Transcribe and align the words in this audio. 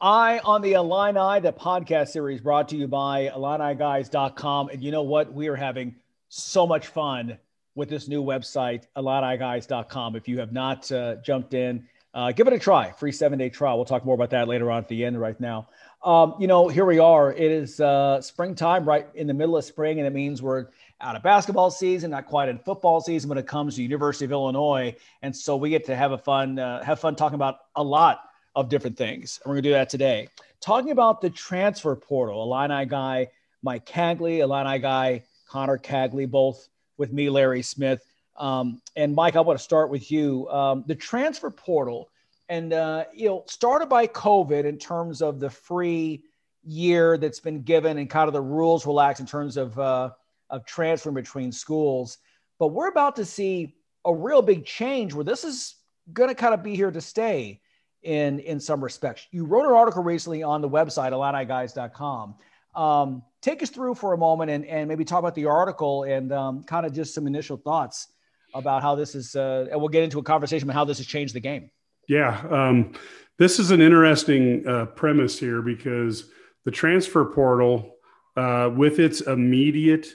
Eye 0.00 0.38
on 0.44 0.60
the 0.60 0.74
Illini, 0.74 1.40
the 1.40 1.52
podcast 1.52 2.08
series 2.08 2.42
brought 2.42 2.68
to 2.68 2.76
you 2.76 2.86
by 2.86 3.28
IlliniGuys.com. 3.34 4.68
And 4.68 4.82
you 4.82 4.90
know 4.90 5.02
what? 5.02 5.32
We 5.32 5.48
are 5.48 5.56
having 5.56 5.94
so 6.28 6.66
much 6.66 6.88
fun 6.88 7.38
with 7.74 7.88
this 7.88 8.06
new 8.06 8.22
website, 8.22 8.84
IlliniGuys.com. 8.96 10.14
If 10.14 10.28
you 10.28 10.40
have 10.40 10.52
not 10.52 10.92
uh, 10.92 11.16
jumped 11.16 11.54
in, 11.54 11.88
uh, 12.14 12.32
give 12.32 12.46
it 12.46 12.52
a 12.52 12.58
try. 12.58 12.92
Free 12.92 13.12
seven 13.12 13.38
day 13.38 13.50
trial. 13.50 13.76
We'll 13.76 13.84
talk 13.84 14.04
more 14.04 14.14
about 14.14 14.30
that 14.30 14.48
later 14.48 14.70
on 14.70 14.78
at 14.78 14.88
the 14.88 15.04
end 15.04 15.20
right 15.20 15.38
now. 15.40 15.68
Um, 16.04 16.34
you 16.38 16.46
know, 16.46 16.68
here 16.68 16.84
we 16.84 16.98
are. 16.98 17.32
It 17.32 17.50
is 17.50 17.80
uh, 17.80 18.20
springtime, 18.20 18.84
right 18.84 19.06
in 19.14 19.26
the 19.26 19.34
middle 19.34 19.56
of 19.56 19.64
spring, 19.64 19.98
and 19.98 20.06
it 20.06 20.12
means 20.12 20.40
we're 20.40 20.66
out 21.00 21.16
of 21.16 21.22
basketball 21.22 21.70
season, 21.70 22.10
not 22.12 22.26
quite 22.26 22.48
in 22.48 22.58
football 22.58 23.00
season 23.00 23.28
when 23.28 23.38
it 23.38 23.46
comes 23.46 23.76
to 23.76 23.82
University 23.82 24.24
of 24.24 24.32
Illinois. 24.32 24.94
And 25.22 25.34
so 25.34 25.56
we 25.56 25.70
get 25.70 25.84
to 25.86 25.96
have 25.96 26.12
a 26.12 26.18
fun, 26.18 26.58
uh, 26.58 26.82
have 26.84 27.00
fun 27.00 27.16
talking 27.16 27.34
about 27.34 27.58
a 27.74 27.82
lot 27.82 28.20
of 28.54 28.68
different 28.68 28.96
things. 28.96 29.40
And 29.42 29.50
we're 29.50 29.56
going 29.56 29.64
to 29.64 29.68
do 29.70 29.72
that 29.72 29.88
today. 29.88 30.28
Talking 30.60 30.92
about 30.92 31.20
the 31.20 31.30
transfer 31.30 31.96
portal, 31.96 32.42
Illini 32.42 32.86
guy 32.86 33.28
Mike 33.62 33.86
Cagley, 33.86 34.40
Illini 34.40 34.78
guy 34.78 35.24
Connor 35.48 35.78
Cagley, 35.78 36.30
both 36.30 36.68
with 36.98 37.12
me, 37.12 37.30
Larry 37.30 37.62
Smith. 37.62 38.04
Um, 38.36 38.80
and 38.96 39.14
Mike, 39.14 39.36
I 39.36 39.40
want 39.40 39.58
to 39.58 39.64
start 39.64 39.90
with 39.90 40.10
you. 40.10 40.48
Um, 40.48 40.84
the 40.86 40.94
transfer 40.94 41.50
portal, 41.50 42.10
and 42.48 42.72
uh, 42.72 43.04
you 43.14 43.26
know, 43.26 43.44
started 43.46 43.88
by 43.88 44.06
COVID 44.06 44.64
in 44.64 44.78
terms 44.78 45.22
of 45.22 45.40
the 45.40 45.50
free 45.50 46.24
year 46.64 47.16
that's 47.18 47.40
been 47.40 47.62
given 47.62 47.98
and 47.98 48.08
kind 48.08 48.26
of 48.26 48.32
the 48.32 48.40
rules 48.40 48.86
relaxed 48.86 49.20
in 49.20 49.26
terms 49.26 49.56
of 49.56 49.78
uh, 49.78 50.10
of 50.50 50.64
transferring 50.66 51.14
between 51.14 51.52
schools. 51.52 52.18
But 52.58 52.68
we're 52.68 52.88
about 52.88 53.16
to 53.16 53.24
see 53.24 53.76
a 54.04 54.14
real 54.14 54.42
big 54.42 54.64
change 54.64 55.14
where 55.14 55.24
this 55.24 55.44
is 55.44 55.76
going 56.12 56.28
to 56.28 56.34
kind 56.34 56.54
of 56.54 56.62
be 56.62 56.74
here 56.74 56.90
to 56.90 57.00
stay 57.00 57.60
in 58.02 58.40
in 58.40 58.60
some 58.60 58.82
respects. 58.82 59.26
You 59.30 59.44
wrote 59.44 59.66
an 59.66 59.72
article 59.72 60.02
recently 60.02 60.42
on 60.42 60.60
the 60.60 60.68
website 60.68 61.12
IlliniGuys.com. 61.12 62.34
Um, 62.74 63.22
take 63.40 63.62
us 63.62 63.70
through 63.70 63.94
for 63.94 64.14
a 64.14 64.18
moment 64.18 64.50
and, 64.50 64.66
and 64.66 64.88
maybe 64.88 65.04
talk 65.04 65.20
about 65.20 65.36
the 65.36 65.46
article 65.46 66.02
and 66.02 66.32
um, 66.32 66.64
kind 66.64 66.84
of 66.84 66.92
just 66.92 67.14
some 67.14 67.26
initial 67.28 67.56
thoughts 67.56 68.08
about 68.54 68.82
how 68.82 68.94
this 68.94 69.14
is. 69.14 69.36
Uh, 69.36 69.66
and 69.70 69.80
we'll 69.80 69.88
get 69.88 70.02
into 70.02 70.18
a 70.18 70.22
conversation 70.22 70.68
about 70.68 70.78
how 70.78 70.84
this 70.84 70.98
has 70.98 71.06
changed 71.06 71.34
the 71.34 71.40
game. 71.40 71.70
Yeah, 72.08 72.42
um, 72.50 72.92
this 73.38 73.58
is 73.58 73.70
an 73.70 73.80
interesting 73.80 74.66
uh, 74.66 74.86
premise 74.86 75.38
here 75.38 75.62
because 75.62 76.30
the 76.64 76.70
transfer 76.70 77.24
portal, 77.24 77.96
uh, 78.36 78.70
with 78.74 78.98
its 78.98 79.20
immediate 79.22 80.08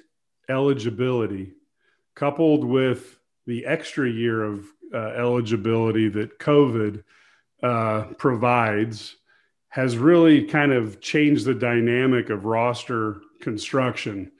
eligibility, 0.49 1.53
coupled 2.15 2.63
with 2.63 3.19
the 3.45 3.65
extra 3.65 4.09
year 4.09 4.43
of 4.43 4.65
uh, 4.93 4.97
eligibility 4.97 6.09
that 6.09 6.39
COVID 6.39 7.03
uh, 7.61 8.05
provides 8.17 9.15
has 9.69 9.97
really 9.97 10.45
kind 10.45 10.71
of 10.71 10.99
changed 10.99 11.45
the 11.45 11.53
dynamic 11.53 12.29
of 12.29 12.45
roster 12.45 13.21
construction. 13.39 14.31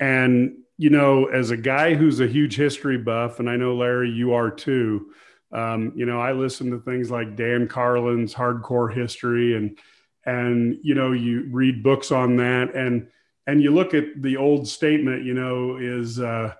And, 0.00 0.63
you 0.76 0.90
know, 0.90 1.26
as 1.26 1.50
a 1.50 1.56
guy 1.56 1.94
who's 1.94 2.20
a 2.20 2.26
huge 2.26 2.56
history 2.56 2.98
buff, 2.98 3.38
and 3.38 3.48
I 3.48 3.56
know, 3.56 3.76
Larry, 3.76 4.10
you 4.10 4.34
are 4.34 4.50
too, 4.50 5.12
um, 5.52 5.92
you 5.94 6.04
know, 6.04 6.20
I 6.20 6.32
listen 6.32 6.70
to 6.70 6.80
things 6.80 7.10
like 7.10 7.36
Dan 7.36 7.68
Carlin's 7.68 8.34
Hardcore 8.34 8.92
History 8.92 9.56
and, 9.56 9.78
and, 10.26 10.78
you 10.82 10.94
know, 10.94 11.12
you 11.12 11.48
read 11.50 11.82
books 11.82 12.10
on 12.10 12.36
that 12.36 12.74
and, 12.74 13.08
and 13.46 13.62
you 13.62 13.72
look 13.72 13.94
at 13.94 14.20
the 14.20 14.36
old 14.36 14.66
statement, 14.66 15.24
you 15.24 15.34
know, 15.34 15.76
is 15.76 16.18
uh, 16.18 16.54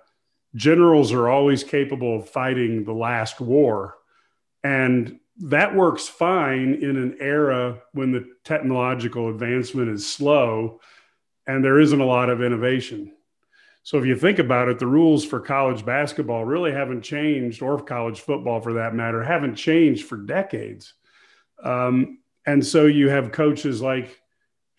generals 0.55 1.11
are 1.11 1.27
always 1.27 1.63
capable 1.63 2.17
of 2.17 2.29
fighting 2.29 2.85
the 2.85 2.93
last 2.93 3.41
war. 3.41 3.95
And 4.63 5.19
that 5.39 5.75
works 5.75 6.07
fine 6.07 6.75
in 6.75 6.95
an 6.95 7.17
era 7.19 7.81
when 7.91 8.11
the 8.11 8.25
technological 8.45 9.29
advancement 9.29 9.89
is 9.89 10.07
slow 10.07 10.79
and 11.45 11.63
there 11.63 11.79
isn't 11.79 11.99
a 11.99 12.05
lot 12.05 12.29
of 12.29 12.41
innovation. 12.41 13.14
So 13.85 13.99
if 13.99 14.05
you 14.07 14.15
think 14.15 14.39
about 14.39 14.67
it, 14.67 14.79
the 14.79 14.87
rules 14.87 15.23
for 15.23 15.39
college 15.39 15.85
basketball 15.85 16.43
really 16.43 16.71
haven't 16.71 17.03
changed, 17.03 17.61
or 17.61 17.79
college 17.79 18.19
football 18.19 18.59
for 18.59 18.73
that 18.73 18.95
matter, 18.95 19.21
haven't 19.21 19.57
changed 19.57 20.07
for 20.07 20.17
decades. 20.17 20.95
Um, 21.63 22.17
and 22.47 22.65
so 22.65 22.87
you 22.87 23.09
have 23.09 23.31
coaches 23.31 23.83
like 23.83 24.19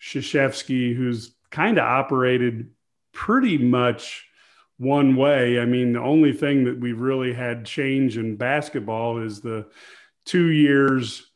Krzyzewski, 0.01 0.93
who's 0.93 1.37
kind 1.51 1.77
of 1.77 1.85
operated 1.85 2.69
pretty 3.13 3.57
much 3.57 4.25
one 4.77 5.15
way. 5.15 5.61
I 5.61 5.63
mean, 5.63 5.93
the 5.93 6.01
only 6.01 6.33
thing 6.33 6.65
that 6.65 6.77
we've 6.77 6.99
really 6.99 7.31
had 7.31 7.65
change 7.65 8.17
in 8.17 8.35
basketball 8.35 9.19
is 9.19 9.39
the 9.39 9.67
two 10.25 10.47
years 10.47 11.31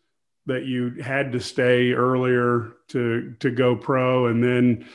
that 0.45 0.65
you 0.65 0.95
had 1.01 1.31
to 1.31 1.39
stay 1.39 1.93
earlier 1.93 2.73
to 2.89 3.33
to 3.39 3.49
go 3.49 3.77
pro 3.77 4.25
and 4.25 4.43
then 4.43 4.85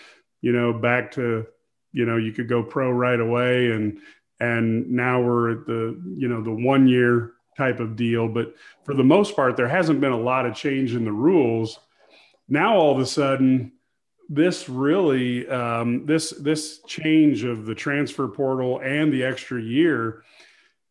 you 0.43 0.53
know 0.53 0.73
back 0.75 1.13
to 1.13 1.47
you 1.97 2.05
know 2.05 2.19
you 2.19 2.31
could 2.31 2.47
go 2.47 2.63
pro 2.63 2.91
right 2.91 3.19
away 3.19 3.71
and 3.71 3.99
and 4.39 4.89
now 4.91 5.21
we're 5.21 5.53
at 5.53 5.67
the 5.67 5.99
you 6.15 6.29
know 6.29 6.43
the 6.43 6.53
one 6.53 6.87
year 6.87 7.33
type 7.57 7.81
of 7.81 7.97
deal. 7.97 8.29
But 8.29 8.55
for 8.85 8.93
the 8.93 9.03
most 9.03 9.35
part 9.35 9.57
there 9.57 9.67
hasn't 9.69 10.01
been 10.01 10.13
a 10.13 10.21
lot 10.21 10.45
of 10.45 10.55
change 10.55 10.95
in 10.95 11.07
the 11.07 11.13
rules. 11.13 11.81
Now 12.49 12.77
all 12.77 12.93
of 12.93 13.01
a 13.01 13.07
sudden 13.07 13.73
this 14.29 14.69
really 14.69 15.49
um, 15.49 16.05
this 16.05 16.31
this 16.31 16.81
change 16.87 17.45
of 17.45 17.65
the 17.65 17.75
transfer 17.75 18.29
portal 18.29 18.81
and 18.81 19.11
the 19.11 19.25
extra 19.25 19.61
year 19.61 20.23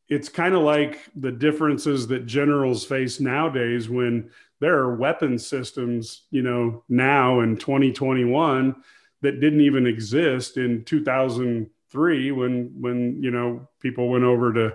it's 0.07 0.29
kind 0.29 0.53
of 0.53 0.61
like 0.61 0.99
the 1.15 1.31
differences 1.31 2.07
that 2.07 2.27
generals 2.27 2.85
face 2.85 3.19
nowadays 3.19 3.89
when 3.89 4.29
there 4.59 4.75
are 4.75 4.95
weapon 4.95 5.38
systems, 5.38 6.21
you 6.29 6.44
know, 6.44 6.83
now 6.88 7.41
in 7.41 7.57
2021 7.57 8.75
that 9.21 9.39
didn't 9.39 9.61
even 9.61 9.87
exist 9.87 10.57
in 10.57 10.83
2003 10.85 12.31
when 12.31 12.73
when 12.79 13.23
you 13.23 13.31
know 13.31 13.67
people 13.79 14.09
went 14.09 14.23
over 14.23 14.53
to 14.53 14.73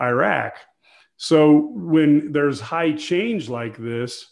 Iraq. 0.00 0.56
So 1.16 1.70
when 1.72 2.32
there's 2.32 2.60
high 2.60 2.92
change 2.92 3.48
like 3.48 3.78
this, 3.78 4.26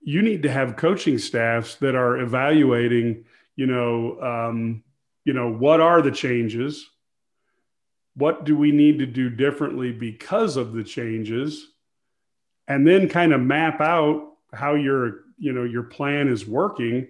you 0.00 0.22
need 0.22 0.42
to 0.42 0.50
have 0.50 0.76
coaching 0.76 1.18
staffs 1.18 1.76
that 1.76 1.94
are 1.94 2.18
evaluating, 2.18 3.24
you 3.54 3.66
know, 3.66 4.20
um, 4.20 4.82
you 5.24 5.32
know, 5.32 5.52
what 5.52 5.80
are 5.80 6.02
the 6.02 6.10
changes? 6.10 6.88
what 8.16 8.44
do 8.44 8.56
we 8.56 8.72
need 8.72 8.98
to 8.98 9.06
do 9.06 9.28
differently 9.28 9.92
because 9.92 10.56
of 10.56 10.72
the 10.72 10.82
changes 10.82 11.72
and 12.66 12.86
then 12.86 13.08
kind 13.08 13.32
of 13.32 13.40
map 13.40 13.80
out 13.80 14.32
how 14.52 14.74
your 14.74 15.20
you 15.38 15.52
know 15.52 15.64
your 15.64 15.82
plan 15.82 16.28
is 16.28 16.46
working 16.46 17.06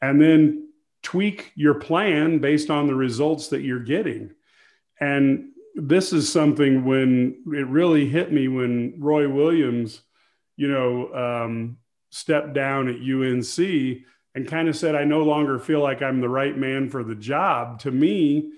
and 0.00 0.20
then 0.22 0.65
tweak 1.06 1.52
your 1.54 1.74
plan 1.74 2.40
based 2.40 2.68
on 2.68 2.88
the 2.88 2.94
results 2.94 3.46
that 3.46 3.62
you're 3.62 3.78
getting. 3.78 4.34
And 5.00 5.50
this 5.76 6.12
is 6.12 6.32
something 6.32 6.84
when 6.84 7.44
it 7.46 7.68
really 7.68 8.08
hit 8.08 8.32
me 8.32 8.48
when 8.48 8.94
roy 8.98 9.28
williams 9.28 10.00
you 10.56 10.66
know 10.66 11.14
um, 11.14 11.76
stepped 12.10 12.54
down 12.54 12.88
at 12.88 12.96
unc 12.96 13.58
and 14.34 14.48
kind 14.48 14.68
of 14.68 14.74
said 14.74 14.96
i 14.96 15.04
no 15.04 15.22
longer 15.22 15.58
feel 15.58 15.80
like 15.80 16.00
i'm 16.00 16.20
the 16.20 16.28
right 16.28 16.56
man 16.58 16.90
for 16.90 17.04
the 17.04 17.14
job. 17.14 17.78
To 17.80 17.92
me 17.92 18.50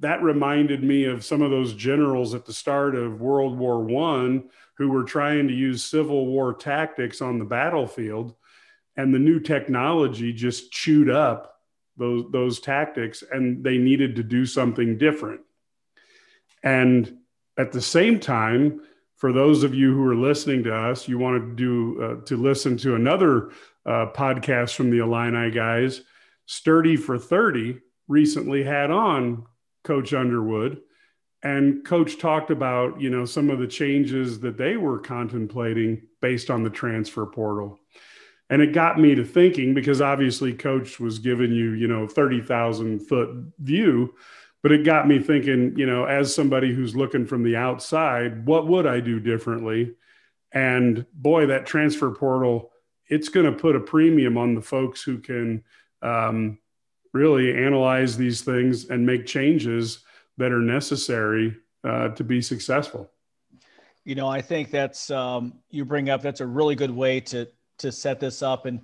that 0.00 0.22
reminded 0.22 0.82
me 0.82 1.04
of 1.04 1.24
some 1.24 1.42
of 1.42 1.50
those 1.50 1.74
generals 1.74 2.34
at 2.34 2.46
the 2.46 2.52
start 2.52 2.94
of 2.94 3.20
World 3.20 3.58
War 3.58 3.84
One 3.84 4.48
who 4.76 4.90
were 4.90 5.04
trying 5.04 5.48
to 5.48 5.54
use 5.54 5.84
Civil 5.84 6.26
War 6.26 6.52
tactics 6.52 7.22
on 7.22 7.38
the 7.38 7.44
battlefield, 7.44 8.34
and 8.96 9.14
the 9.14 9.20
new 9.20 9.38
technology 9.38 10.32
just 10.32 10.72
chewed 10.72 11.08
up 11.08 11.53
those 11.96 12.24
those 12.32 12.60
tactics, 12.60 13.22
and 13.30 13.64
they 13.64 13.78
needed 13.78 14.16
to 14.16 14.22
do 14.22 14.46
something 14.46 14.98
different. 14.98 15.40
And 16.62 17.18
at 17.56 17.72
the 17.72 17.80
same 17.80 18.18
time, 18.18 18.80
for 19.16 19.32
those 19.32 19.62
of 19.62 19.74
you 19.74 19.94
who 19.94 20.06
are 20.06 20.16
listening 20.16 20.64
to 20.64 20.74
us, 20.74 21.08
you 21.08 21.18
wanted 21.18 21.40
to 21.40 21.54
do 21.54 22.02
uh, 22.02 22.24
to 22.26 22.36
listen 22.36 22.76
to 22.78 22.94
another 22.94 23.50
uh, 23.86 24.06
podcast 24.14 24.74
from 24.74 24.90
the 24.90 24.98
Illini 24.98 25.50
guys, 25.50 26.02
Sturdy 26.46 26.96
for 26.96 27.18
Thirty 27.18 27.78
recently 28.08 28.62
had 28.62 28.90
on 28.90 29.46
Coach 29.82 30.12
Underwood. 30.12 30.80
And 31.42 31.84
Coach 31.84 32.18
talked 32.18 32.50
about, 32.50 33.00
you 33.00 33.10
know, 33.10 33.26
some 33.26 33.50
of 33.50 33.58
the 33.58 33.66
changes 33.66 34.40
that 34.40 34.56
they 34.56 34.78
were 34.78 34.98
contemplating 34.98 36.08
based 36.22 36.50
on 36.50 36.62
the 36.62 36.70
transfer 36.70 37.26
portal. 37.26 37.78
And 38.50 38.60
it 38.60 38.72
got 38.72 39.00
me 39.00 39.14
to 39.14 39.24
thinking 39.24 39.74
because 39.74 40.00
obviously 40.00 40.52
Coach 40.52 41.00
was 41.00 41.18
giving 41.18 41.52
you, 41.52 41.72
you 41.72 41.88
know, 41.88 42.06
30,000 42.06 43.00
foot 43.00 43.30
view, 43.58 44.14
but 44.62 44.72
it 44.72 44.84
got 44.84 45.08
me 45.08 45.18
thinking, 45.18 45.76
you 45.76 45.86
know, 45.86 46.04
as 46.04 46.34
somebody 46.34 46.74
who's 46.74 46.94
looking 46.94 47.26
from 47.26 47.42
the 47.42 47.56
outside, 47.56 48.46
what 48.46 48.66
would 48.66 48.86
I 48.86 49.00
do 49.00 49.18
differently? 49.18 49.94
And 50.52 51.04
boy, 51.12 51.46
that 51.46 51.66
transfer 51.66 52.10
portal, 52.10 52.70
it's 53.08 53.28
going 53.28 53.46
to 53.46 53.52
put 53.52 53.76
a 53.76 53.80
premium 53.80 54.38
on 54.38 54.54
the 54.54 54.62
folks 54.62 55.02
who 55.02 55.18
can 55.18 55.64
um, 56.02 56.58
really 57.12 57.54
analyze 57.54 58.16
these 58.16 58.42
things 58.42 58.90
and 58.90 59.06
make 59.06 59.26
changes 59.26 60.00
that 60.36 60.52
are 60.52 60.60
necessary 60.60 61.56
uh, 61.84 62.08
to 62.08 62.24
be 62.24 62.40
successful. 62.40 63.10
You 64.04 64.14
know, 64.14 64.28
I 64.28 64.42
think 64.42 64.70
that's 64.70 65.10
um, 65.10 65.54
you 65.70 65.84
bring 65.84 66.10
up. 66.10 66.20
That's 66.20 66.40
a 66.40 66.46
really 66.46 66.74
good 66.74 66.90
way 66.90 67.20
to 67.20 67.48
to 67.78 67.92
set 67.92 68.20
this 68.20 68.42
up, 68.42 68.66
and 68.66 68.80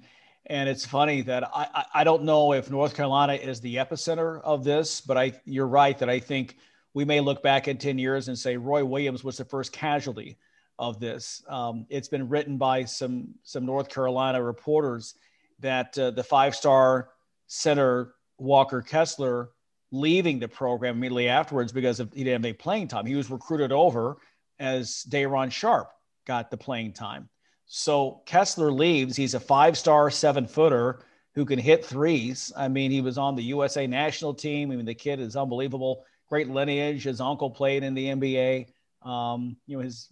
and 0.46 0.69
it's 0.69 0.84
funny 0.84 1.22
that 1.22 1.48
I 1.54 1.84
I 1.94 2.04
don't 2.04 2.25
know 2.25 2.52
if 2.52 2.70
North 2.70 2.94
Carolina 2.94 3.34
is 3.34 3.60
the 3.60 3.76
epicenter 3.76 4.40
of 4.42 4.64
this, 4.64 5.00
but 5.00 5.16
I 5.16 5.32
you're 5.44 5.66
right 5.66 5.98
that 5.98 6.08
I 6.08 6.20
think 6.20 6.56
we 6.94 7.04
may 7.04 7.20
look 7.20 7.42
back 7.42 7.69
in 7.69 7.78
ten 7.78 7.98
years 7.98 8.28
and 8.28 8.38
say 8.38 8.56
Roy 8.56 8.84
Williams 8.84 9.25
was 9.25 9.37
the 9.37 9.44
first 9.44 9.72
casualty 9.72 10.38
of 10.78 10.98
this. 10.98 11.42
Um, 11.48 11.87
it's 11.90 12.08
been 12.08 12.28
written 12.28 12.56
by 12.56 12.84
some 12.84 13.34
some 13.42 13.66
North 13.66 13.88
Carolina 13.88 14.42
reporters 14.42 15.14
that 15.60 15.96
uh, 15.98 16.10
the 16.10 16.25
five 16.25 16.56
star 16.56 17.10
center 17.46 18.14
Walker 18.38 18.81
Kessler 18.81 19.50
leaving 19.92 20.38
the 20.38 20.48
program 20.48 20.96
immediately 20.96 21.28
afterwards 21.28 21.72
because 21.72 22.00
of, 22.00 22.12
he 22.12 22.25
didn't 22.25 22.34
have 22.34 22.44
any 22.44 22.52
playing 22.52 22.88
time. 22.88 23.06
He 23.06 23.16
was 23.16 23.31
recruited 23.31 23.72
over 23.72 24.19
as 24.58 25.02
Day'Ron 25.02 25.50
Sharpe 25.50 25.90
got 26.26 26.50
the 26.50 26.56
playing 26.56 26.92
time. 26.92 27.28
So 27.72 28.20
Kessler 28.26 28.72
leaves. 28.72 29.14
He's 29.14 29.34
a 29.34 29.40
five 29.40 29.78
star 29.78 30.11
seven 30.11 30.49
footer 30.49 31.02
who 31.37 31.44
can 31.44 31.61
hit 31.61 31.84
threes. 31.84 32.52
I 32.56 32.67
mean, 32.67 32.90
he 32.90 33.00
was 33.00 33.17
on 33.17 33.37
the 33.37 33.44
USA 33.44 33.87
national 33.87 34.34
team. 34.34 34.72
I 34.72 34.76
mean, 34.76 34.84
the 34.84 34.93
kid 34.93 35.20
is 35.20 35.37
unbelievable. 35.37 36.05
Great 36.28 36.50
lineage. 36.50 37.05
His 37.05 37.20
uncle 37.20 37.49
played 37.49 37.84
in 37.84 37.94
the 37.94 38.06
NBA. 38.06 38.67
Um, 39.02 39.56
you 39.69 39.76
know, 39.76 39.84
his 39.84 40.08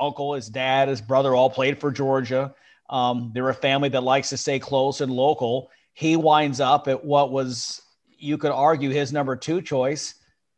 uncle, 0.00 0.32
his 0.32 0.48
dad, 0.48 0.88
his 0.88 1.02
brother 1.02 1.34
all 1.34 1.50
played 1.50 1.78
for 1.78 1.90
Georgia. 1.90 2.54
Um, 2.88 3.30
they're 3.34 3.50
a 3.50 3.54
family 3.54 3.90
that 3.90 4.02
likes 4.02 4.30
to 4.30 4.38
stay 4.38 4.58
close 4.58 5.02
and 5.02 5.12
local. 5.12 5.70
He 5.92 6.16
winds 6.16 6.60
up 6.60 6.88
at 6.88 7.04
what 7.04 7.30
was, 7.30 7.82
you 8.16 8.38
could 8.38 8.52
argue, 8.52 8.88
his 8.88 9.12
number 9.12 9.36
two 9.36 9.60
choice 9.60 10.14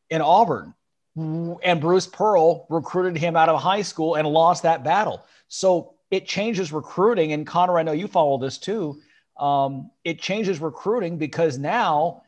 in 0.08 0.20
Auburn. 0.20 0.72
And 1.16 1.80
Bruce 1.80 2.06
Pearl 2.06 2.66
recruited 2.70 3.20
him 3.20 3.34
out 3.34 3.48
of 3.48 3.60
high 3.60 3.82
school 3.82 4.14
and 4.14 4.28
lost 4.28 4.62
that 4.62 4.84
battle. 4.84 5.26
So 5.48 5.94
it 6.14 6.26
changes 6.26 6.72
recruiting. 6.72 7.32
And 7.32 7.44
Connor, 7.44 7.76
I 7.76 7.82
know 7.82 7.90
you 7.90 8.06
follow 8.06 8.38
this 8.38 8.56
too. 8.56 9.00
Um, 9.37 9.90
it 10.05 10.20
changes 10.20 10.61
recruiting 10.61 11.19
because 11.19 11.58
now 11.58 12.22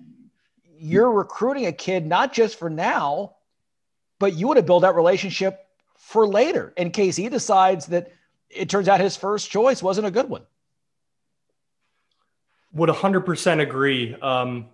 you're 0.77 1.13
recruiting 1.13 1.67
a 1.67 1.73
kid 1.73 2.05
not 2.05 2.33
just 2.33 2.59
for 2.59 2.69
now, 2.69 3.37
but 4.19 4.35
you 4.35 4.49
want 4.49 4.57
to 4.57 4.65
build 4.65 4.83
that 4.83 4.97
relationship 4.97 5.69
for 5.97 6.27
later 6.27 6.75
in 6.77 6.91
case 6.91 7.15
he 7.15 7.29
decides 7.29 7.87
that 7.87 8.13
it 8.51 8.69
turns 8.69 8.89
out 8.89 8.99
his 8.99 9.17
first 9.17 9.53
choice 9.53 9.85
wasn't 9.85 10.05
a 10.05 10.11
good 10.11 10.29
one. 10.29 10.43
Would 12.73 12.91
100% 12.91 13.61
agree. 13.61 14.17
Um, 14.21 14.67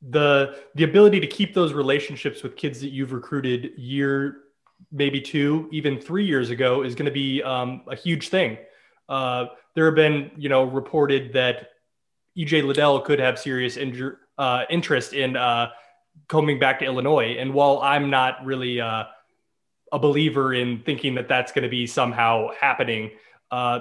the 0.00 0.60
the 0.76 0.84
ability 0.84 1.20
to 1.20 1.26
keep 1.26 1.54
those 1.54 1.72
relationships 1.74 2.42
with 2.42 2.56
kids 2.56 2.80
that 2.80 2.88
you've 2.88 3.12
recruited 3.12 3.72
year, 3.76 4.38
maybe 4.92 5.20
two, 5.20 5.68
even 5.72 6.00
three 6.00 6.24
years 6.24 6.50
ago 6.50 6.82
is 6.82 6.94
going 6.94 7.06
to 7.06 7.12
be 7.12 7.42
um, 7.42 7.82
a 7.88 7.96
huge 7.96 8.28
thing. 8.28 8.58
Uh, 9.08 9.46
there 9.74 9.86
have 9.86 9.94
been, 9.94 10.30
you 10.36 10.48
know, 10.48 10.64
reported 10.64 11.32
that 11.32 11.70
EJ 12.36 12.64
Liddell 12.64 13.00
could 13.00 13.18
have 13.18 13.38
serious 13.38 13.78
uh, 14.38 14.64
interest 14.70 15.12
in 15.12 15.36
uh, 15.36 15.70
coming 16.28 16.58
back 16.58 16.78
to 16.80 16.84
Illinois. 16.84 17.36
And 17.38 17.52
while 17.52 17.80
I'm 17.82 18.10
not 18.10 18.44
really 18.44 18.80
uh, 18.80 19.04
a 19.92 19.98
believer 19.98 20.54
in 20.54 20.82
thinking 20.82 21.14
that 21.14 21.28
that's 21.28 21.52
going 21.52 21.64
to 21.64 21.68
be 21.68 21.86
somehow 21.86 22.48
happening. 22.58 23.10
Uh, 23.50 23.80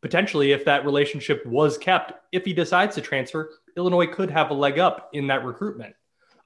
potentially, 0.00 0.52
if 0.52 0.64
that 0.64 0.84
relationship 0.84 1.44
was 1.46 1.76
kept, 1.76 2.12
if 2.32 2.44
he 2.44 2.52
decides 2.52 2.94
to 2.94 3.00
transfer, 3.00 3.50
Illinois 3.76 4.06
could 4.06 4.30
have 4.30 4.50
a 4.50 4.54
leg 4.54 4.78
up 4.78 5.10
in 5.12 5.26
that 5.26 5.44
recruitment. 5.44 5.94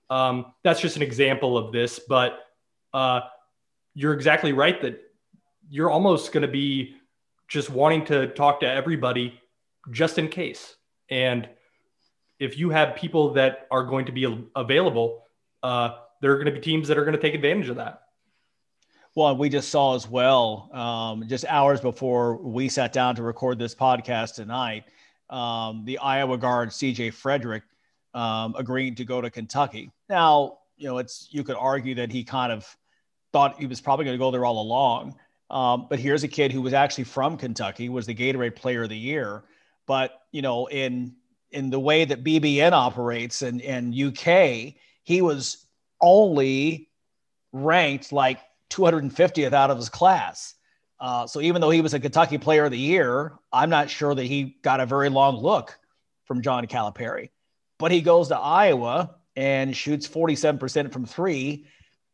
Um, 0.08 0.52
that's 0.64 0.80
just 0.80 0.96
an 0.96 1.02
example 1.02 1.56
of 1.56 1.72
this, 1.72 2.00
but 2.08 2.40
uh, 2.92 3.20
you're 3.94 4.14
exactly 4.14 4.52
right 4.52 4.80
that 4.82 5.00
you're 5.68 5.90
almost 5.90 6.32
going 6.32 6.42
to 6.42 6.48
be 6.48 6.96
just 7.48 7.70
wanting 7.70 8.04
to 8.06 8.28
talk 8.28 8.60
to 8.60 8.70
everybody 8.70 9.40
just 9.90 10.18
in 10.18 10.28
case. 10.28 10.76
And 11.10 11.48
if 12.38 12.58
you 12.58 12.70
have 12.70 12.96
people 12.96 13.32
that 13.34 13.66
are 13.70 13.84
going 13.84 14.06
to 14.06 14.12
be 14.12 14.48
available, 14.56 15.24
uh, 15.62 15.96
there 16.20 16.32
are 16.32 16.36
going 16.36 16.46
to 16.46 16.52
be 16.52 16.60
teams 16.60 16.88
that 16.88 16.98
are 16.98 17.04
going 17.04 17.16
to 17.16 17.20
take 17.20 17.34
advantage 17.34 17.68
of 17.68 17.76
that. 17.76 18.02
Well, 19.16 19.36
we 19.36 19.48
just 19.48 19.70
saw 19.70 19.96
as 19.96 20.08
well, 20.08 20.70
um, 20.72 21.26
just 21.26 21.44
hours 21.46 21.80
before 21.80 22.36
we 22.36 22.68
sat 22.68 22.92
down 22.92 23.16
to 23.16 23.24
record 23.24 23.58
this 23.58 23.74
podcast 23.74 24.36
tonight, 24.36 24.84
um, 25.28 25.84
the 25.84 25.98
Iowa 25.98 26.38
guard 26.38 26.68
CJ 26.68 27.12
Frederick 27.14 27.64
um, 28.14 28.54
agreeing 28.56 28.94
to 28.94 29.04
go 29.04 29.20
to 29.20 29.28
Kentucky. 29.28 29.90
Now, 30.08 30.58
you 30.76 30.86
know, 30.86 30.98
it's 30.98 31.28
you 31.30 31.42
could 31.42 31.56
argue 31.56 31.96
that 31.96 32.12
he 32.12 32.22
kind 32.22 32.52
of 32.52 32.76
thought 33.32 33.58
he 33.58 33.66
was 33.66 33.80
probably 33.80 34.04
going 34.04 34.14
to 34.14 34.18
go 34.18 34.30
there 34.30 34.44
all 34.44 34.60
along. 34.60 35.16
Um, 35.50 35.86
but 35.88 35.98
here's 35.98 36.22
a 36.22 36.28
kid 36.28 36.52
who 36.52 36.62
was 36.62 36.72
actually 36.72 37.04
from 37.04 37.36
Kentucky, 37.36 37.88
was 37.88 38.06
the 38.06 38.14
Gatorade 38.14 38.54
Player 38.56 38.84
of 38.84 38.88
the 38.88 38.96
Year. 38.96 39.44
But 39.86 40.22
you 40.30 40.42
know, 40.42 40.66
in 40.66 41.14
in 41.50 41.70
the 41.70 41.80
way 41.80 42.04
that 42.04 42.22
BBN 42.22 42.72
operates 42.72 43.42
and 43.42 43.60
and 43.62 43.94
UK, 43.94 44.74
he 45.02 45.22
was 45.22 45.66
only 46.00 46.88
ranked 47.52 48.12
like 48.12 48.38
250th 48.70 49.52
out 49.52 49.70
of 49.70 49.76
his 49.76 49.88
class. 49.88 50.54
Uh, 51.00 51.26
so 51.26 51.40
even 51.40 51.60
though 51.60 51.70
he 51.70 51.80
was 51.80 51.94
a 51.94 52.00
Kentucky 52.00 52.38
Player 52.38 52.66
of 52.66 52.70
the 52.70 52.78
Year, 52.78 53.32
I'm 53.52 53.70
not 53.70 53.90
sure 53.90 54.14
that 54.14 54.24
he 54.24 54.56
got 54.62 54.80
a 54.80 54.86
very 54.86 55.08
long 55.08 55.36
look 55.38 55.78
from 56.24 56.42
John 56.42 56.66
Calipari. 56.66 57.30
But 57.78 57.90
he 57.90 58.02
goes 58.02 58.28
to 58.28 58.36
Iowa 58.36 59.16
and 59.34 59.74
shoots 59.74 60.06
47% 60.06 60.92
from 60.92 61.06
three, 61.06 61.66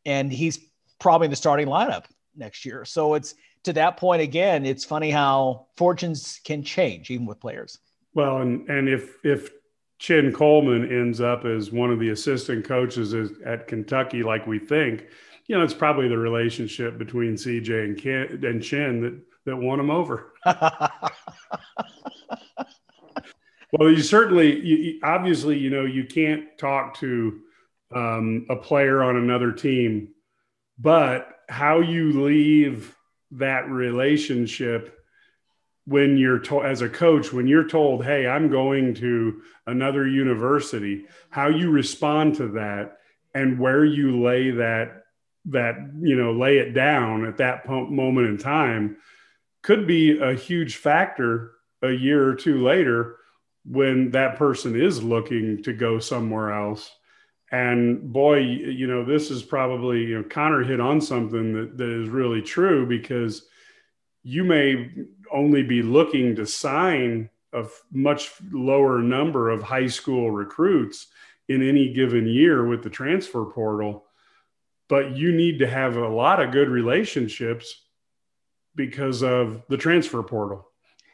and 0.05 0.33
he's 0.33 0.61
probably 0.99 1.27
in 1.27 1.31
the 1.31 1.37
starting 1.37 1.67
lineup 1.67 2.05
next 2.37 2.65
year. 2.65 2.85
So 2.85 3.15
it's 3.15 3.35
to 3.65 3.73
that 3.75 3.97
point 3.97 4.23
again. 4.23 4.65
It's 4.65 4.85
funny 4.85 5.11
how 5.11 5.67
fortunes 5.77 6.41
can 6.45 6.63
change 6.63 7.11
even 7.11 7.27
with 7.27 7.41
players. 7.41 7.79
Well, 8.15 8.39
and 8.39 8.69
and 8.69 8.89
if 8.89 9.17
if 9.25 9.51
Chin 9.99 10.33
Coleman 10.33 10.91
ends 10.91 11.21
up 11.21 11.45
as 11.45 11.73
one 11.73 11.91
of 11.91 11.99
the 11.99 12.11
assistant 12.11 12.65
coaches 12.65 13.15
at 13.45 13.67
Kentucky, 13.67 14.23
like 14.23 14.47
we 14.47 14.59
think, 14.59 15.07
you 15.47 15.57
know, 15.57 15.65
it's 15.65 15.75
probably 15.75 16.09
the 16.09 16.19
relationship 16.19 16.99
between 16.99 17.35
CJ 17.35 17.85
and 17.85 17.99
Ken, 17.99 18.45
and 18.45 18.63
Chin 18.63 19.01
that 19.03 19.21
that 19.47 19.57
won 19.57 19.81
him 19.81 19.91
over. 19.91 20.35
well, 23.73 23.91
you 23.91 24.03
certainly, 24.03 24.61
you, 24.61 25.01
obviously, 25.03 25.57
you 25.57 25.71
know, 25.71 25.85
you 25.85 26.05
can't 26.05 26.47
talk 26.59 26.99
to 26.99 27.41
um, 27.95 28.47
a 28.51 28.57
player 28.57 29.03
on 29.03 29.17
another 29.17 29.53
team, 29.53 30.09
but 30.79 31.41
how 31.49 31.81
you 31.81 32.25
leave 32.25 32.97
that 33.33 33.69
relationship 33.69 34.99
when 35.87 36.17
you're 36.17 36.41
told 36.41 36.65
as 36.65 36.83
a 36.83 36.89
coach 36.89 37.33
when 37.33 37.47
you're 37.47 37.69
told 37.69 38.05
hey 38.05 38.27
i'm 38.27 38.51
going 38.51 38.95
to 38.95 39.41
another 39.67 40.07
university 40.07 41.05
how 41.31 41.49
you 41.49 41.71
respond 41.71 42.35
to 42.35 42.49
that 42.49 42.99
and 43.35 43.59
where 43.59 43.85
you 43.85 44.23
lay 44.23 44.51
that 44.51 45.05
that 45.45 45.77
you 46.01 46.17
know 46.17 46.33
lay 46.33 46.59
it 46.59 46.73
down 46.73 47.25
at 47.25 47.37
that 47.37 47.69
moment 47.69 48.29
in 48.29 48.39
time 48.39 48.97
could 49.63 49.87
be 49.87 50.19
a 50.19 50.35
huge 50.35 50.77
factor 50.77 51.53
a 51.83 51.91
year 51.91 52.29
or 52.29 52.35
two 52.35 52.63
later 52.63 53.17
when 53.65 54.11
that 54.13 54.37
person 54.37 54.81
is 54.81 55.03
looking 55.03 55.63
to 55.63 55.73
go 55.73 55.99
somewhere 55.99 56.53
else 56.53 56.91
and 57.53 58.13
boy 58.13 58.39
you 58.39 58.87
know 58.87 59.05
this 59.05 59.31
is 59.31 59.43
probably 59.43 60.05
you 60.05 60.19
know 60.19 60.25
connor 60.29 60.65
hit 60.65 60.81
on 60.81 61.01
something 61.01 61.53
that, 61.53 61.79
that 61.79 61.89
is 61.89 62.09
really 62.09 62.43
true 62.43 62.87
because 62.87 63.47
you 64.23 64.43
may 64.43 64.91
only 65.33 65.63
be 65.63 65.83
looking 65.83 66.35
to 66.35 66.45
sign 66.45 67.31
a 67.53 67.65
much 67.93 68.33
lower 68.51 69.01
number 69.01 69.51
of 69.51 69.63
high 69.63 69.87
school 69.87 70.31
recruits 70.31 71.07
in 71.49 71.67
any 71.67 71.93
given 71.93 72.27
year 72.27 72.67
with 72.67 72.83
the 72.83 72.91
transfer 72.91 73.45
portal 73.45 74.07
but 74.89 75.17
you 75.17 75.33
need 75.33 75.59
to 75.59 75.69
have 75.69 75.97
a 75.97 76.09
lot 76.09 76.43
of 76.43 76.53
good 76.53 76.69
relationships 76.69 77.83
because 78.75 79.23
of 79.23 79.63
the 79.69 79.77
transfer 79.77 80.23
portal. 80.23 80.69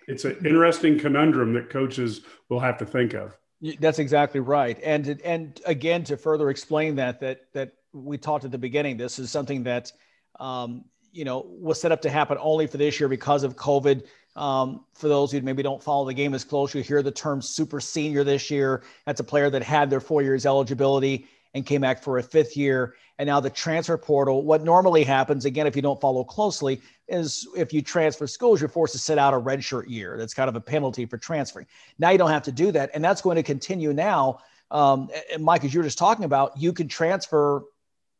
It's 0.09 0.25
an 0.25 0.45
interesting 0.45 0.99
conundrum 0.99 1.55
that 1.55 1.71
coaches 1.71 2.23
will 2.49 2.61
have 2.61 2.79
to 2.79 2.87
think 2.87 3.15
of. 3.15 3.37
That's 3.79 4.01
exactly 4.01 4.41
right. 4.41 4.79
And 4.83 5.21
and 5.25 5.61
again, 5.67 6.03
to 6.05 6.17
further 6.17 6.51
explain 6.51 6.97
that 6.97 7.21
that 7.21 7.43
that 7.53 7.73
we 7.93 8.19
talked 8.19 8.45
at 8.45 8.51
the 8.51 8.59
beginning, 8.59 8.97
this 8.97 9.19
is 9.21 9.31
something 9.31 9.63
that 9.65 9.93
um, 10.41 10.85
you 11.13 11.25
know 11.25 11.47
was 11.47 11.81
set 11.81 11.93
up 11.93 12.03
to 12.03 12.11
happen 12.11 12.39
only 12.41 12.67
for 12.67 12.77
this 12.77 12.99
year 12.99 13.09
because 13.09 13.45
of 13.45 13.55
COVID. 13.57 14.05
Um, 14.35 14.87
for 14.95 15.09
those 15.09 15.31
who 15.31 15.41
maybe 15.43 15.63
don't 15.63 15.83
follow 15.83 16.07
the 16.07 16.15
game 16.15 16.35
as 16.35 16.43
close, 16.43 16.75
you 16.75 16.83
hear 16.83 17.03
the 17.03 17.13
term 17.13 17.41
super 17.43 17.81
senior 17.81 18.25
this 18.25 18.51
year. 18.51 18.83
That's 19.07 19.21
a 19.21 19.25
player 19.25 19.51
that 19.51 19.63
had 19.63 19.91
their 19.91 20.01
four 20.01 20.23
years 20.23 20.47
eligibility 20.47 21.29
and 21.55 21.67
came 21.67 21.81
back 21.81 22.03
for 22.03 22.19
a 22.19 22.23
fifth 22.23 22.57
year. 22.57 22.95
And 23.19 23.27
now 23.27 23.41
the 23.41 23.51
transfer 23.51 23.99
portal, 23.99 24.43
what 24.43 24.63
normally 24.63 25.05
happens, 25.05 25.45
again, 25.45 25.67
if 25.67 25.77
you 25.77 25.83
don't 25.83 26.01
follow 26.01 26.25
closely, 26.25 26.81
is 27.09 27.47
if 27.57 27.73
you 27.73 27.83
transfer 27.83 28.27
schools, 28.27 28.61
you're 28.61 28.69
forced 28.69 28.95
to 28.95 28.99
sit 28.99 29.19
out 29.19 29.35
a 29.35 29.39
redshirt 29.39 29.89
year. 29.89 30.17
That's 30.19 30.35
kind 30.35 30.49
of 30.49 30.57
a 30.57 30.61
penalty 30.61 31.05
for 31.07 31.19
transferring. 31.19 31.67
Now 31.99 32.11
you 32.11 32.19
don't 32.19 32.31
have 32.31 32.45
to 32.45 32.53
do 32.53 32.73
that. 32.73 32.91
And 32.95 33.05
that's 33.05 33.21
going 33.21 33.37
to 33.37 33.43
continue 33.43 33.93
now. 33.93 34.39
Um, 34.71 35.11
and 35.33 35.45
Mike, 35.45 35.65
as 35.65 35.75
you 35.75 35.81
were 35.81 35.85
just 35.85 35.99
talking 35.99 36.25
about, 36.25 36.57
you 36.57 36.73
can 36.73 36.89
transfer, 36.89 37.65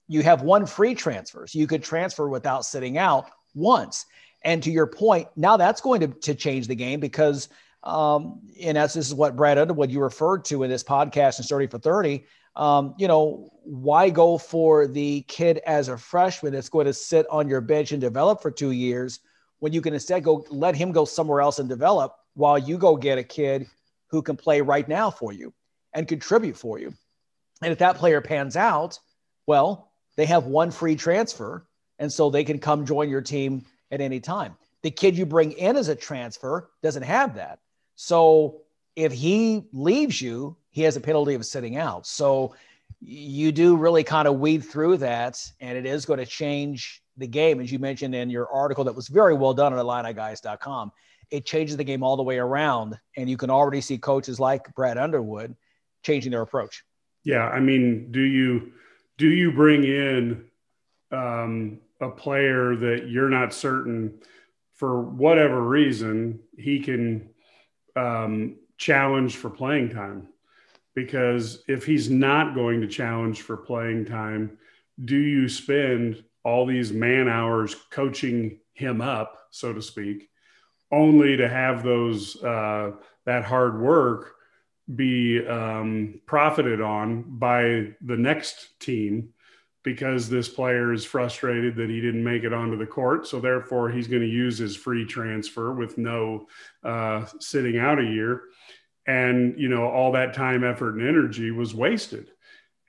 you 0.09 0.23
have 0.23 0.43
one 0.43 0.67
free 0.67 0.95
transfer. 0.95 1.47
So 1.47 1.59
you 1.59 1.67
could 1.67 1.83
transfer 1.83 2.29
without 2.29 2.65
sitting 2.67 2.99
out, 2.99 3.31
once. 3.55 4.07
And 4.43 4.63
to 4.63 4.71
your 4.71 4.87
point, 4.87 5.29
now 5.37 5.57
that's 5.57 5.81
going 5.81 6.01
to, 6.01 6.09
to 6.09 6.35
change 6.35 6.67
the 6.67 6.75
game 6.75 7.01
because, 7.01 7.49
um, 7.83 8.41
in 8.57 8.77
essence, 8.77 8.95
this 8.95 9.07
is 9.09 9.15
what 9.15 9.37
Brad 9.37 9.59
Underwood 9.59 9.91
you 9.91 10.01
referred 10.01 10.45
to 10.47 10.63
in 10.63 10.71
this 10.71 10.85
podcast 10.85 11.39
in 11.39 11.45
30 11.45 11.67
for 11.69 11.79
30. 11.79 12.25
Um, 12.55 12.95
you 12.99 13.09
know, 13.09 13.51
why 13.65 14.11
go 14.11 14.39
for 14.39 14.87
the 14.87 15.23
kid 15.23 15.59
as 15.67 15.89
a 15.89 15.97
freshman 15.97 16.53
that's 16.53 16.69
going 16.69 16.87
to 16.87 16.93
sit 16.93 17.27
on 17.31 17.49
your 17.49 17.61
bench 17.61 17.93
and 17.93 18.01
develop 18.01 18.43
for 18.43 18.51
two 18.51 18.73
years 18.73 19.21
when 19.61 19.73
you 19.73 19.81
can 19.81 19.95
instead 19.95 20.25
go 20.25 20.45
let 20.51 20.75
him 20.75 20.93
go 20.93 21.05
somewhere 21.05 21.41
else 21.41 21.59
and 21.59 21.69
develop 21.69 22.17
while 22.35 22.59
you 22.59 22.77
go 22.77 22.97
get 22.97 23.19
a 23.19 23.23
kid 23.23 23.67
who 24.09 24.21
can 24.21 24.37
play 24.37 24.61
right 24.61 24.89
now 24.89 25.11
for 25.11 25.33
you 25.33 25.53
and 25.95 26.09
contribute 26.09 26.57
for 26.57 26.79
you. 26.79 26.93
And 27.63 27.73
if 27.73 27.79
that 27.79 27.97
player 27.97 28.21
pans 28.21 28.57
out, 28.57 28.99
well, 29.47 29.93
they 30.17 30.27
have 30.27 30.45
one 30.45 30.71
free 30.71 30.97
transfer. 30.97 31.67
And 31.99 32.13
so 32.13 32.31
they 32.31 32.45
can 32.45 32.59
come 32.59 32.85
join 32.85 33.09
your 33.09 33.21
team 33.21 33.65
at 33.91 34.01
any 34.01 34.19
time. 34.19 34.57
The 34.83 34.91
kid 34.91 35.17
you 35.17 35.25
bring 35.25 35.53
in 35.53 35.77
as 35.77 35.89
a 35.89 35.95
transfer 35.95 36.71
doesn't 36.83 37.05
have 37.05 37.37
that. 37.37 37.61
So 37.95 38.63
if 38.97 39.13
he 39.13 39.69
leaves 39.73 40.21
you, 40.21 40.57
he 40.73 40.83
has 40.83 40.97
a 40.97 41.01
penalty 41.01 41.35
of 41.35 41.47
sitting 41.47 41.77
out. 41.77 42.07
So 42.07 42.55
you 43.01 43.53
do 43.53 43.77
really 43.77 44.03
kind 44.03 44.27
of 44.27 44.41
weed 44.41 44.61
through 44.61 44.97
that, 44.99 45.41
and 45.61 45.79
it 45.79 45.87
is 45.87 46.05
going 46.05 46.19
to 46.19 46.27
change 46.27 47.03
the 47.17 47.27
game, 47.27 47.61
as 47.61 47.71
you 47.71 47.79
mentioned 47.79 48.15
in 48.15 48.31
your 48.31 48.49
article 48.49 48.85
that 48.85 48.95
was 48.95 49.09
very 49.09 49.35
well 49.35 49.55
done 49.55 49.73
on 49.73 49.79
IlliniGuys.com. 49.79 50.93
It 51.31 51.45
changes 51.45 51.77
the 51.77 51.85
game 51.85 52.03
all 52.03 52.17
the 52.17 52.23
way 52.23 52.39
around, 52.39 52.99
and 53.17 53.29
you 53.29 53.37
can 53.37 53.51
already 53.51 53.81
see 53.81 53.99
coaches 53.99 54.41
like 54.41 54.75
Brad 54.75 54.99
Underwood 54.99 55.55
changing 56.03 56.33
their 56.33 56.43
approach. 56.43 56.85
Yeah, 57.25 57.47
I 57.49 57.61
mean, 57.61 58.11
do 58.11 58.21
you 58.21 58.73
do 59.19 59.29
you 59.29 59.53
bring 59.53 59.85
in 59.85 60.45
um, 61.11 61.81
a 62.01 62.09
player 62.09 62.75
that 62.77 63.09
you're 63.09 63.29
not 63.29 63.55
certain 63.55 64.19
for 64.75 65.01
whatever 65.01 65.63
reason 65.63 66.41
he 66.57 66.81
can 66.81 67.31
um, 67.95 68.57
challenge 68.79 69.37
for 69.37 69.51
playing 69.51 69.91
time? 69.91 70.29
Because 70.95 71.63
if 71.69 71.87
he's 71.87 72.11
not 72.11 72.55
going 72.55 72.81
to 72.83 72.87
challenge 72.87 73.43
for 73.43 73.57
playing 73.57 74.05
time, 74.05 74.59
do 75.05 75.17
you 75.17 75.49
spend 75.49 76.23
all 76.45 76.67
these 76.67 76.93
man 76.93 77.29
hours 77.29 77.75
coaching 77.91 78.59
him 78.75 79.01
up, 79.01 79.47
so 79.51 79.73
to 79.73 79.81
speak, 79.81 80.29
only 80.91 81.37
to 81.37 81.49
have 81.49 81.83
those 81.83 82.43
uh, 82.43 82.93
that 83.25 83.45
hard 83.45 83.81
work 83.81 84.35
be 84.95 85.47
um, 85.47 86.21
profited 86.27 86.81
on 86.81 87.39
by 87.39 87.93
the 88.03 88.17
next 88.17 88.79
team 88.81 89.33
because 89.85 90.29
this 90.29 90.49
player 90.49 90.93
is 90.93 91.05
frustrated 91.05 91.75
that 91.77 91.91
he 91.91 92.01
didn't 92.01 92.23
make 92.23 92.45
it 92.45 92.53
onto 92.53 92.77
the 92.77 92.87
court. 92.87 93.27
So 93.27 93.41
therefore, 93.41 93.91
he's 93.91 94.07
going 94.07 94.23
to 94.23 94.29
use 94.29 94.59
his 94.59 94.77
free 94.77 95.05
transfer 95.05 95.73
with 95.73 95.99
no 95.99 96.47
uh, 96.85 97.27
sitting 97.41 97.79
out 97.79 97.99
a 97.99 98.05
year, 98.05 98.43
and 99.07 99.59
you 99.59 99.69
know 99.69 99.89
all 99.89 100.13
that 100.13 100.35
time, 100.35 100.65
effort, 100.65 100.95
and 100.95 101.07
energy 101.07 101.51
was 101.51 101.75
wasted. 101.75 102.31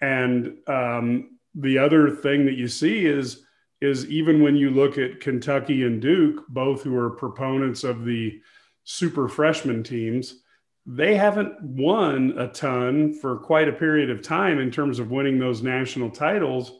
And 0.01 0.57
um, 0.67 1.37
the 1.55 1.77
other 1.77 2.09
thing 2.09 2.45
that 2.45 2.55
you 2.55 2.67
see 2.67 3.05
is 3.05 3.45
is 3.81 4.05
even 4.07 4.41
when 4.41 4.55
you 4.55 4.69
look 4.69 4.97
at 4.97 5.19
Kentucky 5.19 5.83
and 5.83 6.01
Duke, 6.01 6.45
both 6.47 6.83
who 6.83 6.95
are 6.95 7.09
proponents 7.09 7.83
of 7.83 8.05
the 8.05 8.39
super 8.85 9.27
freshman 9.27 9.83
teams 9.83 10.43
they 10.85 11.15
haven't 11.15 11.61
won 11.61 12.33
a 12.37 12.47
ton 12.47 13.13
for 13.13 13.37
quite 13.37 13.69
a 13.69 13.73
period 13.73 14.09
of 14.09 14.21
time 14.21 14.59
in 14.59 14.69
terms 14.69 14.99
of 14.99 15.11
winning 15.11 15.39
those 15.39 15.61
national 15.61 16.09
titles, 16.09 16.71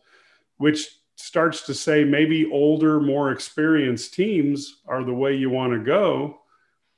which 0.57 0.87
starts 1.15 1.65
to 1.65 1.73
say 1.73 2.03
maybe 2.03 2.49
older, 2.51 2.99
more 2.99 3.31
experienced 3.31 4.13
teams 4.13 4.81
are 4.87 5.03
the 5.03 5.13
way 5.13 5.35
you 5.35 5.49
want 5.49 5.71
to 5.71 5.79
go, 5.79 6.37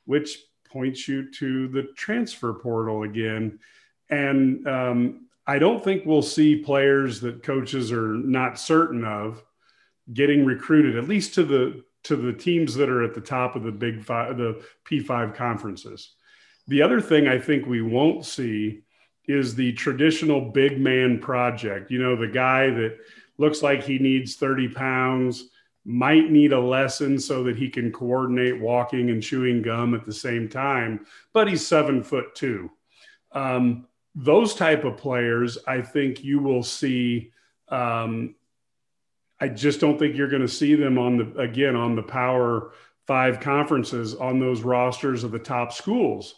which 0.05 0.39
points 0.69 1.07
you 1.07 1.31
to 1.31 1.67
the 1.67 1.83
transfer 1.95 2.53
portal 2.53 3.03
again. 3.03 3.59
And 4.09 4.67
um, 4.67 5.27
I 5.47 5.59
don't 5.59 5.83
think 5.83 6.05
we'll 6.05 6.21
see 6.21 6.57
players 6.57 7.21
that 7.21 7.43
coaches 7.43 7.91
are 7.91 8.15
not 8.15 8.59
certain 8.59 9.03
of 9.03 9.43
getting 10.13 10.45
recruited, 10.45 10.97
at 10.97 11.07
least 11.07 11.33
to 11.35 11.43
the 11.43 11.83
to 12.03 12.15
the 12.15 12.33
teams 12.33 12.75
that 12.75 12.87
are 12.87 13.03
at 13.03 13.15
the 13.15 13.21
top 13.21 13.55
of 13.55 13.63
the 13.63 13.71
big 13.71 14.03
five, 14.03 14.37
the 14.37 14.63
P5 14.87 15.33
conferences. 15.33 16.11
The 16.67 16.83
other 16.83 17.01
thing 17.01 17.27
I 17.27 17.39
think 17.39 17.65
we 17.65 17.81
won't 17.81 18.25
see 18.25 18.81
is 19.27 19.55
the 19.55 19.73
traditional 19.73 20.39
big 20.51 20.79
man 20.79 21.17
project. 21.19 21.89
You 21.89 21.99
know, 21.99 22.15
the 22.15 22.27
guy 22.27 22.69
that 22.69 22.97
looks 23.39 23.63
like 23.63 23.83
he 23.83 23.97
needs 23.97 24.35
30 24.35 24.69
pounds, 24.69 25.49
might 25.85 26.31
need 26.31 26.51
a 26.51 26.59
lesson 26.59 27.19
so 27.19 27.43
that 27.43 27.55
he 27.55 27.69
can 27.69 27.91
coordinate 27.91 28.59
walking 28.59 29.09
and 29.09 29.21
chewing 29.21 29.61
gum 29.61 29.93
at 29.93 30.05
the 30.05 30.13
same 30.13 30.49
time, 30.49 31.05
but 31.31 31.47
he's 31.47 31.65
seven 31.65 32.03
foot 32.03 32.33
two. 32.35 32.69
Um, 33.31 33.87
those 34.15 34.55
type 34.55 34.83
of 34.83 34.97
players, 34.97 35.57
I 35.67 35.81
think 35.81 36.23
you 36.23 36.39
will 36.39 36.63
see. 36.63 37.31
Um, 37.69 38.35
I 39.39 39.49
just 39.49 39.79
don't 39.79 39.99
think 39.99 40.15
you're 40.15 40.29
going 40.29 40.41
to 40.41 40.47
see 40.47 40.75
them 40.75 40.97
on 40.97 41.17
the 41.17 41.39
again 41.39 41.75
on 41.75 41.95
the 41.95 42.03
Power 42.03 42.71
Five 43.05 43.39
conferences 43.39 44.15
on 44.15 44.39
those 44.39 44.61
rosters 44.61 45.23
of 45.23 45.31
the 45.31 45.39
top 45.39 45.71
schools 45.71 46.35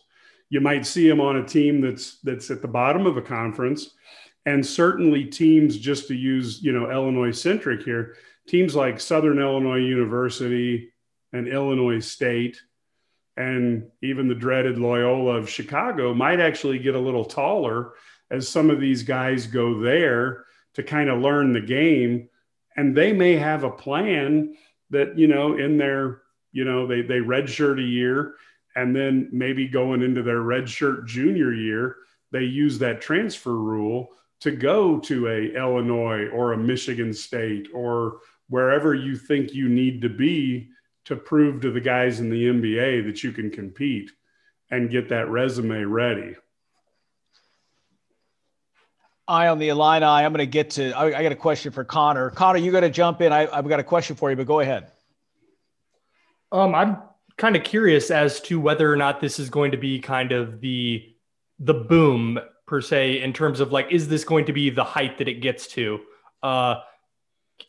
you 0.50 0.62
might 0.62 0.86
see 0.86 1.08
him 1.08 1.20
on 1.20 1.38
a 1.38 1.46
team 1.46 1.82
that's 1.82 2.20
that's 2.22 2.50
at 2.51 2.62
the 2.62 2.68
bottom 2.68 3.06
of 3.06 3.18
a 3.18 3.22
conference 3.22 3.92
and 4.46 4.66
certainly 4.66 5.25
teams 5.25 5.77
just 5.77 6.08
to 6.08 6.16
use 6.16 6.62
you 6.62 6.72
know 6.72 6.89
illinois 6.89 7.32
centric 7.32 7.84
here 7.84 8.16
teams 8.48 8.75
like 8.75 9.00
southern 9.00 9.39
illinois 9.39 9.77
university 9.77 10.89
and 11.34 11.48
illinois 11.48 12.00
state 12.00 12.62
and 13.36 13.88
even 14.01 14.27
the 14.27 14.36
dreaded 14.36 14.77
loyola 14.77 15.36
of 15.36 15.50
chicago 15.50 16.13
might 16.13 16.39
actually 16.39 16.80
get 16.80 16.96
a 16.96 17.00
little 17.00 17.25
taller 17.25 17.94
as 18.30 18.48
some 18.48 18.70
of 18.70 18.80
these 18.80 19.04
guys 19.04 19.48
go 19.48 19.80
there 19.80 20.46
to 20.74 20.84
kind 20.84 21.10
of 21.10 21.20
learn 21.20 21.54
the 21.54 21.62
game. 21.62 22.30
And 22.75 22.96
they 22.96 23.13
may 23.13 23.36
have 23.36 23.63
a 23.63 23.72
plan 23.72 24.56
that 24.89 25.18
you 25.18 25.27
know 25.27 25.58
in 25.58 25.77
their 25.77 26.22
you 26.51 26.63
know 26.63 26.88
they 26.88 27.01
they 27.01 27.20
redshirt 27.20 27.80
a 27.80 27.88
year 27.88 28.36
and 28.75 28.96
then 28.96 29.30
maybe 29.32 29.68
going 29.68 30.04
into 30.04 30.22
their 30.22 30.42
redshirt 30.42 31.08
junior 31.08 31.51
year, 31.51 31.96
they 32.32 32.44
use 32.44 32.77
that 32.77 33.01
transfer 33.01 33.56
rule 33.56 34.10
to 34.42 34.51
go 34.51 35.00
to 35.00 35.27
a 35.27 35.58
Illinois 35.58 36.27
or 36.27 36.54
a 36.54 36.58
Michigan 36.58 37.12
State 37.12 37.70
or 37.74 38.20
wherever 38.50 38.94
you 38.94 39.16
think 39.16 39.54
you 39.54 39.70
need 39.70 40.01
to 40.01 40.10
be 40.10 40.70
to 41.06 41.16
prove 41.16 41.62
to 41.62 41.72
the 41.72 41.80
guys 41.80 42.20
in 42.20 42.30
the 42.30 42.44
NBA 42.44 43.06
that 43.06 43.24
you 43.24 43.32
can 43.32 43.50
compete 43.50 44.12
and 44.70 44.89
get 44.89 45.10
that 45.10 45.30
resume 45.30 45.84
ready. 45.84 46.36
Eye 49.27 49.48
on 49.48 49.60
the 49.60 49.70
Illini. 49.70 50.06
I'm 50.06 50.32
going 50.32 50.39
to 50.39 50.46
get 50.46 50.72
to. 50.72 50.92
I, 50.92 51.20
I 51.20 51.24
got 51.24 51.32
a 51.32 51.36
question 51.36 51.72
for 51.72 51.84
Connor. 51.84 52.30
Connor, 52.30 52.60
you 52.60 52.72
got 52.72 52.82
to 52.82 52.89
jump 52.89 53.22
in. 53.22 53.34
I, 53.34 53.54
have 53.54 53.68
got 53.68 53.80
a 53.80 53.84
question 53.84 54.16
for 54.16 54.30
you, 54.30 54.38
but 54.38 54.48
go 54.48 54.62
ahead. 54.62 54.92
Um, 56.51 56.74
I'm 56.74 56.98
kind 57.38 57.56
of 57.56 57.63
curious 57.63 58.10
as 58.10 58.42
to 58.42 58.60
whether 58.60 58.92
or 58.92 58.96
not 58.96 59.22
this 59.22 59.39
is 59.39 59.50
going 59.50 59.72
to 59.72 59.77
be 59.77 60.00
kind 60.00 60.32
of 60.32 60.60
the 60.60 61.13
the 61.60 61.74
boom 61.74 62.39
per 62.66 62.82
se 62.82 63.22
in 63.22 63.34
terms 63.34 63.60
of 63.60 63.72
like 63.72 63.88
is 63.92 64.08
this 64.08 64.24
going 64.24 64.46
to 64.46 64.54
be 64.54 64.70
the 64.70 64.84
height 64.84 65.18
that 65.18 65.27
it 65.27 65.36
gets 65.36 65.68
to 65.68 66.00
uh 66.44 66.75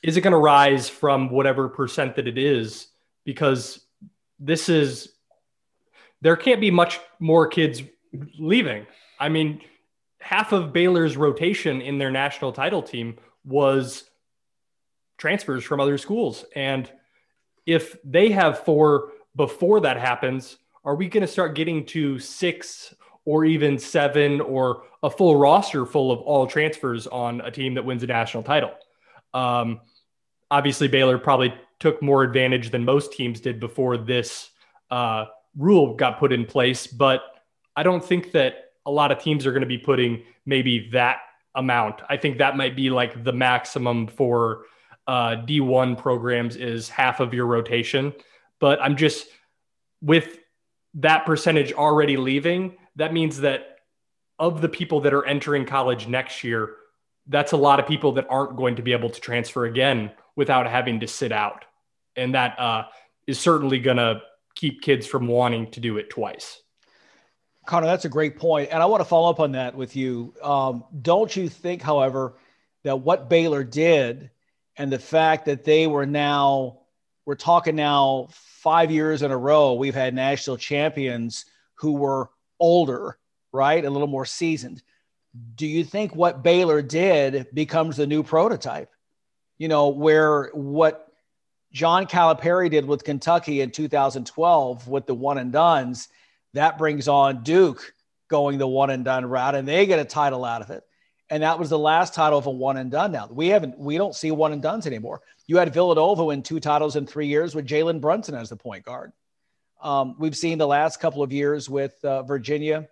is 0.03 0.17
it 0.17 0.21
going 0.21 0.33
to 0.33 0.39
rise 0.39 0.89
from 0.89 1.31
whatever 1.31 1.69
percent 1.69 2.17
that 2.17 2.29
it 2.29 2.39
is? 2.39 2.89
Because 3.25 3.81
this 4.39 4.69
is 4.69 5.13
there 6.21 6.37
can't 6.37 6.61
be 6.61 6.71
much 6.71 6.99
more 7.19 7.47
kids 7.47 7.83
leaving. 8.39 8.87
I 9.19 9.29
mean 9.29 9.61
half 10.21 10.53
of 10.53 10.73
baylor's 10.73 11.17
rotation 11.17 11.81
in 11.81 11.99
their 11.99 12.11
national 12.11 12.53
title 12.53 12.83
team 12.83 13.17
was 13.45 14.05
transfers 15.17 15.65
from 15.65 15.81
other 15.81 15.99
schools. 15.99 16.45
And 16.55 16.91
if 17.67 17.97
they 18.05 18.31
have 18.31 18.65
four 18.65 19.13
before 19.37 19.81
that 19.81 19.99
happens, 19.99 20.59
are 20.85 20.95
we 20.95 21.09
going 21.09 21.23
to 21.23 21.27
start 21.27 21.55
getting 21.55 21.85
to 21.87 22.19
six 22.19 22.95
or 23.25 23.45
even 23.45 23.79
seven 23.79 24.41
or 24.41 24.85
a 25.03 25.11
full 25.11 25.37
roster 25.37 25.85
full 25.85 26.11
of 26.11 26.21
all 26.21 26.47
transfers 26.47 27.07
on 27.07 27.41
a 27.43 27.51
team 27.51 27.75
that 27.75 27.85
wins 27.85 28.03
a 28.03 28.07
national 28.07 28.43
title? 28.43 28.73
Um, 29.35 29.81
obviously, 30.51 30.89
Baylor 30.89 31.19
probably 31.19 31.55
took 31.81 32.03
more 32.03 32.23
advantage 32.23 32.71
than 32.71 32.85
most 32.85 33.13
teams 33.13 33.41
did 33.41 33.61
before 33.61 33.97
this 33.97 34.51
uh, 34.91 35.27
rule 35.57 35.95
got 35.95 36.19
put 36.19 36.33
in 36.33 36.45
place, 36.45 36.87
but 36.87 37.23
I 37.77 37.83
don't 37.83 38.05
think 38.05 38.33
that 38.33 38.73
a 38.87 38.91
lot 38.91 39.13
of 39.13 39.19
teams 39.19 39.47
are 39.47 39.53
going 39.53 39.63
to 39.63 39.67
be 39.67 39.79
putting 39.79 40.25
maybe 40.47 40.89
that 40.91 41.19
amount. 41.55 42.03
I 42.09 42.17
think 42.17 42.39
that 42.39 42.57
might 42.57 42.75
be 42.75 42.91
like 42.91 43.23
the 43.23 43.33
maximum 43.33 44.07
for 44.07 44.65
uh, 45.07 45.37
D1 45.47 45.99
programs 45.99 46.57
is 46.57 46.89
half 46.89 47.21
of 47.21 47.33
your 47.33 47.47
rotation. 47.47 48.13
But 48.61 48.81
I'm 48.83 48.97
just 48.97 49.29
with 50.03 50.39
that 50.95 51.27
percentage 51.27 51.73
already 51.73 52.17
leaving, 52.17 52.77
that 52.97 53.13
means 53.13 53.41
that 53.41 53.79
of 54.39 54.61
the 54.61 54.69
people 54.69 55.01
that 55.01 55.15
are 55.15 55.25
entering 55.27 55.65
college 55.65 56.07
next 56.07 56.45
year, 56.45 56.77
that's 57.29 57.53
a 57.53 57.57
lot 57.57 57.79
of 57.79 57.87
people 57.87 58.13
that 58.13 58.27
aren't 58.31 58.57
going 58.57 58.77
to 58.77 58.83
be 58.83 58.93
able 58.93 59.11
to 59.11 59.21
transfer 59.21 59.67
again 59.67 60.11
without 60.37 60.67
having 60.67 61.01
to 61.01 61.07
sit 61.07 61.33
out. 61.33 61.65
and 62.19 62.35
that 62.35 62.59
uh, 62.59 62.85
is 63.27 63.39
certainly 63.39 63.79
going 63.79 63.97
to 63.97 64.21
keep 64.55 64.83
kids 64.83 65.07
from 65.07 65.29
wanting 65.29 65.71
to 65.71 65.81
do 65.81 65.97
it 65.97 66.11
twice. 66.11 66.61
Connor, 67.67 67.87
that's 67.87 68.05
a 68.07 68.11
great 68.11 68.37
point, 68.37 68.71
and 68.73 68.83
I 68.83 68.87
want 68.87 69.01
to 69.01 69.05
follow 69.05 69.31
up 69.31 69.41
on 69.41 69.53
that 69.53 69.75
with 69.75 69.95
you. 69.95 70.35
Um, 70.43 70.85
don't 71.03 71.35
you 71.35 71.49
think, 71.49 71.83
however, 71.83 72.39
that 72.83 72.97
what 72.97 73.29
Baylor 73.29 73.63
did 73.63 74.31
and 74.77 74.91
the 74.91 74.99
fact 74.99 75.45
that 75.47 75.65
they 75.65 75.87
were 75.87 76.07
now, 76.07 76.81
we're 77.27 77.35
talking 77.35 77.77
now 77.77 78.29
five 78.31 78.91
years 78.91 79.23
in 79.23 79.31
a 79.31 79.37
row, 79.37 79.75
we've 79.75 79.95
had 79.95 80.15
national 80.15 80.57
champions 80.57 81.45
who 81.75 81.93
were 81.93 82.31
older, 82.59 83.19
right? 83.53 83.85
A 83.85 83.91
little 83.91 84.09
more 84.09 84.25
seasoned. 84.25 84.83
Do 85.55 85.67
you 85.67 85.85
think 85.85 86.15
what 86.15 86.43
Baylor 86.43 86.83
did 86.83 87.49
becomes 87.53 87.97
the 87.97 88.07
new 88.07 88.23
prototype? 88.23 88.91
You 89.59 89.69
know, 89.69 89.89
where 89.89 90.51
what 90.55 91.09
John 91.73 92.07
Calipari 92.07 92.71
did 92.71 92.87
with 92.87 93.05
Kentucky 93.05 93.61
in 93.61 93.71
2012 93.71 94.89
with 94.89 95.07
the 95.07 95.15
one 95.15 95.39
and 95.39 95.53
dones, 95.53 96.09
that 96.55 96.79
brings 96.79 97.09
on 97.09 97.43
Duke 97.43 97.93
going 98.29 98.59
the 98.59 98.67
one 98.67 98.91
and 98.91 99.05
done 99.05 99.27
route, 99.27 99.55
and 99.55 99.67
they 99.67 99.87
get 99.87 99.99
a 99.99 100.05
title 100.05 100.45
out 100.45 100.63
of 100.63 100.71
it. 100.71 100.83
And 101.31 101.43
that 101.43 101.59
was 101.59 101.69
the 101.69 101.79
last 101.79 102.15
title 102.15 102.39
of 102.39 102.47
a 102.47 102.51
one 102.51 102.79
and 102.79 102.91
done. 102.91 103.13
Now 103.13 103.29
we 103.31 103.49
haven't, 103.49 103.79
we 103.79 103.99
don't 103.99 104.15
see 104.15 104.31
one 104.31 104.53
and 104.53 104.63
dones 104.63 104.87
anymore. 104.87 105.21
You 105.47 105.59
had 105.59 105.73
Villanova 105.75 106.25
win 106.25 106.43
two 106.43 106.61
titles 106.61 106.97
in 106.97 107.07
three 107.07 107.27
years 107.27 107.55
with 107.55 107.67
Jalen 107.67 108.01
Brunson 108.01 108.35
as 108.35 108.49
the 108.49 108.57
point 108.57 108.85
guard. 108.85 109.13
Um, 109.83 110.17
we've 110.19 110.37
seen 110.37 110.59
the 110.59 110.67
last 110.67 111.01
couple 111.01 111.23
of 111.23 111.33
years 111.33 111.69
with 111.69 112.03
uh, 112.05 112.23
Virginia 112.23 112.89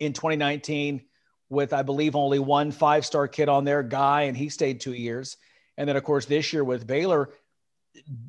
in 0.00 0.12
2019 0.12 1.02
with, 1.52 1.72
I 1.72 1.82
believe, 1.82 2.16
only 2.16 2.38
one 2.38 2.72
five 2.72 3.06
star 3.06 3.28
kid 3.28 3.48
on 3.48 3.64
there, 3.64 3.82
Guy, 3.82 4.22
and 4.22 4.36
he 4.36 4.48
stayed 4.48 4.80
two 4.80 4.94
years. 4.94 5.36
And 5.76 5.88
then, 5.88 5.96
of 5.96 6.02
course, 6.02 6.26
this 6.26 6.52
year 6.52 6.64
with 6.64 6.86
Baylor, 6.86 7.30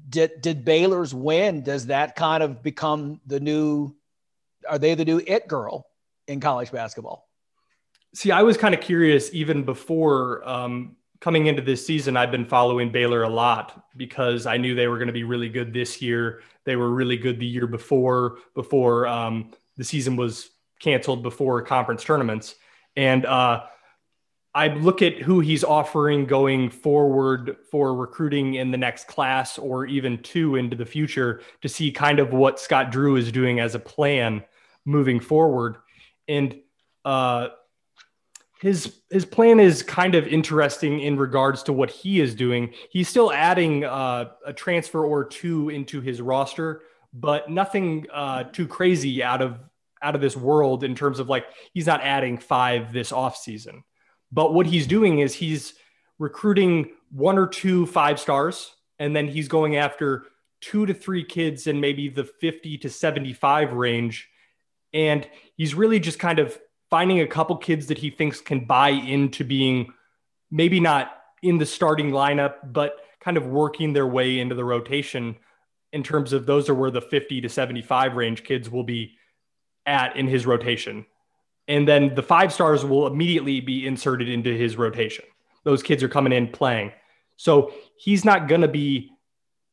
did 0.10 0.42
did 0.42 0.66
Baylor's 0.66 1.14
win? 1.14 1.64
Does 1.64 1.88
that 1.88 2.16
kind 2.16 2.44
of 2.44 2.62
become 2.62 3.22
the 3.26 3.40
new? 3.40 3.96
Are 4.70 4.78
they 4.78 4.94
the 4.96 5.06
new 5.06 5.22
it 5.26 5.48
girl 5.48 5.88
in 6.28 6.40
college 6.40 6.72
basketball? 6.72 7.28
See, 8.14 8.32
I 8.32 8.44
was 8.44 8.58
kind 8.58 8.76
of 8.76 8.82
curious 8.82 9.34
even 9.34 9.64
before 9.64 10.48
um, 10.48 10.96
coming 11.20 11.48
into 11.48 11.62
this 11.62 11.86
season. 11.86 12.18
I've 12.18 12.32
been 12.32 12.46
following 12.46 12.92
Baylor 12.92 13.24
a 13.24 13.30
lot 13.30 13.88
because 13.96 14.46
I 14.46 14.58
knew 14.58 14.76
they 14.76 14.88
were 14.88 14.98
going 14.98 15.08
to 15.08 15.14
be 15.14 15.24
really 15.24 15.50
good 15.50 15.74
this 15.74 16.02
year. 16.02 16.42
They 16.66 16.76
were 16.76 16.92
really 16.92 17.18
good 17.18 17.40
the 17.40 17.46
year 17.46 17.66
before, 17.66 18.40
before 18.54 19.08
um, 19.08 19.52
the 19.78 19.84
season 19.84 20.16
was 20.16 20.50
canceled 20.80 21.24
before 21.24 21.62
conference 21.62 22.04
tournaments, 22.04 22.56
and 22.96 23.26
uh, 23.26 23.64
I 24.56 24.68
look 24.68 25.02
at 25.02 25.18
who 25.18 25.40
he's 25.40 25.64
offering 25.64 26.26
going 26.26 26.70
forward 26.70 27.58
for 27.72 27.96
recruiting 27.96 28.56
in 28.56 28.70
the 28.70 28.78
next 28.78 29.08
class 29.08 29.58
or 29.58 29.86
even 29.88 30.22
two 30.22 30.56
into 30.56 30.76
the 30.76 30.86
future 30.86 31.42
to 31.62 31.70
see 31.70 31.92
kind 31.92 32.20
of 32.20 32.34
what 32.34 32.60
Scott 32.60 32.92
Drew 32.92 33.16
is 33.16 33.32
doing 33.32 33.60
as 33.60 33.74
a 33.74 33.80
plan 33.80 34.44
moving 34.86 35.20
forward. 35.20 35.78
And 36.28 36.60
uh, 37.04 37.50
his 38.62 39.02
his 39.10 39.26
plan 39.26 39.60
is 39.60 39.82
kind 39.82 40.14
of 40.14 40.28
interesting 40.28 41.00
in 41.00 41.18
regards 41.18 41.64
to 41.64 41.74
what 41.74 41.90
he 41.90 42.22
is 42.22 42.36
doing. 42.36 42.74
He's 42.92 43.10
still 43.10 43.32
adding 43.32 43.84
uh, 43.84 44.32
a 44.46 44.54
transfer 44.54 45.04
or 45.04 45.26
two 45.26 45.70
into 45.70 46.00
his 46.00 46.22
roster, 46.22 46.84
but 47.12 47.50
nothing 47.50 48.06
uh, 48.14 48.44
too 48.44 48.68
crazy 48.68 49.24
out 49.24 49.42
of 49.42 49.58
out 50.04 50.16
of 50.16 50.22
this 50.22 50.36
world 50.36 50.84
in 50.84 50.94
terms 50.94 51.20
of 51.20 51.30
like 51.30 51.46
he's 51.74 51.88
not 51.88 52.02
adding 52.02 52.38
five 52.38 52.94
this 52.94 53.12
off 53.12 53.38
season. 53.38 53.84
But 54.32 54.54
what 54.54 54.66
he's 54.66 54.86
doing 54.86 55.20
is 55.20 55.34
he's 55.34 55.74
recruiting 56.20 56.92
one 57.12 57.38
or 57.38 57.48
two 57.48 57.86
five 57.86 58.20
stars, 58.20 58.74
and 59.00 59.16
then 59.16 59.28
he's 59.28 59.48
going 59.48 59.78
after 59.78 60.26
two 60.62 60.86
to 60.86 60.94
three 60.94 61.24
kids 61.24 61.68
in 61.68 61.80
maybe 61.80 62.10
the 62.10 62.24
50 62.24 62.78
to 62.80 62.90
75 62.90 63.74
range. 63.74 64.30
And 64.94 65.28
he's 65.56 65.76
really 65.76 66.00
just 66.00 66.20
kind 66.20 66.40
of 66.40 66.58
finding 66.90 67.20
a 67.20 67.28
couple 67.28 67.58
kids 67.58 67.88
that 67.88 67.98
he 67.98 68.10
thinks 68.10 68.40
can 68.40 68.66
buy 68.66 68.90
into 68.90 69.44
being 69.44 69.92
maybe 70.52 70.80
not 70.80 71.18
in 71.42 71.58
the 71.58 71.66
starting 71.66 72.12
lineup, 72.12 72.56
but 72.72 72.98
kind 73.20 73.36
of 73.36 73.48
working 73.48 73.94
their 73.94 74.08
way 74.08 74.40
into 74.40 74.56
the 74.56 74.64
rotation 74.64 75.36
in 75.92 76.04
terms 76.04 76.34
of 76.34 76.46
those 76.46 76.70
are 76.70 76.76
where 76.76 76.92
the 76.92 77.02
50 77.02 77.42
to 77.42 77.50
75 77.50 78.16
range 78.16 78.44
kids 78.44 78.70
will 78.70 78.84
be 78.84 79.16
at 79.86 80.16
in 80.16 80.28
his 80.28 80.46
rotation 80.46 81.06
and 81.68 81.88
then 81.88 82.14
the 82.16 82.24
five 82.24 82.52
stars 82.52 82.84
will 82.84 83.08
immediately 83.08 83.62
be 83.62 83.88
inserted 83.88 84.30
into 84.30 84.56
his 84.56 84.78
rotation. 84.78 85.26
Those 85.64 85.82
kids 85.82 86.04
are 86.04 86.10
coming 86.10 86.34
in 86.34 86.50
playing. 86.50 86.92
So 87.38 87.74
he's 87.98 88.26
not 88.26 88.48
going 88.48 88.62
to 88.62 88.68
be, 88.68 89.12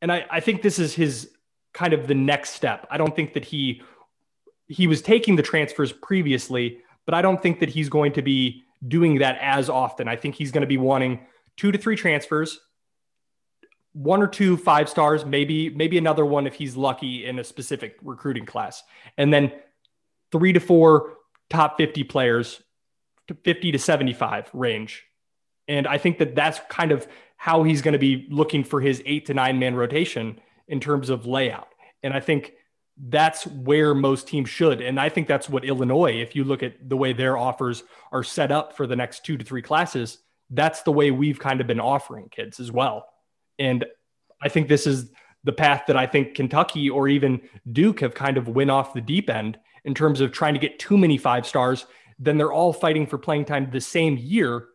and 0.01 0.11
I, 0.11 0.25
I 0.29 0.39
think 0.39 0.61
this 0.61 0.79
is 0.79 0.93
his 0.93 1.31
kind 1.73 1.93
of 1.93 2.07
the 2.07 2.15
next 2.15 2.51
step. 2.51 2.87
I 2.89 2.97
don't 2.97 3.15
think 3.15 3.33
that 3.33 3.45
he 3.45 3.81
he 4.67 4.87
was 4.87 5.01
taking 5.01 5.35
the 5.35 5.43
transfers 5.43 5.91
previously, 5.91 6.79
but 7.05 7.13
I 7.13 7.21
don't 7.21 7.41
think 7.43 7.59
that 7.59 7.69
he's 7.69 7.89
going 7.89 8.13
to 8.13 8.21
be 8.21 8.63
doing 8.87 9.19
that 9.19 9.37
as 9.41 9.69
often. 9.69 10.07
I 10.07 10.15
think 10.15 10.35
he's 10.35 10.51
going 10.51 10.61
to 10.61 10.67
be 10.67 10.77
wanting 10.77 11.19
two 11.57 11.73
to 11.73 11.77
three 11.77 11.97
transfers, 11.97 12.61
one 13.91 14.21
or 14.21 14.27
two 14.27 14.55
five 14.55 14.87
stars, 14.87 15.25
maybe 15.25 15.69
maybe 15.69 15.97
another 15.97 16.25
one 16.25 16.47
if 16.47 16.53
he's 16.53 16.77
lucky 16.77 17.25
in 17.25 17.37
a 17.37 17.43
specific 17.43 17.97
recruiting 18.01 18.45
class, 18.45 18.81
and 19.17 19.33
then 19.33 19.51
three 20.31 20.53
to 20.53 20.59
four 20.59 21.17
top 21.49 21.77
50 21.77 22.03
players 22.05 22.61
to 23.27 23.35
50 23.43 23.73
to 23.73 23.79
75 23.79 24.49
range. 24.53 25.03
And 25.67 25.87
I 25.87 25.97
think 25.97 26.17
that 26.19 26.35
that's 26.35 26.59
kind 26.69 26.91
of 26.91 27.07
how 27.37 27.63
he's 27.63 27.81
going 27.81 27.93
to 27.93 27.99
be 27.99 28.27
looking 28.29 28.63
for 28.63 28.81
his 28.81 29.01
eight 29.05 29.25
to 29.27 29.33
nine 29.33 29.59
man 29.59 29.75
rotation 29.75 30.39
in 30.67 30.79
terms 30.79 31.09
of 31.09 31.25
layout. 31.25 31.67
And 32.03 32.13
I 32.13 32.19
think 32.19 32.53
that's 32.97 33.47
where 33.47 33.95
most 33.95 34.27
teams 34.27 34.49
should. 34.49 34.81
And 34.81 34.99
I 34.99 35.09
think 35.09 35.27
that's 35.27 35.49
what 35.49 35.65
Illinois, 35.65 36.21
if 36.21 36.35
you 36.35 36.43
look 36.43 36.61
at 36.61 36.87
the 36.87 36.97
way 36.97 37.13
their 37.13 37.37
offers 37.37 37.83
are 38.11 38.23
set 38.23 38.51
up 38.51 38.75
for 38.75 38.85
the 38.85 38.95
next 38.95 39.25
two 39.25 39.37
to 39.37 39.45
three 39.45 39.61
classes, 39.61 40.19
that's 40.49 40.83
the 40.83 40.91
way 40.91 41.11
we've 41.11 41.39
kind 41.39 41.61
of 41.61 41.67
been 41.67 41.79
offering 41.79 42.29
kids 42.29 42.59
as 42.59 42.71
well. 42.71 43.07
And 43.57 43.85
I 44.41 44.49
think 44.49 44.67
this 44.67 44.85
is 44.85 45.11
the 45.43 45.53
path 45.53 45.83
that 45.87 45.97
I 45.97 46.05
think 46.05 46.35
Kentucky 46.35 46.89
or 46.89 47.07
even 47.07 47.41
Duke 47.71 48.01
have 48.01 48.13
kind 48.13 48.37
of 48.37 48.47
went 48.47 48.69
off 48.69 48.93
the 48.93 49.01
deep 49.01 49.29
end 49.29 49.57
in 49.85 49.93
terms 49.93 50.21
of 50.21 50.31
trying 50.31 50.53
to 50.53 50.59
get 50.59 50.79
too 50.79 50.97
many 50.97 51.17
five 51.17 51.47
stars, 51.47 51.85
then 52.19 52.37
they're 52.37 52.53
all 52.53 52.73
fighting 52.73 53.07
for 53.07 53.17
playing 53.17 53.45
time 53.45 53.69
the 53.71 53.81
same 53.81 54.17
year. 54.17 54.67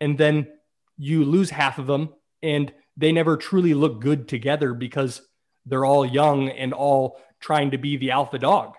And 0.00 0.18
then 0.18 0.48
you 0.96 1.24
lose 1.24 1.50
half 1.50 1.78
of 1.78 1.86
them 1.86 2.10
and 2.42 2.72
they 2.96 3.12
never 3.12 3.36
truly 3.36 3.74
look 3.74 4.00
good 4.00 4.26
together 4.26 4.74
because 4.74 5.22
they're 5.64 5.84
all 5.84 6.04
young 6.04 6.48
and 6.48 6.72
all 6.72 7.20
trying 7.40 7.70
to 7.70 7.78
be 7.78 7.96
the 7.96 8.10
alpha 8.10 8.38
dog. 8.38 8.74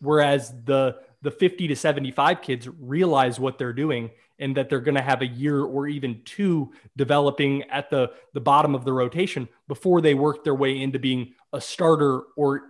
Whereas 0.00 0.52
the 0.64 0.96
the 1.20 1.30
50 1.32 1.66
to 1.66 1.74
75 1.74 2.42
kids 2.42 2.68
realize 2.78 3.40
what 3.40 3.58
they're 3.58 3.72
doing 3.72 4.10
and 4.38 4.56
that 4.56 4.70
they're 4.70 4.80
going 4.80 4.94
to 4.94 5.02
have 5.02 5.20
a 5.20 5.26
year 5.26 5.60
or 5.60 5.88
even 5.88 6.22
two 6.24 6.72
developing 6.96 7.64
at 7.64 7.90
the 7.90 8.12
the 8.34 8.40
bottom 8.40 8.74
of 8.74 8.84
the 8.84 8.92
rotation 8.92 9.48
before 9.66 10.00
they 10.00 10.14
work 10.14 10.44
their 10.44 10.54
way 10.54 10.80
into 10.80 10.98
being 10.98 11.34
a 11.52 11.60
starter 11.60 12.20
or 12.36 12.62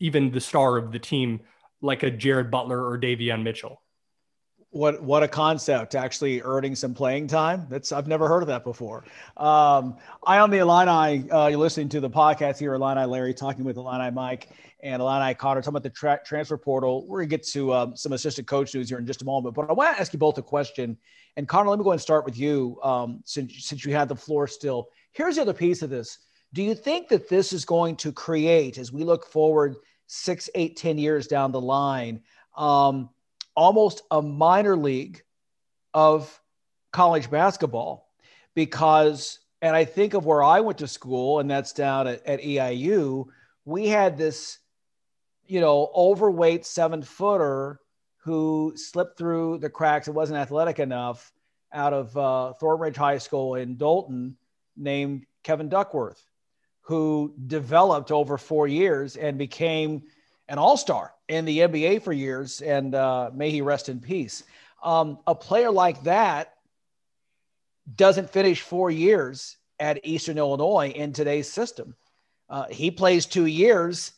even 0.00 0.30
the 0.30 0.40
star 0.40 0.76
of 0.76 0.92
the 0.92 0.98
team, 0.98 1.40
like 1.80 2.02
a 2.02 2.10
Jared 2.10 2.50
Butler 2.50 2.84
or 2.84 2.98
Davion 2.98 3.42
Mitchell. 3.42 3.80
What 4.72 5.02
what 5.02 5.22
a 5.24 5.28
concept! 5.28 5.96
Actually, 5.96 6.42
earning 6.42 6.76
some 6.76 6.94
playing 6.94 7.26
time. 7.26 7.66
That's 7.68 7.90
I've 7.90 8.06
never 8.06 8.28
heard 8.28 8.42
of 8.42 8.46
that 8.48 8.62
before. 8.62 9.04
Um, 9.36 9.96
Eye 10.24 10.38
on 10.38 10.50
the 10.50 10.58
Illini. 10.58 11.28
Uh, 11.28 11.48
you're 11.48 11.58
listening 11.58 11.88
to 11.90 12.00
the 12.00 12.10
podcast 12.10 12.58
here. 12.58 12.74
Illini 12.74 13.04
Larry 13.04 13.34
talking 13.34 13.64
with 13.64 13.76
Illini 13.76 14.12
Mike 14.12 14.48
and 14.82 15.02
Illini 15.02 15.34
Connor 15.34 15.60
talking 15.60 15.70
about 15.70 15.82
the 15.82 15.90
tra- 15.90 16.20
transfer 16.24 16.56
portal. 16.56 17.04
We're 17.08 17.20
gonna 17.20 17.28
get 17.28 17.46
to 17.48 17.74
um, 17.74 17.96
some 17.96 18.12
assistant 18.12 18.46
coach 18.46 18.72
news 18.72 18.88
here 18.88 18.98
in 18.98 19.06
just 19.06 19.22
a 19.22 19.24
moment, 19.24 19.56
but 19.56 19.68
I 19.68 19.72
want 19.72 19.96
to 19.96 20.00
ask 20.00 20.12
you 20.12 20.20
both 20.20 20.38
a 20.38 20.42
question. 20.42 20.96
And 21.36 21.48
Connor, 21.48 21.70
let 21.70 21.78
me 21.80 21.84
go 21.84 21.90
and 21.90 22.00
start 22.00 22.24
with 22.24 22.38
you 22.38 22.78
um, 22.84 23.22
since 23.24 23.66
since 23.66 23.84
you 23.84 23.92
had 23.92 24.08
the 24.08 24.16
floor 24.16 24.46
still. 24.46 24.88
Here's 25.12 25.34
the 25.34 25.42
other 25.42 25.52
piece 25.52 25.82
of 25.82 25.90
this. 25.90 26.16
Do 26.52 26.62
you 26.62 26.76
think 26.76 27.08
that 27.08 27.28
this 27.28 27.52
is 27.52 27.64
going 27.64 27.96
to 27.96 28.12
create, 28.12 28.78
as 28.78 28.92
we 28.92 29.04
look 29.04 29.26
forward 29.26 29.76
six, 30.12 30.50
eight, 30.56 30.76
ten 30.76 30.98
years 30.98 31.28
down 31.28 31.52
the 31.52 31.60
line, 31.60 32.20
um, 32.56 33.08
almost 33.54 34.02
a 34.10 34.20
minor 34.20 34.76
league 34.76 35.22
of 35.94 36.40
college 36.90 37.30
basketball 37.30 38.08
because 38.54 39.38
and 39.62 39.76
I 39.76 39.84
think 39.84 40.14
of 40.14 40.26
where 40.26 40.42
I 40.42 40.60
went 40.60 40.78
to 40.78 40.88
school, 40.88 41.38
and 41.38 41.50
that's 41.50 41.72
down 41.72 42.06
at, 42.06 42.26
at 42.26 42.40
EIU. 42.40 43.26
We 43.66 43.86
had 43.88 44.16
this, 44.16 44.58
you 45.46 45.60
know, 45.60 45.92
overweight 45.94 46.64
seven 46.64 47.02
footer 47.02 47.78
who 48.16 48.72
slipped 48.74 49.18
through 49.18 49.58
the 49.58 49.68
cracks. 49.68 50.08
It 50.08 50.14
wasn't 50.14 50.38
athletic 50.38 50.78
enough 50.78 51.30
out 51.72 51.92
of 51.92 52.16
uh, 52.16 52.54
Thornridge 52.60 52.96
High 52.96 53.18
School 53.18 53.56
in 53.56 53.76
Dolton 53.76 54.36
named 54.76 55.26
Kevin 55.42 55.68
Duckworth 55.68 56.29
who 56.90 57.32
developed 57.46 58.10
over 58.10 58.36
four 58.36 58.66
years 58.66 59.14
and 59.14 59.38
became 59.38 60.02
an 60.48 60.58
all 60.58 60.76
star 60.76 61.14
in 61.28 61.44
the 61.44 61.60
NBA 61.60 62.02
for 62.02 62.12
years. 62.12 62.62
And 62.62 62.96
uh, 62.96 63.30
may 63.32 63.50
he 63.50 63.60
rest 63.60 63.88
in 63.88 64.00
peace. 64.00 64.42
Um, 64.82 65.20
a 65.24 65.32
player 65.32 65.70
like 65.70 66.02
that 66.02 66.54
doesn't 67.94 68.30
finish 68.30 68.62
four 68.62 68.90
years 68.90 69.56
at 69.78 70.04
Eastern 70.04 70.36
Illinois 70.36 70.88
in 70.88 71.12
today's 71.12 71.48
system. 71.48 71.94
Uh, 72.48 72.66
he 72.68 72.90
plays 72.90 73.24
two 73.24 73.46
years 73.46 74.10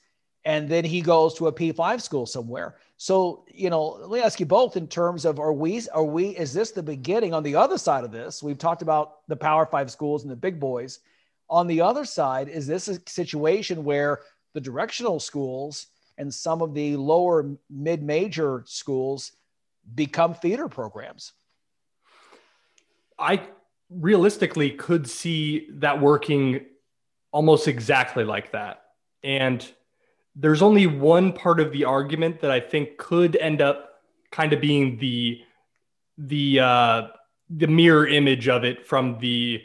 and 0.46 0.66
then 0.66 0.82
he 0.82 1.02
goes 1.02 1.34
to 1.34 1.48
a 1.48 1.52
P5 1.52 2.00
school 2.00 2.24
somewhere. 2.24 2.76
So, 2.96 3.44
you 3.52 3.68
know, 3.68 3.98
let 4.00 4.10
me 4.10 4.22
ask 4.22 4.40
you 4.40 4.46
both 4.46 4.78
in 4.78 4.88
terms 4.88 5.26
of 5.26 5.38
are 5.38 5.52
we, 5.52 5.86
are 5.92 6.02
we, 6.02 6.28
is 6.28 6.54
this 6.54 6.70
the 6.70 6.82
beginning 6.82 7.34
on 7.34 7.42
the 7.42 7.54
other 7.54 7.76
side 7.76 8.02
of 8.02 8.12
this? 8.12 8.42
We've 8.42 8.56
talked 8.56 8.80
about 8.80 9.28
the 9.28 9.36
Power 9.36 9.66
Five 9.66 9.90
schools 9.90 10.22
and 10.22 10.32
the 10.32 10.36
big 10.36 10.58
boys. 10.58 11.00
On 11.52 11.66
the 11.66 11.82
other 11.82 12.06
side, 12.06 12.48
is 12.48 12.66
this 12.66 12.88
a 12.88 12.98
situation 13.06 13.84
where 13.84 14.20
the 14.54 14.60
directional 14.60 15.20
schools 15.20 15.88
and 16.16 16.32
some 16.32 16.62
of 16.62 16.72
the 16.72 16.96
lower 16.96 17.50
mid 17.68 18.02
major 18.02 18.62
schools 18.66 19.32
become 19.94 20.32
theater 20.32 20.66
programs? 20.66 21.32
I 23.18 23.42
realistically 23.90 24.70
could 24.70 25.06
see 25.06 25.68
that 25.72 26.00
working 26.00 26.64
almost 27.32 27.68
exactly 27.68 28.24
like 28.24 28.52
that. 28.52 28.84
And 29.22 29.62
there's 30.34 30.62
only 30.62 30.86
one 30.86 31.34
part 31.34 31.60
of 31.60 31.70
the 31.70 31.84
argument 31.84 32.40
that 32.40 32.50
I 32.50 32.60
think 32.60 32.96
could 32.96 33.36
end 33.36 33.60
up 33.60 34.00
kind 34.30 34.54
of 34.54 34.60
being 34.62 34.96
the 34.96 35.42
the 36.16 36.60
uh, 36.60 37.02
the 37.50 37.66
mirror 37.66 38.06
image 38.06 38.48
of 38.48 38.64
it 38.64 38.86
from 38.86 39.18
the 39.18 39.62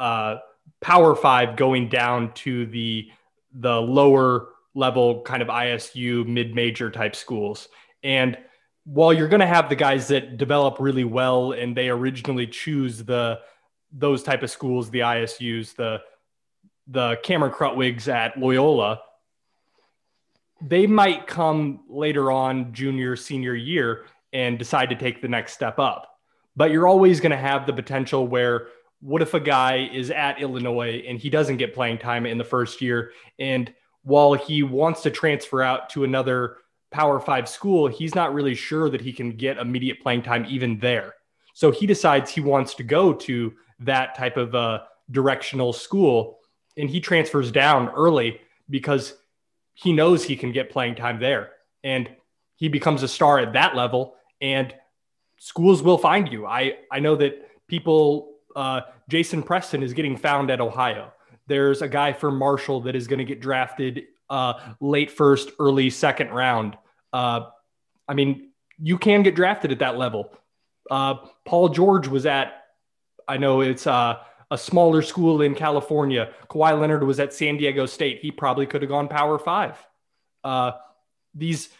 uh, 0.00 0.38
Power 0.82 1.14
Five 1.14 1.56
going 1.56 1.88
down 1.88 2.32
to 2.34 2.66
the 2.66 3.10
the 3.54 3.80
lower 3.80 4.48
level 4.74 5.22
kind 5.22 5.42
of 5.42 5.48
ISU 5.48 6.26
mid 6.26 6.54
major 6.54 6.90
type 6.90 7.14
schools. 7.16 7.68
And 8.02 8.36
while 8.84 9.12
you're 9.12 9.28
going 9.28 9.40
to 9.40 9.46
have 9.46 9.68
the 9.68 9.76
guys 9.76 10.08
that 10.08 10.38
develop 10.38 10.78
really 10.80 11.04
well 11.04 11.52
and 11.52 11.76
they 11.76 11.88
originally 11.88 12.46
choose 12.46 13.04
the 13.04 13.40
those 13.92 14.22
type 14.22 14.42
of 14.42 14.50
schools, 14.50 14.90
the 14.90 15.00
ISUs, 15.00 15.74
the 15.76 16.00
the 16.88 17.16
Cameron 17.22 17.52
Krutwigs 17.52 18.08
at 18.08 18.38
Loyola, 18.38 19.00
they 20.60 20.86
might 20.86 21.26
come 21.26 21.84
later 21.88 22.32
on 22.32 22.72
junior 22.72 23.14
senior 23.16 23.54
year 23.54 24.06
and 24.32 24.58
decide 24.58 24.90
to 24.90 24.96
take 24.96 25.22
the 25.22 25.28
next 25.28 25.52
step 25.52 25.78
up 25.78 26.12
but 26.56 26.70
you're 26.70 26.86
always 26.86 27.20
going 27.20 27.30
to 27.30 27.36
have 27.36 27.66
the 27.66 27.72
potential 27.72 28.26
where 28.26 28.68
what 29.02 29.20
if 29.20 29.34
a 29.34 29.40
guy 29.40 29.90
is 29.92 30.10
at 30.10 30.40
illinois 30.40 31.04
and 31.06 31.18
he 31.18 31.28
doesn't 31.28 31.56
get 31.56 31.74
playing 31.74 31.98
time 31.98 32.24
in 32.24 32.38
the 32.38 32.44
first 32.44 32.80
year? 32.80 33.12
And 33.38 33.72
while 34.04 34.32
he 34.34 34.62
wants 34.62 35.02
to 35.02 35.10
transfer 35.10 35.60
out 35.62 35.90
to 35.90 36.04
another 36.04 36.58
power 36.90 37.18
five 37.18 37.48
school 37.48 37.88
he's 37.88 38.14
not 38.14 38.34
really 38.34 38.54
sure 38.54 38.90
that 38.90 39.00
he 39.00 39.12
can 39.12 39.32
get 39.32 39.58
immediate 39.58 40.00
playing 40.00 40.22
time 40.22 40.46
even 40.48 40.78
there. 40.78 41.14
So 41.54 41.70
he 41.70 41.86
decides 41.86 42.30
he 42.30 42.40
wants 42.40 42.74
to 42.74 42.82
go 42.82 43.12
to 43.12 43.52
that 43.80 44.14
type 44.14 44.36
of 44.36 44.54
a 44.54 44.84
directional 45.10 45.72
school 45.72 46.38
and 46.76 46.88
he 46.88 47.00
transfers 47.00 47.50
down 47.50 47.88
early 47.90 48.40
because 48.70 49.14
he 49.74 49.92
knows 49.92 50.22
he 50.22 50.36
can 50.36 50.52
get 50.52 50.70
playing 50.70 50.94
time 50.94 51.18
there. 51.18 51.50
And 51.82 52.08
he 52.56 52.68
becomes 52.68 53.02
a 53.02 53.08
star 53.08 53.38
at 53.38 53.54
that 53.54 53.74
level 53.74 54.14
and 54.40 54.72
schools 55.38 55.82
will 55.82 55.98
find 55.98 56.30
you. 56.30 56.46
I, 56.46 56.76
I 56.90 57.00
know 57.00 57.16
that 57.16 57.48
people, 57.66 58.31
uh, 58.56 58.82
Jason 59.08 59.42
Preston 59.42 59.82
is 59.82 59.92
getting 59.92 60.16
found 60.16 60.50
at 60.50 60.60
Ohio. 60.60 61.12
There's 61.46 61.82
a 61.82 61.88
guy 61.88 62.12
for 62.12 62.30
Marshall 62.30 62.82
that 62.82 62.96
is 62.96 63.06
going 63.06 63.18
to 63.18 63.24
get 63.24 63.40
drafted 63.40 64.04
uh, 64.30 64.54
late 64.80 65.10
first, 65.10 65.50
early 65.58 65.90
second 65.90 66.30
round. 66.30 66.76
Uh, 67.12 67.46
I 68.08 68.14
mean, 68.14 68.50
you 68.78 68.98
can 68.98 69.22
get 69.22 69.34
drafted 69.34 69.72
at 69.72 69.80
that 69.80 69.98
level. 69.98 70.32
Uh, 70.90 71.16
Paul 71.44 71.68
George 71.68 72.08
was 72.08 72.26
at, 72.26 72.64
I 73.28 73.36
know 73.36 73.60
it's 73.60 73.86
uh, 73.86 74.18
a 74.50 74.58
smaller 74.58 75.02
school 75.02 75.42
in 75.42 75.54
California. 75.54 76.30
Kawhi 76.48 76.78
Leonard 76.78 77.02
was 77.04 77.20
at 77.20 77.32
San 77.32 77.56
Diego 77.56 77.86
State. 77.86 78.20
He 78.20 78.30
probably 78.30 78.66
could 78.66 78.82
have 78.82 78.88
gone 78.88 79.08
Power 79.08 79.38
Five. 79.38 79.76
Uh, 80.44 80.72
these 81.34 81.70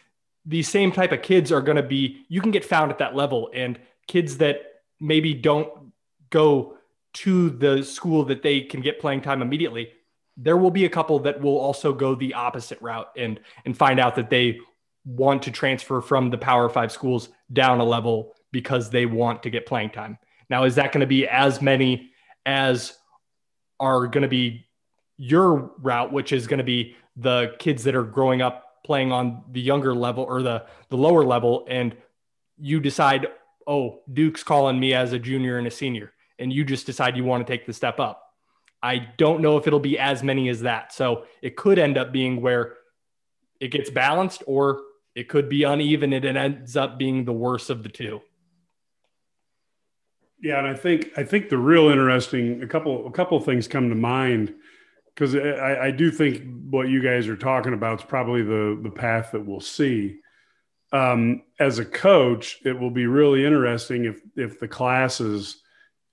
these 0.45 0.69
same 0.69 0.91
type 0.91 1.13
of 1.13 1.23
kids 1.23 1.53
are 1.53 1.61
going 1.61 1.77
to 1.77 1.83
be. 1.83 2.25
You 2.29 2.41
can 2.41 2.51
get 2.51 2.65
found 2.65 2.91
at 2.91 2.99
that 2.99 3.15
level, 3.15 3.51
and 3.55 3.79
kids 4.07 4.39
that 4.39 4.63
maybe 5.01 5.35
don't 5.35 5.92
go 6.33 6.77
to 7.13 7.51
the 7.51 7.85
school 7.85 8.25
that 8.25 8.43
they 8.43 8.63
can 8.63 8.81
get 8.81 8.99
playing 8.99 9.21
time 9.21 9.43
immediately. 9.43 9.93
There 10.37 10.57
will 10.57 10.71
be 10.71 10.87
a 10.87 10.89
couple 10.89 11.21
that 11.21 11.41
will 11.41 11.59
also 11.59 11.93
go 11.93 12.17
the 12.17 12.35
opposite 12.35 12.81
route 12.83 13.09
and 13.17 13.39
and 13.65 13.77
find 13.77 14.01
out 14.01 14.17
that 14.17 14.31
they 14.31 14.59
want 15.05 15.43
to 15.43 15.51
transfer 15.51 16.01
from 16.01 16.31
the 16.31 16.39
Power 16.39 16.69
Five 16.69 16.91
schools 16.91 17.29
down 17.53 17.79
a 17.79 17.85
level 17.85 18.35
because 18.51 18.91
they 18.91 19.07
want 19.07 19.43
to 19.45 19.51
get 19.51 19.67
playing 19.67 19.91
time. 19.91 20.19
Now, 20.51 20.65
is 20.65 20.75
that 20.75 20.93
going 20.93 21.03
to 21.03 21.07
be 21.07 21.29
as 21.29 21.63
many 21.63 22.11
as 22.45 22.97
are 23.79 24.07
going 24.07 24.23
to 24.23 24.29
be 24.29 24.67
your 25.17 25.73
route, 25.79 26.13
which 26.13 26.33
is 26.33 26.47
going 26.47 26.59
to 26.59 26.65
be 26.65 26.97
the 27.17 27.55
kids 27.59 27.85
that 27.85 27.95
are 27.95 28.05
growing 28.05 28.43
up 28.43 28.83
playing 28.85 29.13
on 29.13 29.43
the 29.51 29.61
younger 29.61 29.95
level 29.95 30.25
or 30.25 30.43
the 30.43 30.65
the 30.89 30.97
lower 30.97 31.25
level, 31.25 31.67
and 31.69 31.97
you 32.59 32.81
decide, 32.81 33.27
oh, 33.67 34.01
Duke's 34.13 34.43
calling 34.43 34.79
me 34.79 34.95
as 34.95 35.13
a 35.13 35.19
junior 35.19 35.59
and 35.59 35.67
a 35.67 35.71
senior, 35.71 36.12
and 36.39 36.53
you 36.53 36.65
just 36.65 36.87
decide 36.87 37.17
you 37.17 37.25
want 37.25 37.47
to 37.47 37.53
take 37.53 37.67
the 37.67 37.73
step 37.73 38.01
up. 38.01 38.23
I 38.83 39.09
don't 39.17 39.43
know 39.43 39.59
if 39.59 39.67
it'll 39.67 39.81
be 39.81 39.99
as 39.99 40.23
many 40.23 40.49
as 40.49 40.61
that. 40.63 40.93
So 40.93 41.25
it 41.41 41.57
could 41.57 41.79
end 41.79 41.97
up 41.97 42.13
being 42.13 42.41
where 42.41 42.75
it 43.61 43.69
gets 43.69 43.91
balanced, 43.91 44.43
or 44.47 44.83
it 45.15 45.29
could 45.29 45.49
be 45.49 45.63
uneven 45.63 46.13
and 46.13 46.25
it 46.25 46.37
ends 46.37 46.77
up 46.77 46.99
being 46.99 47.25
the 47.25 47.33
worst 47.33 47.71
of 47.71 47.83
the 47.83 47.89
two. 47.89 48.21
Yeah, 50.41 50.59
and 50.59 50.67
I 50.67 50.75
think 50.75 51.11
I 51.17 51.23
think 51.23 51.49
the 51.49 51.59
real 51.59 51.89
interesting 51.89 52.63
a 52.63 52.67
couple 52.67 53.07
a 53.07 53.13
couple 53.13 53.39
things 53.39 53.69
come 53.69 53.89
to 53.89 53.95
mind 53.95 54.53
because 55.15 55.37
I, 55.37 55.87
I, 55.87 55.91
do 55.93 56.11
think 56.11 56.43
what 56.69 56.89
you 56.89 57.01
guys 57.01 57.29
are 57.29 57.37
talking 57.37 57.75
about 57.75 58.01
is 58.01 58.05
probably 58.05 58.43
the 58.43 58.81
the 58.83 58.91
path 58.91 59.31
that 59.33 59.47
we'll 59.47 59.61
see. 59.61 60.19
Um, 60.91 61.43
as 61.61 61.79
a 61.79 61.85
coach, 61.85 62.59
it 62.65 62.79
will 62.79 62.91
be 62.91 63.07
really 63.07 63.45
interesting 63.45 64.05
if 64.05 64.21
if 64.37 64.59
the 64.59 64.67
classes 64.67 65.62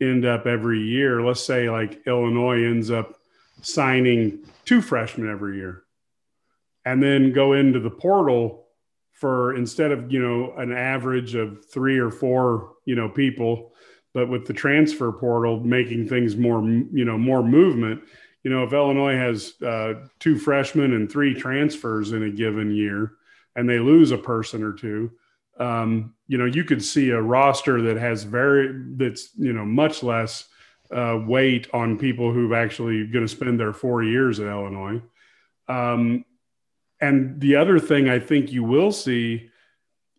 end 0.02 0.26
up 0.26 0.46
every 0.46 0.80
year. 0.80 1.22
Let's 1.22 1.44
say 1.44 1.70
like 1.70 2.06
Illinois 2.08 2.64
ends 2.64 2.92
up 2.92 3.16
signing 3.62 4.46
two 4.66 4.82
freshmen 4.82 5.30
every 5.30 5.58
year, 5.58 5.84
and 6.86 7.02
then 7.02 7.34
go 7.34 7.54
into 7.54 7.80
the 7.80 7.90
portal 7.90 8.68
for 9.20 9.54
instead 9.56 9.92
of 9.92 10.12
you 10.12 10.22
know 10.22 10.54
an 10.58 10.72
average 10.72 11.36
of 11.36 11.66
three 11.72 12.00
or 12.00 12.10
four 12.10 12.76
you 12.86 12.96
know 12.96 13.10
people 13.10 13.74
but 14.14 14.30
with 14.30 14.48
the 14.48 14.54
transfer 14.54 15.12
portal 15.12 15.60
making 15.60 16.08
things 16.08 16.38
more 16.38 16.62
you 16.64 17.04
know 17.04 17.18
more 17.18 17.44
movement 17.44 18.02
you 18.44 18.50
know 18.50 18.64
if 18.64 18.72
illinois 18.72 19.16
has 19.16 19.62
uh, 19.62 19.94
two 20.20 20.38
freshmen 20.38 20.94
and 20.94 21.12
three 21.12 21.34
transfers 21.34 22.14
in 22.14 22.24
a 22.24 22.32
given 22.32 22.74
year 22.74 23.12
and 23.58 23.70
they 23.70 23.80
lose 23.80 24.12
a 24.12 24.18
person 24.18 24.64
or 24.64 24.72
two 24.72 25.12
um, 25.60 26.14
you 26.28 26.38
know 26.38 26.46
you 26.46 26.64
could 26.64 26.84
see 26.84 27.10
a 27.10 27.22
roster 27.22 27.82
that 27.82 27.98
has 27.98 28.24
very 28.24 28.72
that's 28.96 29.30
you 29.38 29.54
know 29.54 29.66
much 29.66 30.04
less 30.04 30.46
uh, 30.92 31.20
weight 31.26 31.68
on 31.74 31.98
people 31.98 32.34
who've 32.34 32.54
actually 32.54 33.06
going 33.08 33.26
to 33.26 33.32
spend 33.32 33.60
their 33.60 33.74
four 33.74 34.04
years 34.04 34.40
at 34.40 34.48
illinois 34.48 35.02
um, 35.68 36.26
and 37.02 37.40
the 37.40 37.56
other 37.56 37.80
thing 37.80 38.10
i 38.10 38.20
think 38.20 38.52
you 38.52 38.64
will 38.64 38.92
see 38.92 39.50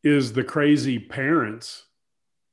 is 0.03 0.33
the 0.33 0.44
crazy 0.44 0.98
parents 0.98 1.85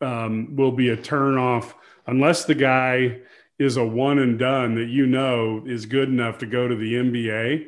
um, 0.01 0.55
will 0.55 0.71
be 0.71 0.89
a 0.89 0.97
turnoff 0.97 1.73
unless 2.07 2.45
the 2.45 2.55
guy 2.55 3.19
is 3.59 3.77
a 3.77 3.85
one 3.85 4.19
and 4.19 4.37
done 4.37 4.75
that 4.75 4.87
you 4.87 5.05
know 5.05 5.63
is 5.65 5.85
good 5.85 6.09
enough 6.09 6.37
to 6.39 6.45
go 6.45 6.67
to 6.67 6.75
the 6.75 6.93
NBA. 6.93 7.67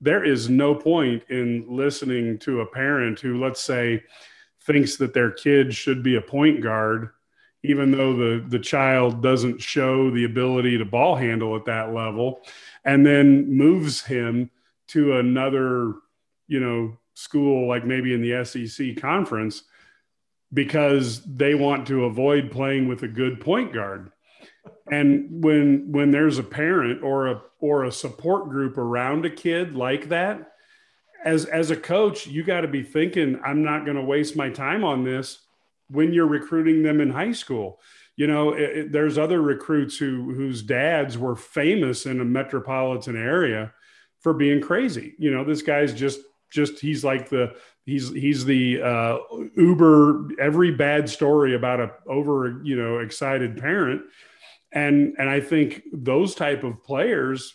There 0.00 0.24
is 0.24 0.48
no 0.48 0.74
point 0.74 1.22
in 1.28 1.66
listening 1.68 2.38
to 2.40 2.62
a 2.62 2.66
parent 2.66 3.20
who, 3.20 3.40
let's 3.40 3.60
say, 3.60 4.02
thinks 4.70 4.96
that 4.96 5.14
their 5.14 5.30
kid 5.30 5.74
should 5.74 6.02
be 6.02 6.16
a 6.16 6.20
point 6.20 6.62
guard, 6.62 7.10
even 7.62 7.90
though 7.90 8.16
the, 8.16 8.44
the 8.48 8.58
child 8.58 9.22
doesn't 9.22 9.60
show 9.60 10.10
the 10.10 10.24
ability 10.24 10.78
to 10.78 10.84
ball 10.84 11.16
handle 11.16 11.56
at 11.56 11.64
that 11.64 11.92
level, 11.92 12.40
and 12.84 13.04
then 13.04 13.50
moves 13.52 14.02
him 14.02 14.50
to 14.88 15.18
another, 15.18 15.94
you 16.46 16.60
know, 16.60 16.96
school 17.14 17.68
like 17.68 17.84
maybe 17.84 18.14
in 18.14 18.22
the 18.22 18.44
SEC 18.44 18.96
conference 18.96 19.64
because 20.52 21.22
they 21.24 21.54
want 21.54 21.86
to 21.86 22.04
avoid 22.04 22.50
playing 22.50 22.88
with 22.88 23.02
a 23.02 23.08
good 23.08 23.40
point 23.40 23.72
guard. 23.72 24.10
And 24.90 25.42
when 25.44 25.92
when 25.92 26.10
there's 26.10 26.38
a 26.38 26.42
parent 26.42 27.02
or 27.02 27.28
a 27.28 27.42
or 27.60 27.84
a 27.84 27.92
support 27.92 28.48
group 28.48 28.78
around 28.78 29.24
a 29.24 29.30
kid 29.30 29.74
like 29.74 30.08
that, 30.08 30.49
as 31.24 31.44
as 31.46 31.70
a 31.70 31.76
coach, 31.76 32.26
you 32.26 32.42
got 32.42 32.62
to 32.62 32.68
be 32.68 32.82
thinking, 32.82 33.40
I'm 33.44 33.62
not 33.62 33.84
going 33.84 33.96
to 33.96 34.02
waste 34.02 34.36
my 34.36 34.50
time 34.50 34.84
on 34.84 35.04
this 35.04 35.40
when 35.88 36.12
you're 36.12 36.26
recruiting 36.26 36.82
them 36.82 37.00
in 37.00 37.10
high 37.10 37.32
school. 37.32 37.80
You 38.16 38.26
know, 38.26 38.52
it, 38.52 38.76
it, 38.76 38.92
there's 38.92 39.18
other 39.18 39.40
recruits 39.40 39.96
who 39.96 40.34
whose 40.34 40.62
dads 40.62 41.18
were 41.18 41.36
famous 41.36 42.06
in 42.06 42.20
a 42.20 42.24
metropolitan 42.24 43.16
area 43.16 43.72
for 44.20 44.34
being 44.34 44.60
crazy. 44.60 45.14
You 45.18 45.30
know, 45.30 45.44
this 45.44 45.62
guy's 45.62 45.94
just 45.94 46.20
just 46.50 46.80
he's 46.80 47.04
like 47.04 47.28
the 47.28 47.54
he's 47.84 48.10
he's 48.10 48.44
the 48.44 48.82
uh, 48.82 49.18
uber 49.56 50.28
every 50.38 50.72
bad 50.72 51.08
story 51.08 51.54
about 51.54 51.80
a 51.80 51.92
over 52.06 52.60
you 52.64 52.76
know 52.76 52.98
excited 52.98 53.56
parent 53.56 54.02
and 54.72 55.14
and 55.18 55.28
i 55.30 55.40
think 55.40 55.82
those 55.92 56.34
type 56.34 56.64
of 56.64 56.82
players 56.82 57.54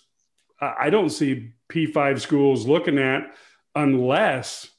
I 0.61 0.89
don't 0.89 1.09
see 1.09 1.53
P5 1.69 2.19
schools 2.19 2.67
looking 2.67 2.97
at 2.97 3.35
unless 3.75 4.69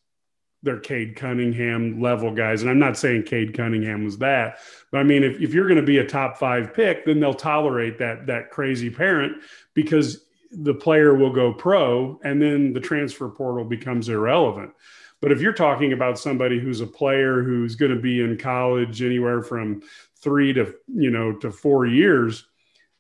they're 0.63 0.81
Cade 0.81 1.17
Cunningham 1.17 2.01
level 2.01 2.33
guys. 2.33 2.63
And 2.63 2.71
I'm 2.71 2.79
not 2.79 2.97
saying 2.97 3.23
Cade 3.25 3.55
Cunningham 3.55 4.05
was 4.05 4.19
that, 4.19 4.59
but 4.91 4.99
I 4.99 5.05
mean, 5.05 5.23
if, 5.23 5.41
if 5.41 5.55
you're 5.55 5.69
going 5.69 5.81
to 5.81 5.87
be 5.87 5.99
a 5.99 6.07
top 6.07 6.39
five 6.39 6.75
pick, 6.75 7.05
then 7.05 7.21
they'll 7.21 7.35
tolerate 7.35 7.99
that, 7.99 8.27
that 8.27 8.51
crazy 8.51 8.91
parent 8.91 9.37
because 9.75 10.27
the 10.51 10.75
player 10.75 11.15
will 11.15 11.33
go 11.33 11.53
pro 11.53 12.19
and 12.25 12.41
then 12.41 12.73
the 12.73 12.81
transfer 12.81 13.29
portal 13.29 13.65
becomes 13.65 14.09
irrelevant. 14.09 14.73
But 15.21 15.33
if 15.33 15.41
you're 15.41 15.53
talking 15.53 15.93
about 15.93 16.19
somebody 16.19 16.59
who's 16.59 16.81
a 16.81 16.87
player 16.87 17.43
who's 17.43 17.77
going 17.77 17.95
to 17.95 18.01
be 18.01 18.21
in 18.21 18.37
college 18.37 19.03
anywhere 19.03 19.43
from 19.43 19.83
three 20.21 20.53
to, 20.53 20.75
you 20.89 21.11
know, 21.11 21.33
to 21.39 21.51
four 21.51 21.87
years, 21.87 22.47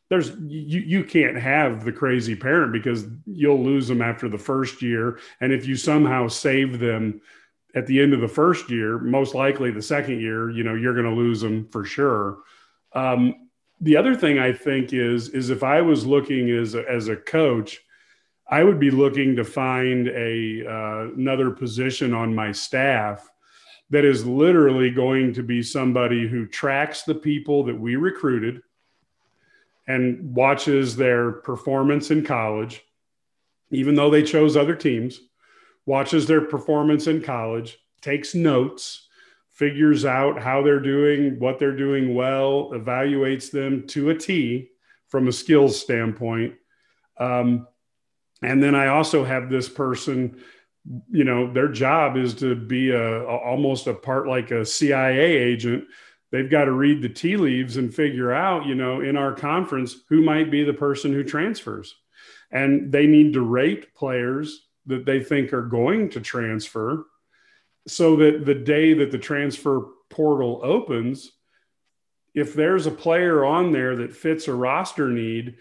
there's 0.08 0.30
you 0.46 0.80
you 0.80 1.04
can't 1.04 1.36
have 1.36 1.84
the 1.84 1.92
crazy 1.92 2.36
parent 2.36 2.72
because 2.72 3.06
you'll 3.26 3.62
lose 3.62 3.88
them 3.88 4.02
after 4.02 4.28
the 4.28 4.38
first 4.38 4.82
year. 4.82 5.18
And 5.40 5.52
if 5.52 5.66
you 5.66 5.76
somehow 5.76 6.28
save 6.28 6.78
them 6.78 7.20
at 7.74 7.86
the 7.86 8.00
end 8.00 8.14
of 8.14 8.20
the 8.20 8.28
first 8.28 8.70
year 8.70 8.98
most 8.98 9.34
likely 9.34 9.70
the 9.70 9.82
second 9.82 10.20
year 10.20 10.50
you 10.50 10.64
know 10.64 10.74
you're 10.74 10.94
going 10.94 11.06
to 11.06 11.12
lose 11.12 11.40
them 11.40 11.68
for 11.68 11.84
sure. 11.84 12.38
Um, 12.94 13.46
the 13.80 13.96
other 13.96 14.14
thing 14.14 14.38
i 14.38 14.52
think 14.52 14.92
is 14.92 15.28
is 15.30 15.50
if 15.50 15.62
i 15.62 15.80
was 15.80 16.06
looking 16.06 16.50
as 16.50 16.74
a, 16.74 16.88
as 16.90 17.08
a 17.08 17.16
coach 17.16 17.80
i 18.48 18.62
would 18.62 18.80
be 18.80 18.90
looking 18.90 19.36
to 19.36 19.44
find 19.44 20.08
a 20.08 20.66
uh, 20.66 21.12
another 21.14 21.50
position 21.50 22.14
on 22.14 22.34
my 22.34 22.52
staff 22.52 23.28
that 23.90 24.04
is 24.04 24.26
literally 24.26 24.90
going 24.90 25.32
to 25.32 25.42
be 25.42 25.62
somebody 25.62 26.26
who 26.26 26.46
tracks 26.46 27.02
the 27.02 27.14
people 27.14 27.62
that 27.64 27.78
we 27.78 27.96
recruited 27.96 28.62
and 29.86 30.34
watches 30.34 30.96
their 30.96 31.32
performance 31.32 32.10
in 32.10 32.24
college, 32.24 32.82
even 33.70 33.94
though 33.94 34.10
they 34.10 34.22
chose 34.22 34.56
other 34.56 34.74
teams, 34.74 35.20
watches 35.84 36.26
their 36.26 36.40
performance 36.40 37.06
in 37.06 37.22
college, 37.22 37.78
takes 38.00 38.34
notes, 38.34 39.08
figures 39.50 40.04
out 40.04 40.40
how 40.40 40.62
they're 40.62 40.80
doing, 40.80 41.38
what 41.38 41.58
they're 41.58 41.76
doing 41.76 42.14
well, 42.14 42.70
evaluates 42.74 43.50
them 43.50 43.86
to 43.86 44.10
a 44.10 44.14
T 44.14 44.70
from 45.08 45.28
a 45.28 45.32
skills 45.32 45.80
standpoint. 45.80 46.54
Um, 47.18 47.66
and 48.42 48.62
then 48.62 48.74
I 48.74 48.88
also 48.88 49.24
have 49.24 49.48
this 49.48 49.68
person, 49.68 50.42
you 51.10 51.24
know, 51.24 51.52
their 51.52 51.68
job 51.68 52.16
is 52.16 52.34
to 52.34 52.54
be 52.54 52.90
a, 52.90 53.22
a 53.22 53.36
almost 53.36 53.86
a 53.86 53.94
part 53.94 54.28
like 54.28 54.50
a 54.50 54.66
CIA 54.66 55.36
agent 55.36 55.84
they've 56.30 56.50
got 56.50 56.64
to 56.64 56.72
read 56.72 57.02
the 57.02 57.08
tea 57.08 57.36
leaves 57.36 57.76
and 57.76 57.94
figure 57.94 58.32
out, 58.32 58.66
you 58.66 58.74
know, 58.74 59.00
in 59.00 59.16
our 59.16 59.32
conference, 59.32 59.96
who 60.08 60.22
might 60.22 60.50
be 60.50 60.64
the 60.64 60.72
person 60.72 61.12
who 61.12 61.24
transfers. 61.24 61.94
And 62.50 62.92
they 62.92 63.06
need 63.06 63.32
to 63.32 63.40
rate 63.40 63.94
players 63.94 64.66
that 64.86 65.04
they 65.04 65.22
think 65.22 65.52
are 65.52 65.66
going 65.66 66.10
to 66.10 66.20
transfer 66.20 67.06
so 67.86 68.16
that 68.16 68.44
the 68.44 68.54
day 68.54 68.94
that 68.94 69.10
the 69.10 69.18
transfer 69.18 69.82
portal 70.10 70.60
opens, 70.62 71.32
if 72.34 72.54
there's 72.54 72.86
a 72.86 72.90
player 72.90 73.44
on 73.44 73.72
there 73.72 73.96
that 73.96 74.14
fits 74.14 74.48
a 74.48 74.54
roster 74.54 75.08
need, 75.08 75.56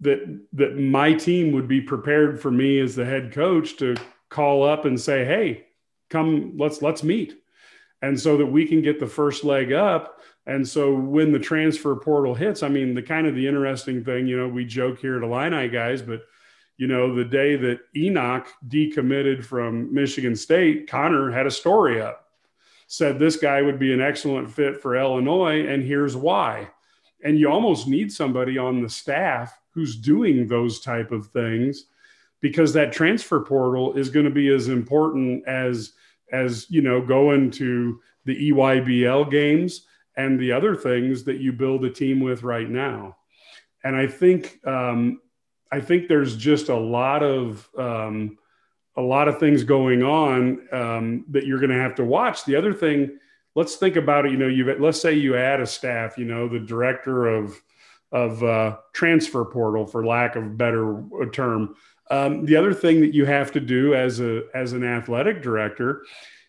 that 0.00 0.40
that 0.52 0.76
my 0.78 1.12
team 1.12 1.52
would 1.52 1.68
be 1.68 1.80
prepared 1.80 2.40
for 2.40 2.50
me 2.50 2.78
as 2.78 2.94
the 2.94 3.04
head 3.04 3.32
coach 3.32 3.76
to 3.76 3.96
call 4.28 4.62
up 4.62 4.84
and 4.84 5.00
say, 5.00 5.24
"Hey, 5.24 5.66
come 6.08 6.56
let's 6.56 6.82
let's 6.82 7.02
meet." 7.02 7.40
And 8.02 8.18
so 8.18 8.36
that 8.36 8.46
we 8.46 8.66
can 8.66 8.82
get 8.82 9.00
the 9.00 9.06
first 9.06 9.44
leg 9.44 9.72
up. 9.72 10.20
And 10.46 10.66
so 10.66 10.94
when 10.94 11.32
the 11.32 11.38
transfer 11.38 11.94
portal 11.94 12.34
hits 12.34 12.62
i 12.62 12.68
mean 12.68 12.94
the 12.94 13.02
kind 13.02 13.26
of 13.26 13.34
the 13.34 13.46
interesting 13.46 14.02
thing 14.02 14.26
you 14.26 14.36
know 14.36 14.48
we 14.48 14.64
joke 14.64 14.98
here 14.98 15.18
at 15.18 15.22
illini 15.22 15.68
guys 15.68 16.00
but 16.00 16.22
you 16.78 16.86
know 16.86 17.14
the 17.14 17.24
day 17.24 17.54
that 17.54 17.80
enoch 17.94 18.48
decommitted 18.66 19.44
from 19.44 19.92
michigan 19.92 20.34
state 20.34 20.88
connor 20.88 21.30
had 21.30 21.46
a 21.46 21.50
story 21.50 22.00
up. 22.00 22.24
Said 22.86 23.18
this 23.18 23.36
guy 23.36 23.60
would 23.60 23.78
be 23.78 23.92
an 23.92 24.00
excellent 24.00 24.50
fit 24.50 24.80
for 24.80 24.96
illinois 24.96 25.66
and 25.66 25.82
here's 25.82 26.16
why. 26.16 26.70
And 27.22 27.38
you 27.38 27.50
almost 27.50 27.86
need 27.86 28.10
somebody 28.10 28.56
on 28.56 28.82
the 28.82 28.88
staff 28.88 29.60
who's 29.70 29.96
doing 29.96 30.46
those 30.46 30.80
type 30.80 31.12
of 31.12 31.26
things 31.26 31.84
because 32.40 32.72
that 32.72 32.92
transfer 32.92 33.40
portal 33.40 33.94
is 33.94 34.08
going 34.08 34.24
to 34.24 34.30
be 34.30 34.48
as 34.48 34.68
important 34.68 35.46
as 35.46 35.92
as 36.32 36.66
you 36.70 36.82
know 36.82 37.04
going 37.04 37.50
to 37.52 38.00
the 38.24 38.50
EYBL 38.50 39.30
games 39.30 39.86
and 40.16 40.38
the 40.38 40.52
other 40.52 40.74
things 40.74 41.24
that 41.24 41.38
you 41.38 41.52
build 41.52 41.84
a 41.84 41.90
team 41.90 42.20
with 42.20 42.42
right 42.42 42.68
now. 42.68 43.16
And 43.84 43.96
I 43.96 44.06
think 44.06 44.58
um, 44.66 45.20
I 45.70 45.80
think 45.80 46.08
there's 46.08 46.36
just 46.36 46.68
a 46.68 46.76
lot 46.76 47.22
of 47.22 47.68
um, 47.78 48.38
a 48.96 49.02
lot 49.02 49.28
of 49.28 49.38
things 49.38 49.62
going 49.62 50.02
on 50.02 50.66
um, 50.72 51.24
that 51.30 51.46
you're 51.46 51.60
going 51.60 51.70
to 51.70 51.76
have 51.76 51.94
to 51.96 52.04
watch. 52.04 52.44
The 52.44 52.56
other 52.56 52.74
thing, 52.74 53.18
let's 53.54 53.76
think 53.76 53.96
about 53.96 54.26
it. 54.26 54.32
You 54.32 54.38
know, 54.38 54.48
you 54.48 54.76
let's 54.78 55.00
say 55.00 55.14
you 55.14 55.36
add 55.36 55.60
a 55.60 55.66
staff. 55.66 56.18
You 56.18 56.24
know, 56.24 56.48
the 56.48 56.58
director 56.58 57.28
of 57.28 57.60
of 58.10 58.42
uh, 58.42 58.78
transfer 58.92 59.44
portal, 59.44 59.86
for 59.86 60.04
lack 60.04 60.34
of 60.34 60.44
a 60.44 60.50
better 60.50 61.04
term, 61.32 61.76
um, 62.10 62.44
the 62.44 62.56
other 62.56 62.72
thing 62.72 63.00
that 63.00 63.14
you 63.14 63.24
have 63.24 63.52
to 63.52 63.60
do 63.60 63.94
as 63.94 64.20
a 64.20 64.44
as 64.54 64.72
an 64.72 64.84
athletic 64.84 65.42
director 65.42 66.04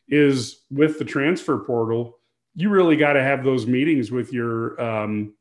is 0.07 0.63
with 0.71 0.97
the 0.99 1.05
transfer 1.05 1.59
portal, 1.59 2.19
you 2.55 2.69
really 2.69 2.95
got 2.95 3.13
to 3.13 3.23
have 3.23 3.43
those 3.43 3.67
meetings 3.67 4.11
with 4.11 4.33
your 4.33 4.79
um, 4.81 5.33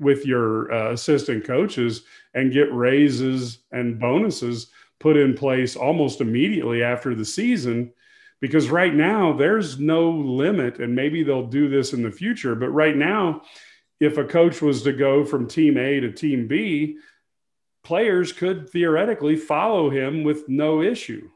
with 0.00 0.24
your 0.24 0.72
uh, 0.72 0.92
assistant 0.92 1.44
coaches 1.44 2.02
and 2.34 2.52
get 2.52 2.72
raises 2.72 3.58
and 3.72 3.98
bonuses 3.98 4.68
put 5.00 5.16
in 5.16 5.34
place 5.34 5.76
almost 5.76 6.20
immediately 6.20 6.82
after 6.82 7.14
the 7.14 7.24
season. 7.24 7.92
Because 8.40 8.70
right 8.70 8.94
now 8.94 9.32
there's 9.32 9.80
no 9.80 10.10
limit 10.10 10.78
and 10.78 10.94
maybe 10.94 11.24
they'll 11.24 11.48
do 11.48 11.68
this 11.68 11.92
in 11.92 12.02
the 12.04 12.12
future 12.12 12.54
but 12.54 12.68
right 12.68 12.96
now 12.96 13.42
if 14.00 14.16
a 14.16 14.24
coach 14.24 14.62
was 14.62 14.82
to 14.82 14.92
go 14.92 15.24
from 15.24 15.48
team 15.48 15.76
A 15.76 15.98
to 16.00 16.12
team 16.12 16.46
B 16.46 16.98
players 17.88 18.34
could 18.34 18.68
theoretically 18.68 19.34
follow 19.34 19.88
him 19.88 20.22
with 20.22 20.46
no 20.46 20.82
issue. 20.82 21.26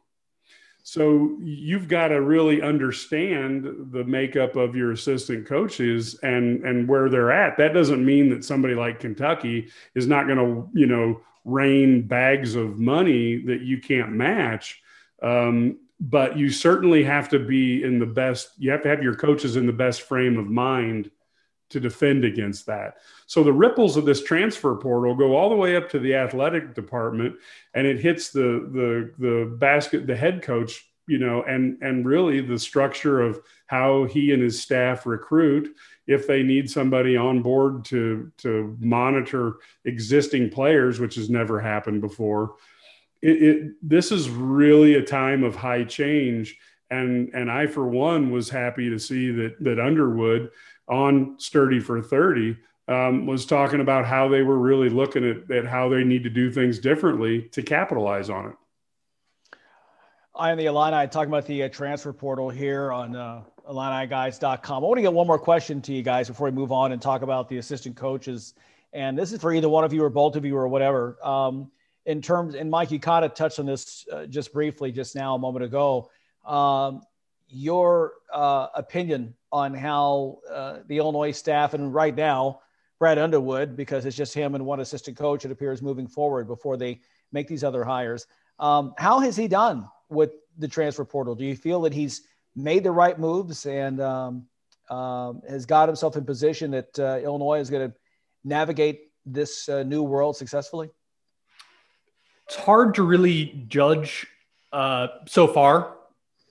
So 0.83 1.39
you've 1.41 1.89
got 1.89 2.09
to 2.09 2.21
really 2.21 2.61
understand 2.61 3.65
the 3.91 4.05
makeup 4.05 4.55
of 4.55 4.77
your 4.77 4.93
assistant 4.93 5.47
coaches 5.47 6.19
and 6.23 6.63
and 6.63 6.87
where 6.87 7.09
they're 7.09 7.33
at. 7.33 7.57
That 7.57 7.73
doesn't 7.73 8.05
mean 8.05 8.29
that 8.31 8.45
somebody 8.45 8.75
like 8.75 9.01
Kentucky 9.01 9.71
is 9.95 10.07
not 10.07 10.27
going 10.27 10.37
to, 10.39 10.69
you 10.79 10.87
know, 10.87 11.23
rain 11.47 12.03
bags 12.03 12.55
of 12.55 12.79
money 12.79 13.39
that 13.47 13.63
you 13.63 13.81
can't 13.81 14.13
match. 14.13 14.83
Um, 15.23 15.79
but 16.01 16.37
you 16.37 16.51
certainly 16.51 17.03
have 17.05 17.31
to 17.31 17.39
be 17.39 17.83
in 17.83 17.99
the 17.99 18.13
best. 18.23 18.51
You 18.59 18.73
have 18.73 18.83
to 18.83 18.91
have 18.91 19.03
your 19.03 19.15
coaches 19.15 19.57
in 19.57 19.67
the 19.67 19.73
best 19.73 20.03
frame 20.03 20.37
of 20.37 20.49
mind 20.49 21.11
to 21.73 21.81
defend 21.81 22.25
against 22.25 22.67
that. 22.67 22.99
So 23.27 23.43
the 23.43 23.53
ripples 23.53 23.97
of 23.97 24.05
this 24.05 24.23
transfer 24.23 24.77
portal 24.77 25.15
go 25.15 25.37
all 25.37 25.49
the 25.49 25.57
way 25.57 25.77
up 25.77 25.89
to 25.91 25.99
the 25.99 26.15
athletic 26.15 26.75
department 26.75 27.37
and 27.75 27.87
it 27.87 27.99
hits 27.99 28.31
the 28.31 28.69
the 28.73 29.13
the 29.19 29.57
basket 29.57 30.07
the 30.07 30.17
head 30.17 30.43
coach, 30.43 30.87
you 31.07 31.19
know, 31.19 31.43
and 31.43 31.79
and 31.83 32.07
really 32.07 32.41
the 32.41 32.59
structure 32.59 33.21
of 33.21 33.41
how 33.67 34.05
he 34.05 34.33
and 34.33 34.43
his 34.43 34.61
staff 34.61 35.07
recruit 35.07 35.75
if 36.07 36.27
they 36.27 36.43
need 36.43 36.71
somebody 36.71 37.17
on 37.17 37.43
board 37.43 37.85
to 37.87 38.31
to 38.39 38.77
monitor 38.81 39.55
existing 39.85 40.51
players 40.51 41.01
which 41.01 41.15
has 41.15 41.31
never 41.31 41.59
happened 41.59 42.01
before. 42.01 42.57
It, 43.23 43.43
it 43.43 43.73
this 43.83 44.13
is 44.13 44.29
really 44.29 44.95
a 44.95 45.03
time 45.03 45.43
of 45.43 45.57
high 45.57 45.85
change 45.85 46.59
and 46.93 47.31
and 47.33 47.51
I 47.51 47.67
for 47.67 47.89
one 47.89 48.31
was 48.31 48.51
happy 48.51 48.91
to 48.91 48.99
see 48.99 49.31
that 49.33 49.57
that 49.61 49.81
Underwood 49.81 50.51
on 50.93 51.37
Sturdy 51.39 51.81
for 51.81 52.03
30 52.03 52.57
um, 52.87 53.27
was 53.27 53.47
talking 53.47 53.81
about 53.81 54.05
how 54.05 54.29
they 54.29 54.43
were 54.43 54.59
really 54.59 54.91
looking 54.91 55.25
at, 55.25 55.51
at 55.51 55.67
how 55.67 55.89
they 55.89 56.05
need 56.05 56.23
to 56.25 56.31
do 56.31 56.51
things 56.51 56.79
differently 56.79 57.43
to 57.53 57.63
capitalize 57.63 58.29
on 58.29 58.51
it. 58.51 58.55
I 60.35 60.51
am 60.51 60.59
the 60.59 60.67
Illini 60.67 61.09
talking 61.09 61.31
about 61.31 61.47
the 61.47 61.65
uh, 61.65 61.69
transfer 61.69 62.13
portal 62.13 62.51
here 62.51 62.93
on 62.93 63.17
uh, 63.17 63.43
IlliniGuys.com. 63.69 64.85
I 64.85 64.87
want 64.87 64.99
to 64.99 65.03
get 65.03 65.13
one 65.13 65.27
more 65.27 65.39
question 65.39 65.81
to 65.83 65.93
you 65.93 66.03
guys 66.03 66.29
before 66.29 66.47
we 66.47 66.51
move 66.51 66.73
on 66.73 66.93
and 66.93 67.01
talk 67.01 67.23
about 67.23 67.49
the 67.49 67.59
assistant 67.59 67.97
coaches. 67.97 68.55
And 68.93 69.19
this 69.19 69.33
is 69.33 69.41
for 69.41 69.53
either 69.53 69.69
one 69.69 69.85
of 69.85 69.93
you 69.95 70.05
or 70.05 70.11
both 70.11 70.37
of 70.37 70.45
you 70.45 70.57
or 70.57 70.69
whatever. 70.69 71.17
Um, 71.25 71.71
in 72.05 72.21
terms, 72.21 72.55
and 72.55 72.71
Mike, 72.71 72.91
you 72.91 72.99
kind 72.99 73.25
of 73.25 73.33
touched 73.35 73.59
on 73.59 73.67
this 73.67 74.07
uh, 74.13 74.27
just 74.27 74.53
briefly 74.53 74.93
just 74.93 75.15
now 75.15 75.35
a 75.35 75.39
moment 75.39 75.65
ago. 75.65 76.11
Um, 76.45 77.03
your 77.49 78.15
uh, 78.33 78.69
opinion 78.75 79.35
on 79.53 79.75
how 79.75 80.39
uh, 80.51 80.79
the 80.87 80.97
Illinois 80.97 81.31
staff 81.31 81.75
and 81.75 81.93
right 81.95 82.15
now 82.15 82.61
Brad 82.99 83.19
Underwood, 83.19 83.77
because 83.77 84.07
it's 84.07 84.17
just 84.17 84.33
him 84.33 84.55
and 84.55 84.65
one 84.65 84.81
assistant 84.81 85.17
coach, 85.17 85.45
it 85.45 85.51
appears 85.51 85.83
moving 85.83 86.07
forward 86.07 86.47
before 86.47 86.77
they 86.77 87.01
make 87.33 87.49
these 87.49 87.65
other 87.65 87.85
hires. 87.85 88.27
Um, 88.59 88.95
how 88.97 89.19
has 89.19 89.37
he 89.37 89.49
done 89.49 89.89
with 90.09 90.31
the 90.59 90.69
transfer 90.69 91.05
portal? 91.05 91.35
Do 91.35 91.45
you 91.45 91.57
feel 91.57 91.81
that 91.83 91.93
he's 91.93 92.23
made 92.55 92.85
the 92.85 92.93
right 92.93 93.19
moves 93.19 93.67
and 93.67 94.01
um, 94.01 94.47
um, 94.89 95.43
has 95.49 95.67
got 95.67 95.89
himself 95.89 96.17
in 96.17 96.25
position 96.25 96.71
that 96.71 96.99
uh, 96.99 97.19
Illinois 97.25 97.59
is 97.59 97.71
going 97.71 97.91
to 97.91 97.97
navigate 98.45 99.11
this 99.27 99.69
uh, 99.69 99.83
new 99.83 100.03
world 100.03 100.37
successfully? 100.37 100.89
It's 102.47 102.57
hard 102.57 102.95
to 102.95 103.03
really 103.03 103.65
judge 103.67 104.27
uh, 104.73 105.09
so 105.27 105.49
far, 105.49 105.97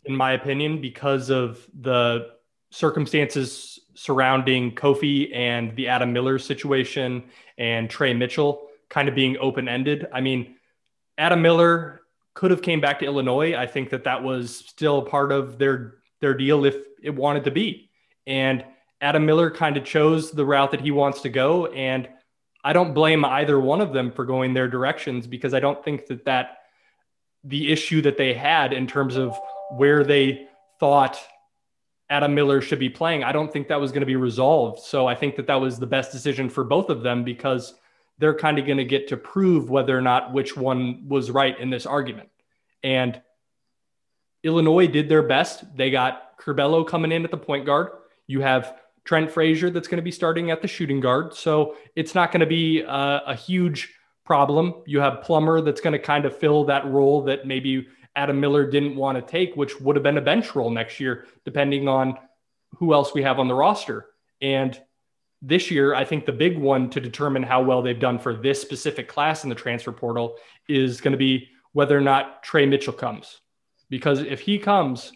in 0.05 0.15
my 0.15 0.33
opinion, 0.33 0.81
because 0.81 1.29
of 1.29 1.65
the 1.79 2.31
circumstances 2.71 3.79
surrounding 3.93 4.73
Kofi 4.73 5.35
and 5.35 5.75
the 5.75 5.87
Adam 5.87 6.11
Miller 6.11 6.39
situation 6.39 7.23
and 7.57 7.89
Trey 7.89 8.13
Mitchell 8.13 8.67
kind 8.89 9.07
of 9.07 9.15
being 9.15 9.37
open 9.39 9.67
ended. 9.67 10.07
I 10.11 10.21
mean, 10.21 10.55
Adam 11.17 11.41
Miller 11.41 12.01
could 12.33 12.51
have 12.51 12.61
came 12.61 12.81
back 12.81 12.99
to 12.99 13.05
Illinois. 13.05 13.55
I 13.55 13.67
think 13.67 13.89
that 13.91 14.05
that 14.05 14.23
was 14.23 14.55
still 14.55 15.03
part 15.03 15.31
of 15.31 15.57
their 15.57 15.95
their 16.21 16.33
deal 16.33 16.65
if 16.65 16.75
it 17.03 17.15
wanted 17.15 17.43
to 17.45 17.51
be. 17.51 17.89
And 18.25 18.63
Adam 19.01 19.25
Miller 19.25 19.51
kind 19.51 19.77
of 19.77 19.83
chose 19.83 20.31
the 20.31 20.45
route 20.45 20.71
that 20.71 20.81
he 20.81 20.91
wants 20.91 21.21
to 21.21 21.29
go 21.29 21.67
and 21.67 22.07
I 22.63 22.73
don't 22.73 22.93
blame 22.93 23.25
either 23.25 23.59
one 23.59 23.81
of 23.81 23.91
them 23.91 24.11
for 24.11 24.23
going 24.23 24.53
their 24.53 24.67
directions 24.67 25.25
because 25.25 25.53
I 25.53 25.59
don't 25.59 25.83
think 25.83 26.05
that 26.07 26.25
that 26.25 26.59
the 27.43 27.71
issue 27.71 28.01
that 28.03 28.17
they 28.17 28.35
had 28.35 28.71
in 28.71 28.85
terms 28.85 29.15
of 29.15 29.35
where 29.71 30.03
they 30.03 30.47
thought 30.79 31.19
Adam 32.11 32.35
Miller 32.35 32.59
should 32.61 32.77
be 32.77 32.89
playing, 32.89 33.23
I 33.23 33.31
don't 33.31 33.51
think 33.51 33.69
that 33.69 33.79
was 33.79 33.91
going 33.91 34.01
to 34.01 34.05
be 34.05 34.17
resolved. 34.17 34.83
So 34.83 35.07
I 35.07 35.15
think 35.15 35.37
that 35.37 35.47
that 35.47 35.61
was 35.61 35.79
the 35.79 35.87
best 35.87 36.11
decision 36.11 36.49
for 36.49 36.65
both 36.65 36.89
of 36.89 37.03
them 37.03 37.23
because 37.23 37.73
they're 38.19 38.35
kind 38.35 38.59
of 38.59 38.65
going 38.65 38.77
to 38.77 38.85
get 38.85 39.07
to 39.07 39.17
prove 39.17 39.69
whether 39.69 39.97
or 39.97 40.01
not 40.01 40.33
which 40.33 40.57
one 40.57 41.07
was 41.07 41.31
right 41.31 41.57
in 41.57 41.69
this 41.69 41.85
argument. 41.85 42.29
And 42.83 43.21
Illinois 44.43 44.87
did 44.87 45.07
their 45.07 45.23
best. 45.23 45.63
They 45.75 45.89
got 45.89 46.37
Curbelo 46.37 46.85
coming 46.85 47.13
in 47.13 47.23
at 47.23 47.31
the 47.31 47.37
point 47.37 47.65
guard. 47.65 47.91
You 48.27 48.41
have 48.41 48.75
Trent 49.05 49.31
Frazier 49.31 49.69
that's 49.69 49.87
going 49.87 49.97
to 49.97 50.03
be 50.03 50.11
starting 50.11 50.51
at 50.51 50.61
the 50.61 50.67
shooting 50.67 50.99
guard. 50.99 51.33
So 51.33 51.77
it's 51.95 52.13
not 52.13 52.31
going 52.33 52.41
to 52.41 52.45
be 52.45 52.81
a, 52.81 53.21
a 53.27 53.35
huge 53.35 53.93
problem. 54.25 54.83
You 54.85 54.99
have 54.99 55.21
Plummer 55.21 55.61
that's 55.61 55.81
going 55.81 55.93
to 55.93 55.99
kind 55.99 56.25
of 56.25 56.37
fill 56.37 56.65
that 56.65 56.85
role 56.85 57.23
that 57.23 57.47
maybe 57.47 57.87
Adam 58.15 58.39
Miller 58.39 58.69
didn't 58.69 58.95
want 58.95 59.17
to 59.17 59.21
take, 59.21 59.55
which 59.55 59.79
would 59.79 59.95
have 59.95 60.03
been 60.03 60.17
a 60.17 60.21
bench 60.21 60.55
role 60.55 60.69
next 60.69 60.99
year, 60.99 61.25
depending 61.45 61.87
on 61.87 62.17
who 62.77 62.93
else 62.93 63.13
we 63.13 63.23
have 63.23 63.39
on 63.39 63.47
the 63.47 63.53
roster. 63.53 64.07
And 64.41 64.79
this 65.41 65.71
year, 65.71 65.95
I 65.95 66.05
think 66.05 66.25
the 66.25 66.31
big 66.31 66.57
one 66.57 66.89
to 66.91 66.99
determine 66.99 67.43
how 67.43 67.63
well 67.63 67.81
they've 67.81 67.99
done 67.99 68.19
for 68.19 68.35
this 68.35 68.61
specific 68.61 69.07
class 69.07 69.43
in 69.43 69.49
the 69.49 69.55
transfer 69.55 69.91
portal 69.91 70.37
is 70.67 71.01
going 71.01 71.13
to 71.13 71.17
be 71.17 71.49
whether 71.73 71.97
or 71.97 72.01
not 72.01 72.43
Trey 72.43 72.65
Mitchell 72.65 72.93
comes. 72.93 73.39
Because 73.89 74.19
if 74.19 74.41
he 74.41 74.57
comes, 74.57 75.11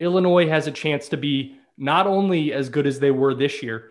Illinois 0.00 0.48
has 0.48 0.66
a 0.66 0.72
chance 0.72 1.08
to 1.08 1.16
be 1.16 1.56
not 1.76 2.06
only 2.06 2.52
as 2.52 2.68
good 2.68 2.86
as 2.86 2.98
they 2.98 3.10
were 3.10 3.34
this 3.34 3.62
year, 3.62 3.90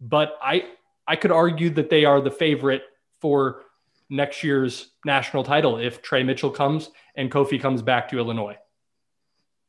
but 0.00 0.38
I 0.42 0.64
I 1.08 1.16
could 1.16 1.30
argue 1.30 1.70
that 1.70 1.90
they 1.90 2.04
are 2.04 2.20
the 2.20 2.30
favorite 2.30 2.82
for 3.20 3.62
next 4.08 4.42
year's 4.44 4.90
national 5.04 5.44
title 5.44 5.78
if 5.78 6.02
Trey 6.02 6.22
Mitchell 6.22 6.50
comes 6.50 6.90
and 7.16 7.30
Kofi 7.30 7.60
comes 7.60 7.82
back 7.82 8.08
to 8.10 8.18
Illinois. 8.18 8.56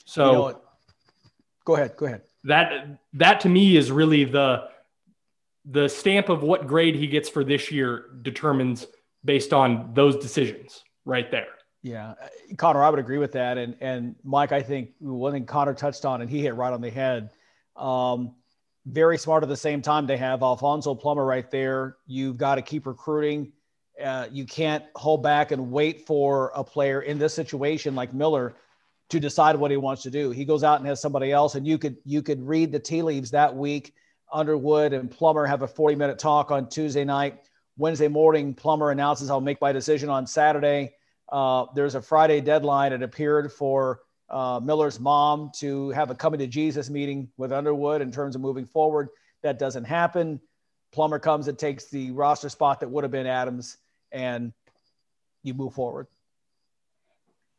So 0.06 0.26
you 0.26 0.38
know 0.38 0.62
go 1.68 1.76
ahead, 1.76 1.96
go 1.98 2.06
ahead. 2.06 2.22
That 2.46 3.00
that 3.14 3.42
to 3.42 3.50
me 3.50 3.76
is 3.76 3.92
really 3.92 4.24
the 4.24 4.70
the 5.66 5.90
stamp 5.90 6.30
of 6.30 6.44
what 6.44 6.66
grade 6.66 6.96
he 6.96 7.08
gets 7.08 7.28
for 7.28 7.44
this 7.44 7.72
year 7.72 8.06
determines 8.22 8.88
based 9.26 9.52
on 9.52 9.92
those 9.94 10.16
decisions 10.16 10.84
right 11.04 11.30
there. 11.30 11.48
Yeah, 11.84 12.14
Connor, 12.58 12.84
I 12.84 12.90
would 12.90 13.00
agree 13.00 13.18
with 13.18 13.34
that. 13.34 13.58
And 13.58 13.76
and 13.82 14.16
Mike, 14.24 14.54
I 14.54 14.62
think 14.62 14.92
one 15.00 15.34
thing 15.34 15.46
Connor 15.46 15.74
touched 15.74 16.06
on, 16.06 16.22
and 16.22 16.30
he 16.30 16.42
hit 16.42 16.56
right 16.56 16.74
on 16.74 16.82
the 16.82 16.90
head. 16.90 17.32
Um, 17.76 18.36
very 18.86 19.18
smart 19.18 19.44
at 19.44 19.50
the 19.50 19.58
same 19.58 19.82
time. 19.82 20.08
They 20.08 20.18
have 20.18 20.42
Alfonso 20.42 20.96
Plummer 20.96 21.26
right 21.26 21.50
there. 21.52 21.98
You've 22.08 22.38
got 22.38 22.56
to 22.56 22.62
keep 22.62 22.88
recruiting. 22.88 23.52
Uh, 24.04 24.28
you 24.32 24.46
can't 24.46 24.84
hold 24.96 25.24
back 25.24 25.52
and 25.52 25.72
wait 25.72 26.06
for 26.06 26.52
a 26.56 26.64
player 26.64 27.02
in 27.02 27.18
this 27.18 27.34
situation 27.34 27.96
like 27.96 28.14
Miller 28.14 28.56
to 29.10 29.20
decide 29.20 29.56
what 29.56 29.72
he 29.72 29.78
wants 29.78 30.04
to 30.04 30.12
do. 30.12 30.32
He 30.32 30.46
goes 30.46 30.64
out 30.64 30.80
and 30.80 30.88
has 30.88 31.02
somebody 31.02 31.32
else, 31.32 31.56
and 31.56 31.66
you 31.66 31.78
could 31.78 31.98
you 32.06 32.22
could 32.22 32.46
read 32.46 32.72
the 32.72 32.80
tea 32.80 33.02
leaves 33.02 33.32
that 33.32 33.56
week. 33.56 33.94
Underwood 34.32 34.94
and 34.94 35.10
Plummer 35.10 35.46
have 35.46 35.62
a 35.62 35.68
40 35.68 35.96
minute 35.96 36.20
talk 36.20 36.52
on 36.52 36.70
Tuesday 36.70 37.06
night. 37.06 37.48
Wednesday 37.78 38.08
morning, 38.08 38.54
Plummer 38.54 38.92
announces 38.92 39.30
I'll 39.30 39.40
make 39.40 39.62
my 39.62 39.72
decision 39.72 40.10
on 40.10 40.28
Saturday. 40.28 40.94
Uh, 41.30 41.66
there's 41.76 41.96
a 41.96 42.02
Friday 42.02 42.42
deadline. 42.42 42.94
It 42.94 43.04
appeared 43.04 43.52
for 43.52 44.02
uh, 44.30 44.60
Miller's 44.62 45.00
mom 45.00 45.52
to 45.58 45.92
have 45.92 46.10
a 46.10 46.16
coming 46.16 46.40
to 46.40 46.48
Jesus 46.48 46.90
meeting 46.90 47.30
with 47.38 47.52
Underwood 47.52 48.02
in 48.02 48.12
terms 48.12 48.36
of 48.36 48.42
moving 48.42 48.66
forward. 48.66 49.10
That 49.44 49.60
doesn't 49.60 49.86
happen. 49.86 50.42
Plummer 50.92 51.20
comes 51.20 51.48
and 51.48 51.58
takes 51.58 51.86
the 51.86 52.12
roster 52.12 52.50
spot 52.50 52.80
that 52.80 52.90
would 52.90 53.04
have 53.04 53.12
been 53.12 53.28
Adams, 53.28 53.78
and 54.12 54.54
you 55.44 55.54
move 55.54 55.74
forward. 55.74 56.08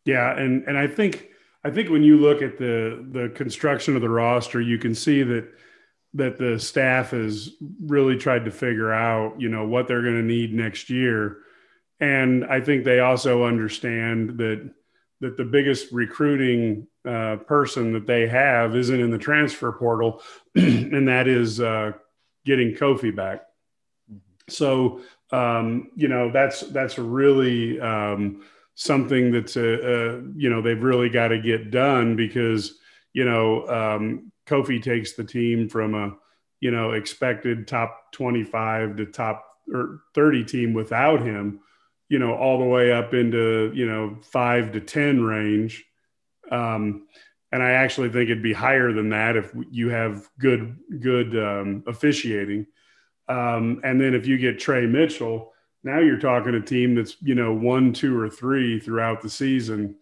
Yeah, 0.04 0.36
and 0.36 0.64
and 0.66 0.78
I 0.78 0.86
think 0.86 1.28
I 1.64 1.70
think 1.70 1.90
when 1.90 2.02
you 2.02 2.18
look 2.18 2.42
at 2.42 2.58
the 2.58 3.06
the 3.10 3.30
construction 3.34 3.96
of 3.96 4.02
the 4.02 4.08
roster, 4.08 4.60
you 4.60 4.78
can 4.78 4.94
see 4.94 5.22
that 5.22 5.48
that 6.14 6.38
the 6.38 6.58
staff 6.58 7.10
has 7.10 7.50
really 7.84 8.16
tried 8.16 8.44
to 8.46 8.50
figure 8.50 8.92
out, 8.92 9.38
you 9.40 9.48
know, 9.48 9.66
what 9.66 9.86
they're 9.86 10.02
going 10.02 10.16
to 10.16 10.22
need 10.22 10.54
next 10.54 10.88
year. 10.88 11.38
And 12.00 12.44
I 12.46 12.60
think 12.60 12.84
they 12.84 13.00
also 13.00 13.44
understand 13.44 14.38
that 14.38 14.70
that 15.20 15.36
the 15.36 15.44
biggest 15.44 15.90
recruiting 15.90 16.86
uh, 17.04 17.36
person 17.46 17.92
that 17.92 18.06
they 18.06 18.28
have 18.28 18.76
isn't 18.76 19.00
in 19.00 19.10
the 19.10 19.18
transfer 19.18 19.72
portal, 19.72 20.22
and 20.54 21.08
that 21.08 21.26
is 21.26 21.60
uh, 21.60 21.92
getting 22.44 22.74
Kofi 22.74 23.14
back. 23.14 23.42
Mm-hmm. 24.10 24.18
So 24.48 25.00
um, 25.30 25.90
you 25.94 26.08
know 26.08 26.30
that's 26.30 26.60
that's 26.60 26.98
really 26.98 27.80
um, 27.80 28.42
something 28.74 29.32
that's 29.32 29.56
a, 29.56 29.62
a, 29.62 30.22
you 30.36 30.50
know 30.50 30.62
they've 30.62 30.82
really 30.82 31.08
got 31.08 31.28
to 31.28 31.40
get 31.40 31.70
done 31.70 32.16
because 32.16 32.78
you 33.12 33.24
know 33.24 33.66
um, 33.68 34.32
Kofi 34.46 34.82
takes 34.82 35.14
the 35.14 35.24
team 35.24 35.68
from 35.68 35.94
a 35.94 36.16
you 36.60 36.70
know 36.70 36.92
expected 36.92 37.68
top 37.68 38.12
25 38.12 38.96
to 38.96 39.06
top 39.06 39.44
or 39.72 40.00
30 40.14 40.44
team 40.44 40.72
without 40.72 41.20
him 41.20 41.60
you 42.08 42.18
know, 42.18 42.34
all 42.34 42.58
the 42.58 42.64
way 42.64 42.92
up 42.92 43.14
into, 43.14 43.70
you 43.74 43.86
know, 43.86 44.16
five 44.22 44.72
to 44.72 44.80
10 44.80 45.22
range. 45.22 45.84
Um, 46.50 47.06
and 47.52 47.62
I 47.62 47.72
actually 47.72 48.08
think 48.08 48.30
it'd 48.30 48.42
be 48.42 48.52
higher 48.52 48.92
than 48.92 49.10
that 49.10 49.36
if 49.36 49.52
you 49.70 49.90
have 49.90 50.28
good, 50.38 50.76
good 51.00 51.36
um, 51.36 51.84
officiating. 51.86 52.66
Um, 53.28 53.80
and 53.84 54.00
then 54.00 54.14
if 54.14 54.26
you 54.26 54.38
get 54.38 54.58
Trey 54.58 54.86
Mitchell, 54.86 55.52
now 55.84 56.00
you're 56.00 56.18
talking 56.18 56.54
a 56.54 56.60
team 56.60 56.94
that's, 56.94 57.16
you 57.20 57.34
know, 57.34 57.52
one, 57.52 57.92
two, 57.92 58.18
or 58.18 58.28
three 58.28 58.80
throughout 58.80 59.22
the 59.22 59.30
season. 59.30 59.96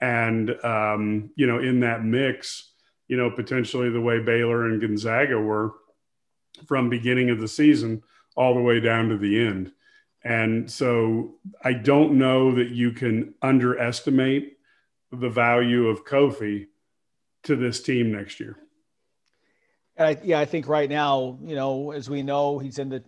And, 0.00 0.50
um, 0.64 1.30
you 1.36 1.46
know, 1.46 1.58
in 1.58 1.80
that 1.80 2.04
mix, 2.04 2.72
you 3.08 3.16
know, 3.16 3.30
potentially 3.30 3.90
the 3.90 4.00
way 4.00 4.20
Baylor 4.20 4.66
and 4.66 4.80
Gonzaga 4.80 5.38
were 5.38 5.72
from 6.66 6.90
beginning 6.90 7.30
of 7.30 7.40
the 7.40 7.48
season 7.48 8.02
all 8.36 8.54
the 8.54 8.60
way 8.60 8.80
down 8.80 9.08
to 9.08 9.16
the 9.16 9.46
end. 9.46 9.72
And 10.24 10.70
so 10.70 11.34
I 11.62 11.72
don't 11.72 12.18
know 12.18 12.54
that 12.54 12.70
you 12.70 12.92
can 12.92 13.34
underestimate 13.42 14.56
the 15.10 15.28
value 15.28 15.88
of 15.88 16.04
Kofi 16.04 16.68
to 17.44 17.56
this 17.56 17.82
team 17.82 18.12
next 18.12 18.40
year. 18.40 18.56
I, 19.98 20.18
yeah, 20.22 20.40
I 20.40 20.44
think 20.44 20.68
right 20.68 20.88
now, 20.88 21.38
you 21.42 21.54
know, 21.54 21.92
as 21.92 22.08
we 22.08 22.22
know, 22.22 22.58
he's 22.58 22.78
in 22.78 22.88
the, 22.88 23.04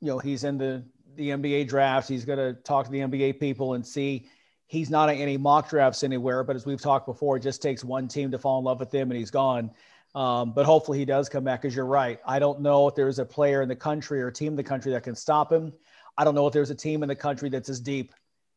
you 0.00 0.08
know, 0.08 0.18
he's 0.18 0.44
in 0.44 0.58
the 0.58 0.84
the 1.14 1.30
NBA 1.30 1.68
drafts. 1.68 2.08
He's 2.08 2.24
going 2.24 2.38
to 2.38 2.54
talk 2.62 2.86
to 2.86 2.92
the 2.92 3.00
NBA 3.00 3.38
people 3.38 3.74
and 3.74 3.86
see. 3.86 4.28
He's 4.66 4.88
not 4.88 5.10
in 5.10 5.18
any 5.18 5.36
mock 5.36 5.68
drafts 5.68 6.02
anywhere, 6.02 6.42
but 6.44 6.56
as 6.56 6.64
we've 6.64 6.80
talked 6.80 7.06
before, 7.06 7.36
it 7.36 7.40
just 7.40 7.60
takes 7.60 7.84
one 7.84 8.08
team 8.08 8.30
to 8.30 8.38
fall 8.38 8.58
in 8.58 8.64
love 8.64 8.80
with 8.80 8.94
him, 8.94 9.10
and 9.10 9.18
he's 9.18 9.30
gone. 9.30 9.70
Um, 10.14 10.52
but 10.52 10.64
hopefully, 10.64 10.98
he 10.98 11.04
does 11.04 11.28
come 11.28 11.44
back. 11.44 11.62
Because 11.62 11.76
you're 11.76 11.86
right, 11.86 12.18
I 12.26 12.38
don't 12.38 12.60
know 12.60 12.88
if 12.88 12.94
there's 12.94 13.18
a 13.18 13.24
player 13.24 13.62
in 13.62 13.68
the 13.68 13.76
country 13.76 14.22
or 14.22 14.28
a 14.28 14.32
team 14.32 14.48
in 14.48 14.56
the 14.56 14.62
country 14.62 14.92
that 14.92 15.02
can 15.02 15.14
stop 15.14 15.52
him. 15.52 15.72
I 16.16 16.24
don't 16.24 16.34
know 16.34 16.46
if 16.46 16.52
there's 16.52 16.70
a 16.70 16.74
team 16.74 17.02
in 17.02 17.08
the 17.08 17.16
country 17.16 17.48
that's 17.48 17.68
as 17.68 17.80
deep 17.80 18.12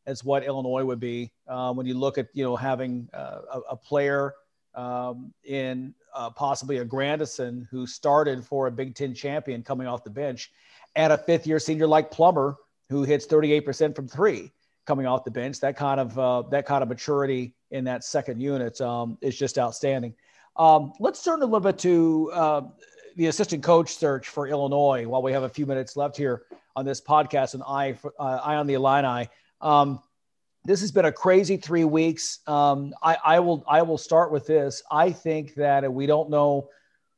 as 0.05 0.23
what 0.23 0.43
Illinois 0.43 0.83
would 0.83 0.99
be. 0.99 1.31
Uh, 1.47 1.73
when 1.73 1.85
you 1.85 1.95
look 1.95 2.17
at 2.17 2.27
you 2.33 2.43
know 2.43 2.55
having 2.55 3.09
uh, 3.13 3.39
a, 3.51 3.59
a, 3.71 3.75
player 3.75 4.33
um, 4.75 5.33
in 5.43 5.93
uh, 6.13 6.29
possibly 6.29 6.77
a 6.77 6.85
Grandison 6.85 7.67
who 7.71 7.85
started 7.87 8.45
for 8.45 8.67
a 8.67 8.71
Big 8.71 8.95
Ten 8.95 9.13
champion 9.13 9.63
coming 9.63 9.87
off 9.87 10.03
the 10.03 10.09
bench, 10.09 10.51
and 10.95 11.11
a 11.11 11.17
fifth 11.17 11.47
year 11.47 11.59
senior 11.59 11.87
like 11.87 12.11
Plummer 12.11 12.55
who 12.89 13.03
hits 13.03 13.25
38% 13.25 13.95
from 13.95 14.07
three 14.07 14.51
coming 14.85 15.05
off 15.05 15.23
the 15.23 15.31
bench. 15.31 15.59
That 15.59 15.75
kind 15.75 15.99
of 15.99 16.17
uh, 16.17 16.43
that 16.51 16.65
kind 16.65 16.83
of 16.83 16.89
maturity 16.89 17.55
in 17.71 17.83
that 17.85 18.03
second 18.03 18.39
unit 18.39 18.79
um, 18.81 19.17
is 19.21 19.37
just 19.37 19.57
outstanding. 19.57 20.13
Um, 20.55 20.93
let's 20.99 21.23
turn 21.23 21.41
a 21.41 21.45
little 21.45 21.59
bit 21.59 21.77
to 21.79 22.31
uh, 22.33 22.61
the 23.15 23.27
assistant 23.27 23.63
coach 23.63 23.95
search 23.95 24.29
for 24.29 24.47
Illinois 24.47 25.07
while 25.07 25.21
we 25.21 25.31
have 25.31 25.43
a 25.43 25.49
few 25.49 25.65
minutes 25.65 25.97
left 25.97 26.15
here 26.15 26.43
on 26.75 26.85
this 26.85 27.01
podcast 27.01 27.53
and 27.53 27.63
I, 27.65 27.97
uh, 28.19 28.39
Eye 28.43 28.55
on 28.55 28.67
the 28.67 28.75
Illini. 28.75 29.29
Um, 29.61 29.99
this 30.65 30.81
has 30.81 30.91
been 30.91 31.05
a 31.05 31.11
crazy 31.11 31.57
three 31.57 31.83
weeks. 31.83 32.39
Um, 32.47 32.93
I, 33.01 33.17
I, 33.23 33.39
will 33.39 33.63
I 33.67 33.83
will 33.83 33.97
start 33.97 34.31
with 34.31 34.47
this. 34.47 34.81
I 34.91 35.11
think 35.11 35.53
that 35.55 35.91
we 35.91 36.05
don't 36.07 36.29
know 36.29 36.69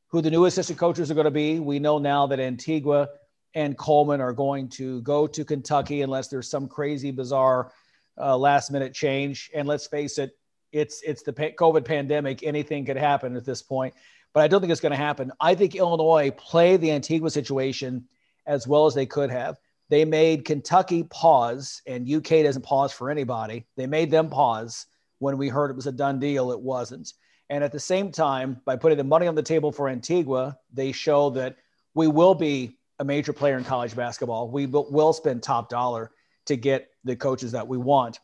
who 0.08 0.22
the 0.22 0.30
new 0.30 0.46
assistant 0.46 0.78
coaches 0.78 1.10
are 1.10 1.14
going 1.14 1.26
to 1.26 1.32
be. 1.32 1.60
We 1.60 1.80
know 1.80 1.98
now 1.98 2.28
that 2.28 2.40
Antigua 2.40 3.10
and 3.54 3.78
Coleman 3.78 4.22
are 4.22 4.34
going 4.34 4.70
to 4.70 5.02
go 5.02 5.28
to 5.28 5.46
Kentucky 5.46 6.02
unless 6.02 6.28
there's 6.28 6.50
some 6.50 6.68
crazy 6.68 7.12
bizarre 7.12 7.72
uh, 8.20 8.38
last 8.38 8.72
minute 8.72 8.94
change. 8.94 9.50
And 9.56 9.68
let's 9.68 9.88
face 9.88 10.18
it, 10.18 10.38
it's 10.72 11.02
it's 11.04 11.24
the 11.24 11.34
COVID 11.34 11.86
pandemic. 11.86 12.44
Anything 12.44 12.86
could 12.86 12.98
happen 12.98 13.36
at 13.38 13.46
this 13.46 13.62
point, 13.62 13.94
but 14.34 14.44
I 14.44 14.48
don't 14.48 14.60
think 14.60 14.72
it's 14.72 14.82
going 14.82 14.92
to 14.92 14.98
happen. 14.98 15.32
I 15.40 15.56
think 15.56 15.76
Illinois 15.76 16.32
played 16.32 16.82
the 16.82 16.92
Antigua 16.92 17.30
situation 17.30 18.08
as 18.46 18.68
well 18.68 18.86
as 18.86 18.94
they 18.94 19.06
could 19.06 19.30
have. 19.30 19.58
They 19.90 20.04
made 20.06 20.46
Kentucky 20.46 21.04
pause, 21.04 21.82
and 21.88 22.12
UK 22.12 22.44
doesn't 22.44 22.64
pause 22.64 22.92
for 22.92 23.10
anybody. 23.10 23.66
They 23.78 23.88
made 23.88 24.12
them 24.12 24.30
pause 24.30 24.86
when 25.20 25.38
we 25.38 25.48
heard 25.48 25.72
it 25.72 25.76
was 25.76 25.88
a 25.88 25.92
done 25.92 26.20
deal. 26.20 26.52
It 26.52 26.60
wasn't. 26.60 27.14
And 27.50 27.64
at 27.64 27.72
the 27.72 27.80
same 27.80 28.12
time, 28.12 28.60
by 28.66 28.76
putting 28.76 28.98
the 28.98 29.04
money 29.04 29.28
on 29.28 29.36
the 29.36 29.44
table 29.44 29.72
for 29.72 29.88
Antigua, 29.88 30.58
they 30.74 30.92
show 30.92 31.30
that 31.32 31.56
we 31.94 32.08
will 32.08 32.36
be 32.36 32.78
a 33.00 33.06
major 33.06 33.32
player 33.32 33.58
in 33.58 33.64
college 33.64 33.96
basketball. 33.96 34.50
We 34.50 34.66
will 34.66 35.14
spend 35.14 35.44
top 35.44 35.70
dollar 35.70 36.12
to 36.48 36.56
get 36.56 36.90
the 37.04 37.16
coaches 37.16 37.54
that 37.54 37.68
we 37.68 37.78
want. 37.78 38.20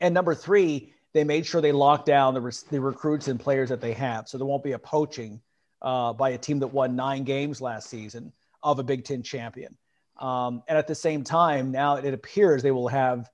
And 0.00 0.14
number 0.14 0.34
three, 0.34 0.92
they 1.12 1.24
made 1.24 1.44
sure 1.44 1.60
they 1.60 1.72
locked 1.72 2.06
down 2.06 2.34
the, 2.34 2.64
the 2.70 2.80
recruits 2.80 3.28
and 3.28 3.38
players 3.38 3.68
that 3.68 3.80
they 3.80 3.92
have. 3.94 4.28
So 4.28 4.38
there 4.38 4.46
won't 4.46 4.62
be 4.62 4.72
a 4.72 4.78
poaching 4.78 5.40
uh, 5.82 6.12
by 6.12 6.30
a 6.30 6.38
team 6.38 6.60
that 6.60 6.68
won 6.68 6.94
nine 6.96 7.24
games 7.24 7.60
last 7.60 7.90
season 7.90 8.32
of 8.62 8.78
a 8.78 8.82
Big 8.82 9.04
Ten 9.04 9.22
champion. 9.22 9.76
Um, 10.20 10.62
and 10.68 10.76
at 10.76 10.86
the 10.86 10.94
same 10.94 11.24
time, 11.24 11.70
now 11.70 11.96
it 11.96 12.12
appears 12.12 12.62
they 12.62 12.70
will 12.70 12.88
have 12.88 13.30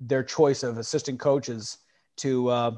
their 0.00 0.22
choice 0.22 0.62
of 0.62 0.76
assistant 0.78 1.18
coaches 1.18 1.78
to 2.18 2.48
uh, 2.48 2.70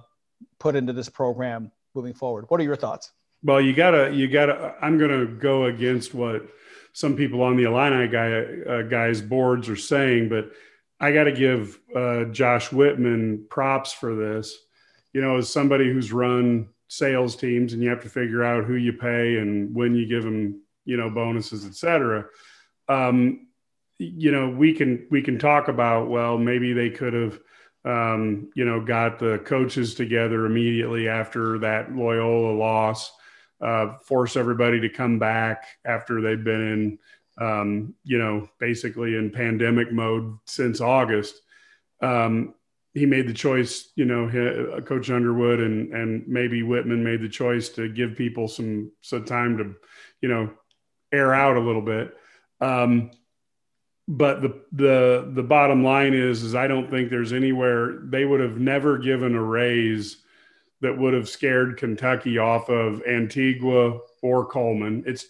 put 0.59 0.77
into 0.77 0.93
this 0.93 1.09
program 1.09 1.73
moving 1.95 2.15
forward. 2.15 2.45
What 2.49 2.61
are 2.61 2.65
your 2.65 2.77
thoughts? 2.77 3.13
Well, 3.43 3.61
you 3.61 3.73
gotta, 3.73 4.13
you 4.13 4.29
gotta. 4.29 4.75
I'm 4.81 4.99
gonna 4.99 5.27
go 5.27 5.65
against 5.65 6.15
what 6.15 6.49
some 6.93 7.17
people 7.17 7.43
on 7.43 7.57
the 7.57 7.65
Illini 7.65 8.09
guy 8.09 8.33
uh, 8.69 8.83
guys 8.83 9.21
boards 9.21 9.69
are 9.69 9.77
saying, 9.77 10.29
but 10.29 10.53
I 11.01 11.13
got 11.13 11.25
to 11.25 11.33
give 11.33 11.79
uh, 11.95 12.25
Josh 12.25 12.73
Whitman 12.73 13.47
props 13.49 13.93
for 13.93 14.15
this. 14.15 14.57
You 15.13 15.21
know, 15.21 15.39
as 15.39 15.53
somebody 15.53 15.93
who's 15.93 16.13
run 16.13 16.69
sales 16.89 17.37
teams, 17.37 17.73
and 17.73 17.83
you 17.83 17.89
have 17.91 18.03
to 18.03 18.09
figure 18.09 18.43
out 18.43 18.65
who 18.65 18.75
you 18.75 18.93
pay 18.93 19.37
and 19.37 19.75
when 19.75 19.95
you 19.95 20.07
give 20.07 20.23
them, 20.25 20.61
you 20.85 20.97
know, 20.97 21.11
bonuses, 21.11 21.67
et 21.67 21.75
cetera. 21.75 22.27
Um, 22.89 23.48
you 23.99 24.31
know, 24.31 24.49
we 24.49 24.73
can 24.73 25.07
we 25.11 25.23
can 25.23 25.39
talk 25.39 25.69
about 25.69 26.09
well, 26.09 26.39
maybe 26.39 26.73
they 26.73 26.91
could 26.91 27.13
have 27.13 27.41
um, 27.85 28.51
you 28.55 28.65
know, 28.65 28.81
got 28.81 29.19
the 29.19 29.39
coaches 29.45 29.95
together 29.95 30.47
immediately 30.47 31.09
after 31.09 31.59
that 31.61 31.95
Loyola 31.95 32.53
loss, 32.53 33.13
uh, 33.61 33.95
force 33.99 34.37
everybody 34.37 34.81
to 34.81 34.89
come 34.89 35.19
back 35.19 35.65
after 35.85 36.21
they've 36.21 36.43
been 36.43 36.99
in, 37.41 37.45
um, 37.45 37.95
you 38.05 38.19
know, 38.19 38.49
basically 38.59 39.17
in 39.17 39.31
pandemic 39.31 39.93
mode 39.93 40.37
since 40.45 40.81
August. 40.81 41.41
Um, 42.03 42.55
he 42.95 43.07
made 43.07 43.29
the 43.29 43.35
choice, 43.35 43.91
you 43.95 44.05
know, 44.05 44.27
uh, 44.27 44.81
Coach 44.81 45.11
Underwood 45.11 45.61
and 45.61 45.93
and 45.95 46.27
maybe 46.27 46.63
Whitman 46.63 47.05
made 47.05 47.23
the 47.23 47.29
choice 47.29 47.69
to 47.71 47.89
give 47.89 48.17
people 48.17 48.49
some 48.49 48.91
some 49.03 49.25
time 49.25 49.57
to, 49.59 49.75
you 50.21 50.29
know, 50.29 50.51
air 51.13 51.33
out 51.33 51.57
a 51.57 51.61
little 51.61 51.83
bit. 51.83 52.17
Um, 52.61 53.13
but 54.09 54.41
the 54.41 54.59
the 54.73 55.31
the 55.35 55.43
bottom 55.43 55.85
line 55.85 56.15
is 56.15 56.43
is 56.43 56.55
I 56.55 56.67
don't 56.67 56.91
think 56.91 57.11
there's 57.11 57.35
anywhere 57.35 57.99
they 58.05 58.25
would 58.25 58.41
have 58.41 58.59
never 58.59 58.97
given 58.97 59.35
a 59.35 59.43
raise 59.43 60.23
that 60.81 60.97
would 60.97 61.13
have 61.13 61.29
scared 61.29 61.77
Kentucky 61.77 62.39
off 62.39 62.71
of 62.71 63.03
Antigua 63.07 63.99
or 64.23 64.47
Coleman. 64.47 65.05
It's 65.07 65.27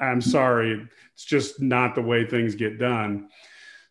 I'm 0.00 0.20
sorry, 0.20 0.86
it's 1.14 1.24
just 1.24 1.62
not 1.62 1.94
the 1.94 2.02
way 2.02 2.26
things 2.26 2.56
get 2.56 2.78
done. 2.78 3.28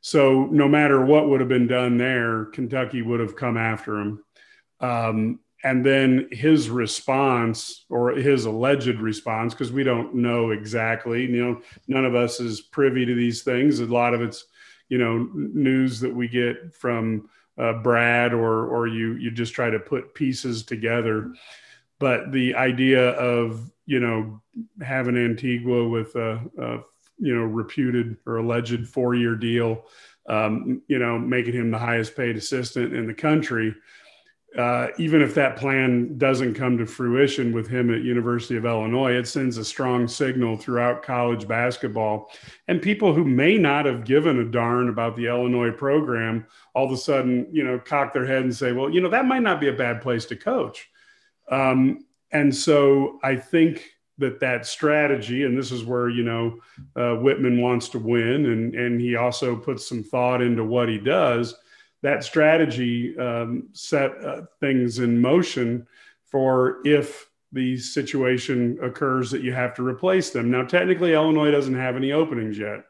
So 0.02 0.46
no 0.52 0.68
matter 0.68 1.04
what 1.04 1.30
would 1.30 1.40
have 1.40 1.50
been 1.50 1.68
done 1.68 1.98
there, 1.98 2.46
Kentucky 2.46 3.02
would 3.02 3.22
have 3.22 3.36
come 3.38 3.58
after 3.58 3.98
him. 3.98 4.24
Um, 4.82 5.40
and 5.66 5.84
then 5.84 6.28
his 6.32 6.70
response 6.70 7.86
or 7.90 8.12
his 8.12 8.46
alleged 8.46 9.02
response 9.02 9.52
because 9.52 9.72
we 9.72 9.84
don't 9.84 10.14
know 10.14 10.52
exactly 10.52 11.24
you 11.24 11.44
know 11.44 11.62
none 11.88 12.06
of 12.06 12.14
us 12.14 12.40
is 12.40 12.62
privy 12.62 13.06
to 13.06 13.16
these 13.16 13.42
things. 13.42 13.80
A 13.80 13.86
lot 13.86 14.14
of 14.14 14.22
it's 14.22 14.46
you 14.90 15.00
know 15.00 15.28
news 15.34 16.00
that 16.02 16.14
we 16.14 16.28
get 16.28 16.76
from 16.76 17.28
uh, 17.58 17.74
brad 17.74 18.32
or 18.32 18.68
or 18.68 18.88
you 18.88 19.14
you 19.14 19.32
just 19.32 19.56
try 19.56 19.70
to 19.70 19.80
put 19.80 20.14
pieces 20.14 20.64
together. 20.64 21.34
But 21.98 22.32
the 22.32 22.54
idea 22.56 23.10
of 23.12 23.72
you 23.88 24.00
know 24.00 24.42
having 24.82 25.18
antigua 25.18 25.88
with 25.88 26.16
a, 26.16 26.42
a 26.60 26.78
you 27.18 27.36
know 27.36 27.44
reputed 27.44 28.18
or 28.28 28.38
alleged 28.38 28.88
four 28.88 29.16
year 29.16 29.36
deal 29.36 29.86
um, 30.28 30.82
you 30.88 31.00
know 31.00 31.18
making 31.18 31.54
him 31.54 31.72
the 31.72 31.80
highest 31.80 32.16
paid 32.16 32.36
assistant 32.36 32.94
in 32.94 33.08
the 33.08 33.14
country 33.14 33.74
uh, 34.58 34.88
even 34.98 35.22
if 35.22 35.36
that 35.36 35.58
plan 35.58 36.18
doesn't 36.18 36.54
come 36.54 36.78
to 36.78 36.86
fruition 36.86 37.52
with 37.52 37.68
him 37.68 37.94
at 37.94 38.04
University 38.04 38.56
of 38.56 38.66
Illinois, 38.66 39.14
it 39.14 39.28
sends 39.28 39.58
a 39.58 39.66
strong 39.66 40.08
signal 40.08 40.56
throughout 40.56 41.04
college 41.04 41.46
basketball. 41.46 42.32
And 42.68 42.82
people 42.82 43.14
who 43.14 43.26
may 43.26 43.58
not 43.58 43.86
have 43.86 44.06
given 44.06 44.40
a 44.40 44.46
darn 44.46 44.88
about 44.88 45.18
the 45.18 45.26
Illinois 45.28 45.72
program, 45.72 46.48
all 46.74 46.86
of 46.86 46.92
a 46.92 46.98
sudden, 46.98 47.48
you 47.52 47.64
know, 47.66 47.78
cock 47.80 48.14
their 48.14 48.26
head 48.26 48.44
and 48.44 48.56
say, 48.56 48.72
well, 48.72 48.90
you 48.90 49.02
know, 49.02 49.10
that 49.10 49.26
might 49.26 49.44
not 49.44 49.60
be 49.60 49.68
a 49.68 49.74
bad 49.74 50.02
place 50.02 50.26
to 50.28 50.38
coach. 50.38 50.90
Um, 51.52 52.06
and 52.32 52.56
so 52.56 53.20
I 53.24 53.36
think 53.36 53.84
that 54.20 54.40
that 54.40 54.66
strategy, 54.66 55.44
and 55.44 55.58
this 55.58 55.74
is 55.74 55.84
where, 55.84 56.10
you 56.10 56.24
know, 56.24 56.60
uh, 56.96 57.16
Whitman 57.16 57.62
wants 57.62 57.90
to 57.90 58.00
win, 58.00 58.46
and, 58.46 58.74
and 58.74 59.02
he 59.02 59.18
also 59.18 59.58
puts 59.58 59.88
some 59.90 60.02
thought 60.02 60.42
into 60.42 60.64
what 60.64 60.88
he 60.88 60.98
does 60.98 61.56
that 62.06 62.24
strategy 62.24 63.18
um, 63.18 63.68
set 63.74 64.12
uh, 64.24 64.44
things 64.60 65.00
in 65.00 65.20
motion 65.20 65.88
for 66.24 66.78
if 66.86 67.32
the 67.52 67.76
situation 67.78 68.78
occurs 68.84 69.32
that 69.32 69.42
you 69.42 69.52
have 69.52 69.74
to 69.74 69.84
replace 69.84 70.30
them. 70.30 70.52
Now, 70.52 70.64
technically, 70.66 71.14
Illinois 71.14 71.50
doesn't 71.50 71.74
have 71.74 71.96
any 71.96 72.12
openings 72.12 72.60
yet, 72.60 72.84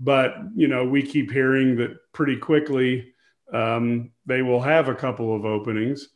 but 0.00 0.34
you 0.56 0.66
know 0.66 0.84
we 0.84 1.04
keep 1.04 1.30
hearing 1.30 1.76
that 1.76 1.92
pretty 2.12 2.36
quickly 2.36 3.14
um, 3.52 4.10
they 4.26 4.42
will 4.42 4.60
have 4.60 4.88
a 4.88 4.94
couple 4.94 5.36
of 5.36 5.44
openings, 5.44 6.08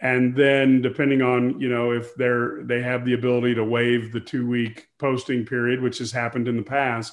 and 0.00 0.36
then 0.36 0.80
depending 0.80 1.20
on 1.20 1.60
you 1.60 1.68
know 1.68 1.90
if 1.90 2.14
they're 2.14 2.62
they 2.62 2.80
have 2.80 3.04
the 3.04 3.14
ability 3.14 3.56
to 3.56 3.64
waive 3.64 4.12
the 4.12 4.20
two 4.20 4.46
week 4.46 4.86
posting 5.00 5.44
period, 5.44 5.82
which 5.82 5.98
has 5.98 6.12
happened 6.12 6.46
in 6.46 6.56
the 6.56 6.62
past 6.62 7.12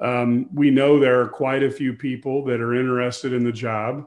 um, 0.00 0.48
we 0.52 0.70
know 0.70 0.98
there 0.98 1.20
are 1.20 1.28
quite 1.28 1.62
a 1.62 1.70
few 1.70 1.92
people 1.94 2.44
that 2.44 2.60
are 2.60 2.74
interested 2.74 3.32
in 3.32 3.44
the 3.44 3.52
job. 3.52 4.06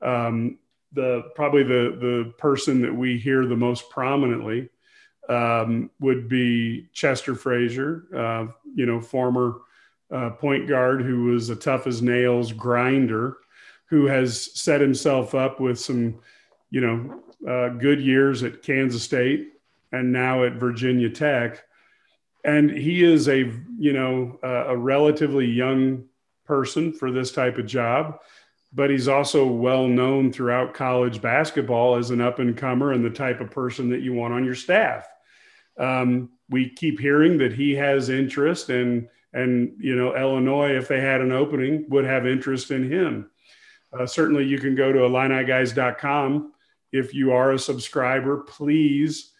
Um, 0.00 0.58
the 0.92 1.24
probably 1.34 1.64
the 1.64 1.96
the 2.00 2.32
person 2.38 2.80
that 2.82 2.94
we 2.94 3.18
hear 3.18 3.46
the 3.46 3.56
most 3.56 3.90
prominently 3.90 4.68
um, 5.28 5.90
would 6.00 6.28
be 6.28 6.88
Chester 6.92 7.34
Frazier, 7.34 8.04
uh, 8.14 8.46
you 8.74 8.86
know, 8.86 9.00
former 9.00 9.62
uh, 10.12 10.30
point 10.30 10.68
guard 10.68 11.02
who 11.02 11.24
was 11.24 11.50
a 11.50 11.56
tough 11.56 11.86
as 11.86 12.02
nails 12.02 12.52
grinder, 12.52 13.38
who 13.86 14.06
has 14.06 14.50
set 14.58 14.80
himself 14.80 15.34
up 15.34 15.60
with 15.60 15.78
some, 15.78 16.20
you 16.70 16.80
know, 16.80 17.22
uh, 17.50 17.68
good 17.70 18.00
years 18.00 18.42
at 18.42 18.62
Kansas 18.62 19.02
State 19.02 19.54
and 19.92 20.12
now 20.12 20.44
at 20.44 20.54
Virginia 20.54 21.10
Tech 21.10 21.62
and 22.44 22.70
he 22.70 23.02
is 23.02 23.28
a 23.28 23.50
you 23.78 23.92
know 23.92 24.38
a 24.42 24.76
relatively 24.76 25.46
young 25.46 26.04
person 26.44 26.92
for 26.92 27.10
this 27.10 27.32
type 27.32 27.58
of 27.58 27.66
job 27.66 28.18
but 28.74 28.90
he's 28.90 29.08
also 29.08 29.46
well 29.46 29.86
known 29.86 30.32
throughout 30.32 30.74
college 30.74 31.22
basketball 31.22 31.94
as 31.94 32.10
an 32.10 32.20
up 32.20 32.40
and 32.40 32.56
comer 32.56 32.92
and 32.92 33.04
the 33.04 33.10
type 33.10 33.40
of 33.40 33.50
person 33.50 33.88
that 33.90 34.00
you 34.00 34.12
want 34.12 34.34
on 34.34 34.44
your 34.44 34.56
staff. 34.56 35.06
Um, 35.78 36.30
we 36.50 36.68
keep 36.68 36.98
hearing 36.98 37.38
that 37.38 37.52
he 37.52 37.74
has 37.74 38.08
interest 38.08 38.70
and 38.70 39.08
and 39.32 39.72
you 39.78 39.96
know 39.96 40.14
illinois 40.16 40.76
if 40.76 40.88
they 40.88 41.00
had 41.00 41.20
an 41.20 41.32
opening 41.32 41.86
would 41.88 42.04
have 42.04 42.26
interest 42.26 42.70
in 42.70 42.90
him. 42.90 43.30
Uh, 43.96 44.06
certainly 44.06 44.44
you 44.44 44.58
can 44.58 44.74
go 44.74 44.92
to 44.92 45.04
illini 45.04 45.44
if 46.92 47.14
you 47.14 47.32
are 47.32 47.52
a 47.52 47.58
subscriber 47.58 48.38
please 48.38 49.32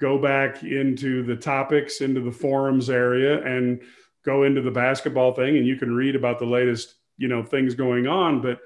go 0.00 0.18
back 0.18 0.62
into 0.62 1.22
the 1.22 1.36
topics, 1.36 2.00
into 2.00 2.20
the 2.20 2.32
forums 2.32 2.90
area, 2.90 3.42
and 3.44 3.82
go 4.24 4.44
into 4.44 4.62
the 4.62 4.70
basketball 4.70 5.34
thing, 5.34 5.56
and 5.56 5.66
you 5.66 5.76
can 5.76 5.94
read 5.94 6.16
about 6.16 6.38
the 6.38 6.46
latest, 6.46 6.94
you 7.16 7.28
know, 7.28 7.42
things 7.42 7.74
going 7.74 8.06
on. 8.06 8.40
But 8.40 8.60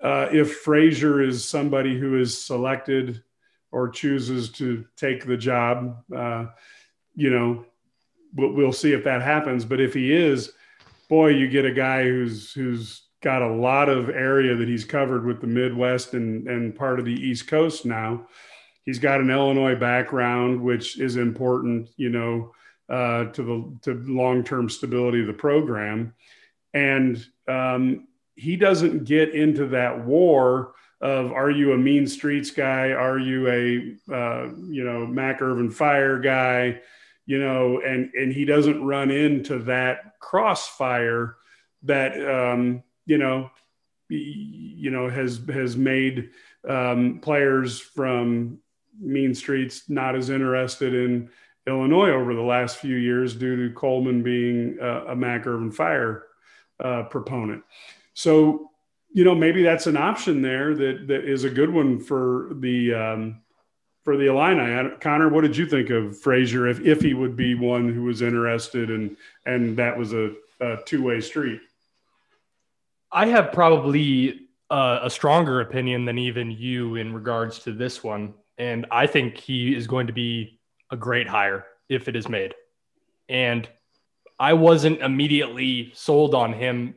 uh, 0.00 0.28
if 0.32 0.58
Frazier 0.58 1.22
is 1.22 1.44
somebody 1.44 1.98
who 1.98 2.18
is 2.18 2.44
selected 2.44 3.22
or 3.70 3.88
chooses 3.88 4.50
to 4.52 4.84
take 4.96 5.24
the 5.24 5.36
job, 5.36 6.02
uh, 6.14 6.46
you 7.14 7.30
know, 7.30 7.64
we'll, 8.34 8.52
we'll 8.52 8.72
see 8.72 8.92
if 8.92 9.04
that 9.04 9.22
happens. 9.22 9.64
But 9.64 9.80
if 9.80 9.94
he 9.94 10.12
is, 10.12 10.52
boy, 11.08 11.28
you 11.28 11.48
get 11.48 11.64
a 11.64 11.72
guy 11.72 12.04
who's 12.04 12.52
who's 12.52 13.02
got 13.22 13.42
a 13.42 13.52
lot 13.52 13.88
of 13.88 14.08
area 14.08 14.56
that 14.56 14.68
he's 14.68 14.84
covered 14.84 15.24
with 15.24 15.40
the 15.40 15.46
Midwest 15.46 16.14
and 16.14 16.48
and 16.48 16.74
part 16.74 16.98
of 16.98 17.04
the 17.04 17.12
East 17.12 17.46
Coast 17.46 17.84
now 17.84 18.26
he's 18.84 18.98
got 18.98 19.20
an 19.20 19.30
Illinois 19.30 19.74
background, 19.74 20.60
which 20.60 20.98
is 20.98 21.16
important, 21.16 21.88
you 21.96 22.10
know, 22.10 22.52
uh, 22.88 23.24
to 23.32 23.42
the 23.42 23.78
to 23.82 24.02
long 24.06 24.44
term 24.44 24.68
stability 24.68 25.20
of 25.20 25.26
the 25.26 25.32
program, 25.32 26.14
and 26.74 27.24
um, 27.48 28.06
he 28.34 28.56
doesn't 28.56 29.04
get 29.04 29.34
into 29.34 29.66
that 29.68 30.04
war 30.04 30.74
of 31.00 31.32
are 31.32 31.50
you 31.50 31.72
a 31.72 31.78
mean 31.78 32.06
streets 32.06 32.50
guy? 32.50 32.92
Are 32.92 33.18
you 33.18 33.48
a 33.48 34.14
uh, 34.14 34.48
you 34.68 34.84
know 34.84 35.06
Mac 35.06 35.42
Irvin 35.42 35.70
Fire 35.70 36.18
guy? 36.18 36.80
You 37.26 37.38
know, 37.38 37.80
and 37.80 38.10
and 38.14 38.32
he 38.32 38.44
doesn't 38.44 38.84
run 38.84 39.10
into 39.10 39.58
that 39.60 40.18
crossfire 40.20 41.36
that 41.82 42.12
um, 42.28 42.82
you 43.06 43.18
know 43.18 43.50
you 44.08 44.90
know 44.90 45.08
has 45.08 45.40
has 45.48 45.76
made 45.76 46.30
um, 46.68 47.18
players 47.20 47.80
from 47.80 48.58
mean 49.00 49.34
streets 49.34 49.88
not 49.88 50.14
as 50.14 50.30
interested 50.30 50.94
in 50.94 51.30
Illinois 51.66 52.10
over 52.10 52.34
the 52.34 52.42
last 52.42 52.78
few 52.78 52.96
years 52.96 53.34
due 53.34 53.68
to 53.68 53.74
Coleman 53.74 54.22
being 54.22 54.78
a, 54.80 55.14
Mac 55.14 55.46
Irvin 55.46 55.70
Fire 55.70 56.24
uh, 56.82 57.04
proponent. 57.04 57.62
So, 58.14 58.70
you 59.12 59.24
know, 59.24 59.34
maybe 59.34 59.62
that's 59.62 59.86
an 59.86 59.96
option 59.96 60.42
there 60.42 60.74
that 60.74 61.06
that 61.06 61.24
is 61.24 61.44
a 61.44 61.50
good 61.50 61.72
one 61.72 62.00
for 62.00 62.50
the 62.54 62.94
um, 62.94 63.42
for 64.04 64.16
the 64.16 64.26
Illini. 64.26 64.96
Connor, 65.00 65.28
what 65.28 65.42
did 65.42 65.56
you 65.56 65.66
think 65.66 65.90
of 65.90 66.18
Frazier 66.18 66.66
if 66.66 66.80
if 66.80 67.00
he 67.00 67.14
would 67.14 67.36
be 67.36 67.54
one 67.54 67.92
who 67.92 68.04
was 68.04 68.22
interested 68.22 68.90
and 68.90 69.16
and 69.46 69.76
that 69.76 69.96
was 69.96 70.12
a, 70.12 70.32
a 70.60 70.78
two 70.84 71.02
way 71.02 71.20
street? 71.20 71.60
I 73.12 73.26
have 73.26 73.52
probably 73.52 74.48
uh, 74.70 75.00
a 75.02 75.10
stronger 75.10 75.60
opinion 75.60 76.06
than 76.06 76.18
even 76.18 76.50
you 76.50 76.96
in 76.96 77.12
regards 77.12 77.58
to 77.60 77.72
this 77.72 78.02
one, 78.02 78.34
and 78.58 78.86
I 78.90 79.06
think 79.06 79.38
he 79.38 79.74
is 79.74 79.86
going 79.86 80.06
to 80.06 80.12
be 80.12 80.60
a 80.90 80.96
great 80.96 81.28
hire 81.28 81.66
if 81.88 82.08
it 82.08 82.16
is 82.16 82.28
made. 82.28 82.54
And 83.28 83.68
I 84.38 84.54
wasn't 84.54 85.00
immediately 85.00 85.92
sold 85.94 86.34
on 86.34 86.52
him, 86.52 86.94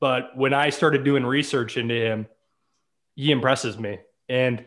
but 0.00 0.36
when 0.36 0.52
I 0.52 0.70
started 0.70 1.04
doing 1.04 1.24
research 1.24 1.76
into 1.76 1.94
him, 1.94 2.26
he 3.16 3.30
impresses 3.30 3.78
me. 3.78 3.98
And 4.28 4.64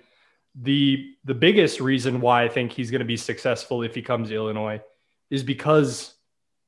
the 0.60 1.14
the 1.24 1.36
biggest 1.36 1.80
reason 1.80 2.20
why 2.20 2.44
I 2.44 2.50
think 2.50 2.72
he's 2.72 2.90
going 2.90 3.00
to 3.00 3.06
be 3.06 3.18
successful 3.18 3.84
if 3.84 3.94
he 3.94 4.02
comes 4.02 4.30
to 4.30 4.36
Illinois 4.36 4.82
is 5.30 5.44
because 5.44 6.16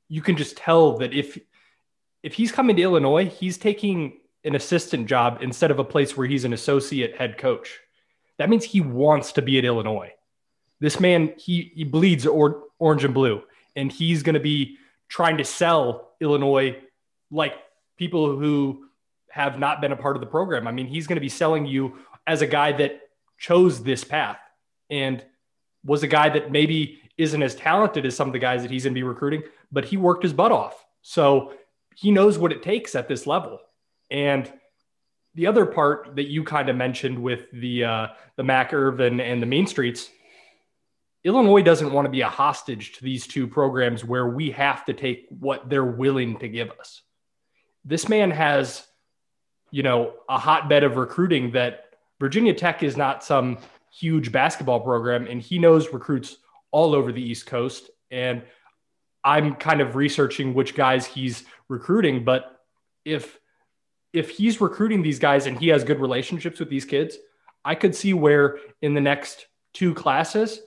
you 0.08 0.22
can 0.22 0.36
just 0.36 0.56
tell 0.56 0.98
that 0.98 1.12
if 1.12 1.38
if 2.22 2.34
he's 2.34 2.52
coming 2.52 2.76
to 2.76 2.82
Illinois, 2.82 3.26
he's 3.26 3.58
taking 3.58 4.18
an 4.44 4.54
assistant 4.54 5.06
job 5.06 5.38
instead 5.42 5.70
of 5.70 5.78
a 5.78 5.84
place 5.84 6.16
where 6.16 6.26
he's 6.26 6.44
an 6.44 6.52
associate 6.52 7.16
head 7.16 7.38
coach. 7.38 7.80
That 8.40 8.48
means 8.48 8.64
he 8.64 8.80
wants 8.80 9.32
to 9.32 9.42
be 9.42 9.58
at 9.58 9.66
Illinois. 9.66 10.14
This 10.78 10.98
man, 10.98 11.34
he 11.36 11.72
he 11.74 11.84
bleeds 11.84 12.26
or, 12.26 12.62
orange 12.78 13.04
and 13.04 13.12
blue, 13.12 13.42
and 13.76 13.92
he's 13.92 14.22
going 14.22 14.34
to 14.34 14.40
be 14.40 14.78
trying 15.10 15.36
to 15.36 15.44
sell 15.44 16.12
Illinois 16.20 16.78
like 17.30 17.52
people 17.98 18.38
who 18.38 18.86
have 19.28 19.58
not 19.58 19.82
been 19.82 19.92
a 19.92 19.96
part 19.96 20.16
of 20.16 20.20
the 20.20 20.26
program. 20.26 20.66
I 20.66 20.72
mean, 20.72 20.86
he's 20.86 21.06
going 21.06 21.18
to 21.18 21.20
be 21.20 21.28
selling 21.28 21.66
you 21.66 21.98
as 22.26 22.40
a 22.40 22.46
guy 22.46 22.72
that 22.72 23.02
chose 23.36 23.82
this 23.82 24.04
path 24.04 24.38
and 24.88 25.22
was 25.84 26.02
a 26.02 26.08
guy 26.08 26.30
that 26.30 26.50
maybe 26.50 26.98
isn't 27.18 27.42
as 27.42 27.54
talented 27.54 28.06
as 28.06 28.16
some 28.16 28.26
of 28.26 28.32
the 28.32 28.38
guys 28.38 28.62
that 28.62 28.70
he's 28.70 28.84
going 28.84 28.94
to 28.94 28.98
be 28.98 29.02
recruiting, 29.02 29.42
but 29.70 29.84
he 29.84 29.98
worked 29.98 30.22
his 30.22 30.32
butt 30.32 30.50
off. 30.50 30.82
So 31.02 31.52
he 31.94 32.10
knows 32.10 32.38
what 32.38 32.52
it 32.52 32.62
takes 32.62 32.94
at 32.94 33.06
this 33.06 33.26
level. 33.26 33.60
And 34.10 34.50
the 35.34 35.46
other 35.46 35.66
part 35.66 36.16
that 36.16 36.28
you 36.28 36.44
kind 36.44 36.68
of 36.68 36.76
mentioned 36.76 37.20
with 37.20 37.50
the 37.52 37.84
uh, 37.84 38.06
the 38.36 38.42
Mac 38.42 38.72
Irvin 38.72 39.20
and 39.20 39.40
the 39.40 39.46
Main 39.46 39.66
Streets, 39.66 40.10
Illinois 41.24 41.62
doesn't 41.62 41.92
want 41.92 42.06
to 42.06 42.10
be 42.10 42.22
a 42.22 42.28
hostage 42.28 42.92
to 42.92 43.04
these 43.04 43.26
two 43.26 43.46
programs 43.46 44.04
where 44.04 44.26
we 44.26 44.50
have 44.50 44.84
to 44.86 44.92
take 44.92 45.26
what 45.28 45.68
they're 45.68 45.84
willing 45.84 46.38
to 46.38 46.48
give 46.48 46.70
us. 46.70 47.02
This 47.84 48.08
man 48.08 48.30
has, 48.30 48.86
you 49.70 49.82
know, 49.82 50.14
a 50.28 50.38
hotbed 50.38 50.82
of 50.84 50.96
recruiting 50.96 51.52
that 51.52 51.94
Virginia 52.18 52.54
Tech 52.54 52.82
is 52.82 52.96
not 52.96 53.24
some 53.24 53.58
huge 53.92 54.32
basketball 54.32 54.80
program, 54.80 55.26
and 55.26 55.40
he 55.40 55.58
knows 55.58 55.92
recruits 55.92 56.36
all 56.70 56.94
over 56.94 57.12
the 57.12 57.22
East 57.22 57.46
Coast. 57.46 57.90
And 58.10 58.42
I'm 59.24 59.54
kind 59.54 59.80
of 59.80 59.96
researching 59.96 60.54
which 60.54 60.74
guys 60.74 61.06
he's 61.06 61.44
recruiting, 61.68 62.24
but 62.24 62.60
if 63.04 63.39
if 64.12 64.30
he's 64.30 64.60
recruiting 64.60 65.02
these 65.02 65.18
guys 65.18 65.46
and 65.46 65.58
he 65.58 65.68
has 65.68 65.84
good 65.84 66.00
relationships 66.00 66.58
with 66.58 66.68
these 66.68 66.84
kids, 66.84 67.16
I 67.64 67.74
could 67.74 67.94
see 67.94 68.14
where 68.14 68.58
in 68.82 68.94
the 68.94 69.00
next 69.00 69.46
two 69.72 69.94
classes 69.94 70.60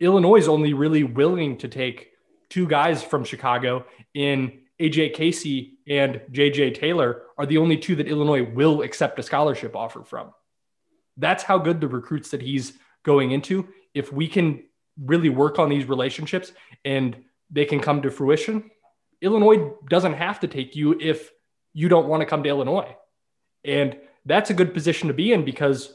Illinois 0.00 0.36
is 0.36 0.48
only 0.48 0.72
really 0.72 1.04
willing 1.04 1.58
to 1.58 1.68
take 1.68 2.12
two 2.48 2.66
guys 2.66 3.02
from 3.02 3.22
Chicago 3.22 3.84
in 4.14 4.60
AJ 4.80 5.14
Casey 5.14 5.78
and 5.86 6.22
JJ 6.32 6.74
Taylor 6.74 7.22
are 7.36 7.46
the 7.46 7.58
only 7.58 7.76
two 7.76 7.94
that 7.96 8.08
Illinois 8.08 8.42
will 8.42 8.80
accept 8.82 9.18
a 9.18 9.22
scholarship 9.22 9.76
offer 9.76 10.02
from. 10.02 10.32
That's 11.18 11.42
how 11.42 11.58
good 11.58 11.80
the 11.80 11.88
recruits 11.88 12.30
that 12.30 12.40
he's 12.40 12.72
going 13.02 13.32
into. 13.32 13.68
If 13.92 14.10
we 14.10 14.26
can 14.26 14.64
really 14.98 15.28
work 15.28 15.58
on 15.58 15.68
these 15.68 15.84
relationships 15.84 16.52
and 16.84 17.16
they 17.50 17.66
can 17.66 17.80
come 17.80 18.00
to 18.02 18.10
fruition, 18.10 18.70
Illinois 19.20 19.72
doesn't 19.88 20.14
have 20.14 20.40
to 20.40 20.48
take 20.48 20.74
you 20.74 20.98
if 20.98 21.30
you 21.72 21.88
don't 21.88 22.08
want 22.08 22.20
to 22.20 22.26
come 22.26 22.42
to 22.42 22.48
Illinois. 22.48 22.96
And 23.64 23.96
that's 24.24 24.50
a 24.50 24.54
good 24.54 24.74
position 24.74 25.08
to 25.08 25.14
be 25.14 25.32
in 25.32 25.44
because 25.44 25.94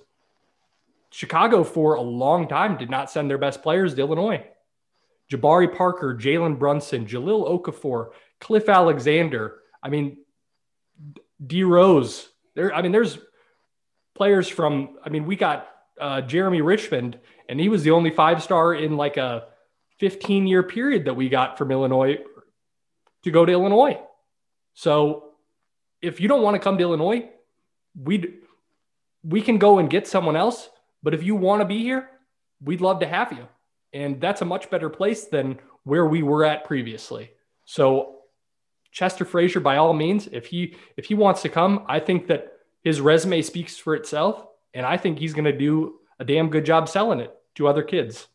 Chicago, 1.12 1.64
for 1.64 1.96
a 1.96 2.02
long 2.02 2.48
time, 2.48 2.78
did 2.78 2.90
not 2.90 3.10
send 3.10 3.30
their 3.30 3.38
best 3.38 3.64
players 3.64 3.94
to 3.96 4.02
Illinois. 4.02 4.46
Jabari 5.32 5.76
Parker, 5.76 6.16
Jalen 6.16 6.60
Brunson, 6.60 7.06
Jahlil 7.06 7.50
Okafor, 7.50 8.10
Cliff 8.40 8.70
Alexander. 8.70 9.60
I 9.82 9.90
mean, 9.90 10.18
D 11.46 11.64
Rose. 11.64 12.30
There, 12.56 12.74
I 12.74 12.82
mean, 12.82 12.92
there's 12.92 13.18
players 14.14 14.48
from. 14.48 14.98
I 15.04 15.10
mean, 15.10 15.26
we 15.26 15.36
got 15.36 15.68
uh, 16.00 16.22
Jereme 16.22 16.64
Richmond, 16.66 17.20
and 17.50 17.60
he 17.60 17.70
was 17.70 17.84
the 17.84 17.92
only 17.92 18.12
five 18.12 18.44
star 18.44 18.74
in 18.74 18.98
like 18.98 19.18
a 19.18 19.48
15 20.00 20.48
year 20.48 20.64
period 20.64 21.06
that 21.06 21.16
we 21.16 21.30
got 21.30 21.58
from 21.58 21.72
Illinois 21.72 22.20
to 23.24 23.32
go 23.32 23.46
to 23.46 23.52
Illinois. 23.52 24.00
So, 24.74 25.35
if 26.06 26.22
you 26.22 26.28
don't 26.28 26.42
want 26.42 26.56
to 26.56 26.60
come 26.60 26.78
to 26.78 26.84
Illinois, 26.84 27.30
we 28.00 28.36
we 29.24 29.42
can 29.42 29.58
go 29.58 29.80
and 29.80 29.90
get 29.90 30.08
someone 30.08 30.36
else 30.36 30.70
but 31.06 31.14
if 31.14 31.22
you 31.22 31.36
want 31.36 31.62
to 31.62 31.66
be 31.66 31.84
here, 31.84 32.10
we'd 32.60 32.82
love 32.82 33.00
to 33.02 33.08
have 33.08 33.32
you. 33.32 33.48
And 33.94 34.20
that's 34.20 34.42
a 34.42 34.46
much 34.46 34.72
better 34.72 34.90
place 34.90 35.26
than 35.26 35.60
where 35.84 36.08
we 36.08 36.24
were 36.24 36.44
at 36.44 36.66
previously. 36.66 37.30
So 37.64 38.22
Chester 38.92 39.24
Frazier, 39.24 39.60
by 39.60 39.78
all 39.78 39.94
means, 39.94 40.28
if 40.32 40.48
he 40.48 40.76
if 40.98 41.06
he 41.06 41.14
wants 41.14 41.44
to 41.44 41.50
come, 41.50 41.86
I 41.88 42.00
think 42.00 42.26
that 42.28 42.54
his 42.82 43.02
resume 43.02 43.44
speaks 43.44 43.78
for 43.78 43.94
itself, 43.94 44.48
and 44.74 44.84
I 44.84 44.98
think 44.98 45.20
he's 45.20 45.36
going 45.36 45.46
to 45.46 45.56
do 45.56 46.00
a 46.20 46.26
damn 46.26 46.50
good 46.50 46.66
job 46.66 46.90
selling 46.90 47.20
it 47.20 47.32
to 47.56 47.68
other 47.68 47.84
kids. 47.84 48.28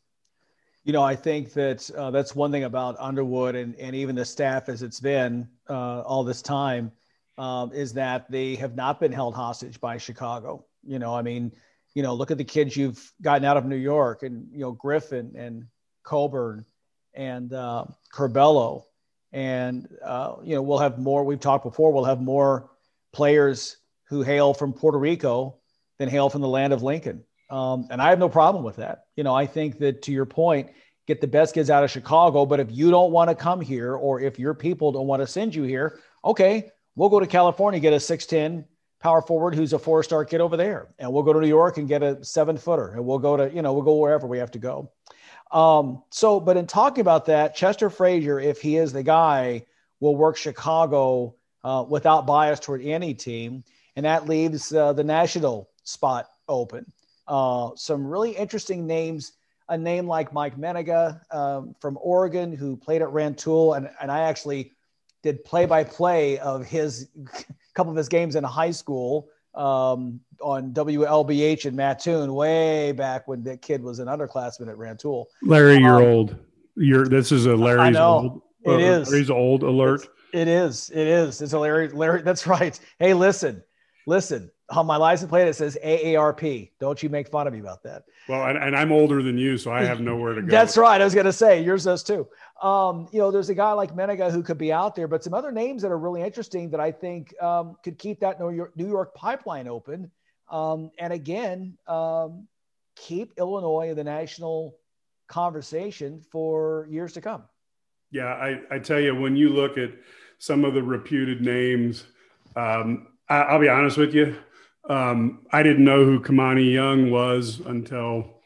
You 0.85 0.93
know, 0.93 1.03
I 1.03 1.17
think 1.17 1.53
that 1.55 1.91
uh, 1.91 2.13
that's 2.13 2.37
one 2.37 2.53
thing 2.53 2.65
about 2.65 2.95
Underwood 3.01 3.57
and, 3.57 3.75
and 3.81 3.97
even 3.97 4.15
the 4.15 4.25
staff 4.25 4.69
as 4.69 4.83
it's 4.85 5.01
been 5.01 5.49
uh, 5.69 6.03
all 6.03 6.23
this 6.23 6.41
time 6.41 6.93
um, 7.41 7.73
is 7.73 7.95
that 7.95 8.31
they 8.31 8.55
have 8.57 8.77
not 8.77 9.01
been 9.01 9.13
held 9.13 9.35
hostage 9.35 9.81
by 9.81 9.97
Chicago. 9.97 10.67
You 10.87 10.99
know, 10.99 11.15
I 11.15 11.23
mean, 11.23 11.53
you 11.95 12.03
know, 12.03 12.13
look 12.13 12.31
at 12.31 12.37
the 12.37 12.45
kids 12.45 12.77
you've 12.77 13.13
gotten 13.23 13.47
out 13.47 13.57
of 13.57 13.65
New 13.65 13.77
York 13.77 14.23
and, 14.23 14.47
you 14.53 14.61
know, 14.61 14.73
Griffin 14.73 15.33
and 15.35 15.65
Cockburn 16.03 16.67
and 17.15 17.51
uh, 17.55 17.87
Curbelo. 18.13 18.85
And, 19.33 19.89
uh, 20.05 20.35
you 20.43 20.55
know, 20.55 20.61
we'll 20.61 20.81
have 20.81 20.99
more, 20.99 21.25
we've 21.25 21.41
talked 21.41 21.65
before, 21.65 21.93
we'll 21.93 22.05
have 22.05 22.21
more 22.21 22.69
players 23.11 23.79
who 24.05 24.21
hail 24.21 24.53
from 24.53 24.75
Puerto 24.75 24.99
Rico 24.99 25.57
than 25.99 26.11
hail 26.11 26.29
from 26.29 26.43
the 26.43 26.49
land 26.49 26.75
of 26.75 26.83
Lincoln. 26.83 27.25
Um, 27.49 27.89
and 27.91 28.03
I 28.03 28.11
have 28.11 28.19
no 28.19 28.29
problem 28.29 28.65
with 28.65 28.77
that. 28.77 29.05
You 29.17 29.25
know, 29.25 29.35
I 29.35 29.47
think 29.47 29.79
that 29.79 30.03
to 30.03 30.13
your 30.13 30.27
point, 30.27 30.69
get 31.07 31.23
the 31.23 31.27
best 31.27 31.55
kids 31.55 31.71
out 31.71 31.85
of 31.85 31.91
Chicago. 31.91 32.45
But 32.45 32.61
if 32.61 32.71
you 32.71 32.91
don't 32.91 33.13
want 33.13 33.31
to 33.31 33.35
come 33.35 33.63
here 33.63 33.95
or 33.95 34.21
if 34.21 34.39
your 34.39 34.53
people 34.53 34.93
don't 34.93 35.07
want 35.07 35.23
to 35.23 35.27
send 35.27 35.55
you 35.55 35.63
here, 35.63 36.01
okay, 36.23 36.71
we'll 36.97 37.09
go 37.09 37.21
to 37.21 37.27
California, 37.27 37.81
get 37.81 37.93
a 37.93 37.97
6'10 37.97 38.65
power 39.01 39.23
forward 39.23 39.55
who's 39.55 39.73
a 39.73 39.79
four 39.79 40.03
star 40.03 40.25
kid 40.25 40.41
over 40.41 40.57
there. 40.57 40.89
And 40.99 41.13
we'll 41.13 41.23
go 41.23 41.33
to 41.33 41.41
New 41.41 41.49
York 41.49 41.79
and 41.79 41.89
get 41.89 42.03
a 42.03 42.23
seven 42.25 42.57
footer. 42.57 42.89
And 42.89 43.05
we'll 43.05 43.19
go 43.19 43.37
to, 43.37 43.53
you 43.53 43.63
know, 43.63 43.73
we'll 43.73 43.83
go 43.83 43.97
wherever 43.97 44.27
we 44.27 44.39
have 44.39 44.51
to 44.53 44.59
go. 44.59 44.91
Um, 45.51 46.03
so, 46.11 46.39
but 46.39 46.57
in 46.57 46.67
talking 46.67 47.01
about 47.01 47.27
that, 47.27 47.57
Chester 47.57 47.91
Frazier, 47.91 48.39
if 48.39 48.61
he 48.61 48.77
is 48.77 48.93
the 48.93 49.03
guy, 49.03 49.67
will 49.99 50.15
work 50.15 50.37
Chicago 50.37 51.35
uh, 51.65 51.85
without 51.89 52.27
bias 52.27 52.61
toward 52.61 52.83
any 52.83 53.15
team. 53.15 53.65
And 53.97 54.07
that 54.07 54.29
leaves 54.29 54.73
uh, 54.73 54.93
the 54.93 55.05
national 55.05 55.69
spot 55.83 56.29
open. 56.49 56.91
Uh, 57.27 57.71
some 57.77 58.07
really 58.07 58.33
interesting 58.33 58.87
names. 58.87 59.33
A 59.69 59.79
name 59.79 60.09
like 60.09 60.33
Mike 60.33 60.59
Mennenga 60.59 61.21
um, 61.33 61.77
from 61.81 61.97
Oregon, 62.01 62.53
who 62.53 62.77
played 62.77 63.03
at 63.03 63.13
Rantoul, 63.13 63.75
and, 63.75 63.89
and 64.01 64.11
I 64.11 64.23
actually 64.23 64.73
did 65.23 65.45
play 65.45 65.67
by 65.67 65.85
play 65.85 66.39
of 66.39 66.65
his 66.65 67.09
couple 67.75 67.91
of 67.91 67.97
his 67.97 68.09
games 68.09 68.37
in 68.37 68.45
high 68.45 68.71
school 68.71 69.29
um, 69.55 70.21
on 70.43 70.73
WLBH 70.73 71.67
in 71.67 71.77
Mattoon 71.77 72.35
way 72.35 72.93
back 72.93 73.29
when 73.29 73.43
that 73.45 73.63
kid 73.63 73.83
was 73.83 73.99
an 73.99 74.07
underclassman 74.07 74.69
at 74.69 74.79
Rantoul. 74.79 75.29
Larry, 75.43 75.77
um, 75.77 75.83
you're 75.83 76.03
old. 76.03 76.37
You're 76.77 77.07
this 77.07 77.33
is 77.33 77.47
a 77.47 77.57
Larry's 77.57 77.97
old. 77.97 78.43
It 78.65 78.71
uh, 78.71 78.79
is. 78.79 79.11
Larry's 79.11 79.31
old 79.31 79.63
alert. 79.63 80.03
It's, 80.03 80.09
it 80.33 80.49
is. 80.49 80.91
It 80.91 81.07
is. 81.07 81.43
It's 81.43 81.53
a 81.53 81.59
Larry. 81.59 81.89
Larry. 81.89 82.23
That's 82.23 82.47
right. 82.47 82.79
Hey, 82.99 83.15
listen, 83.15 83.63
listen. 84.07 84.51
On 84.71 84.87
my 84.87 84.97
license 84.97 85.29
plate 85.29 85.49
it 85.49 85.55
says 85.55 85.77
AARP. 85.85 86.71
Don't 86.79 87.03
you 87.03 87.09
make 87.09 87.29
fun 87.29 87.47
of 87.47 87.53
me 87.53 87.59
about 87.59 87.83
that. 87.83 88.05
Well, 88.29 88.47
and, 88.47 88.57
and 88.57 88.77
I'm 88.77 88.93
older 88.93 89.23
than 89.23 89.37
you, 89.37 89.59
so 89.59 89.73
I 89.73 89.83
have 89.83 90.01
nowhere 90.01 90.35
to 90.35 90.43
go. 90.43 90.49
That's 90.49 90.77
right. 90.77 91.01
I 91.01 91.05
was 91.05 91.15
going 91.15 91.27
to 91.27 91.33
say 91.33 91.63
yours 91.63 91.85
does 91.85 92.03
too. 92.03 92.29
Um, 92.63 93.09
you 93.13 93.19
know, 93.19 93.31
there's 93.31 93.51
a 93.51 93.55
guy 93.55 93.73
like 93.73 93.95
Mennenga 93.95 94.31
who 94.31 94.43
could 94.43 94.59
be 94.59 94.73
out 94.73 94.95
there, 94.95 95.09
but 95.09 95.25
some 95.25 95.35
other 95.35 95.51
names 95.51 95.83
that 95.83 95.91
are 95.91 95.99
really 95.99 96.23
interesting 96.23 96.71
that 96.71 96.81
I 96.81 96.93
think 96.93 97.35
um, 97.43 97.77
could 97.83 97.99
keep 97.99 98.21
that 98.21 98.39
New 98.39 98.51
York, 98.51 98.77
New 98.77 98.89
York 98.89 99.15
pipeline 99.15 99.67
open. 99.67 100.11
Um, 100.49 100.91
and 100.99 101.13
again, 101.13 101.77
um, 101.89 102.47
keep 102.97 103.33
Illinois 103.39 103.91
in 103.91 103.97
the 103.97 104.05
national 104.05 104.77
conversation 105.27 106.23
for 106.31 106.87
years 106.91 107.13
to 107.15 107.21
come. 107.21 107.45
Yeah, 108.13 108.27
I, 108.27 108.61
I 108.71 108.79
tell 108.79 109.01
you, 109.01 109.15
when 109.15 109.37
you 109.37 109.49
look 109.49 109.79
at 109.79 109.93
some 110.39 110.65
of 110.65 110.75
the 110.75 110.83
reputed 110.83 111.41
names, 111.41 112.05
um, 112.57 113.09
I, 113.29 113.53
will 113.53 113.61
be 113.61 113.69
honest 113.69 113.97
with 113.97 114.15
you. 114.15 114.37
Um, 114.91 115.47
I 115.53 115.63
didn't 115.63 115.85
know 115.85 116.05
who 116.05 116.21
Kimani 116.21 116.73
Young 116.73 117.13
was 117.13 117.61
until 117.61 118.41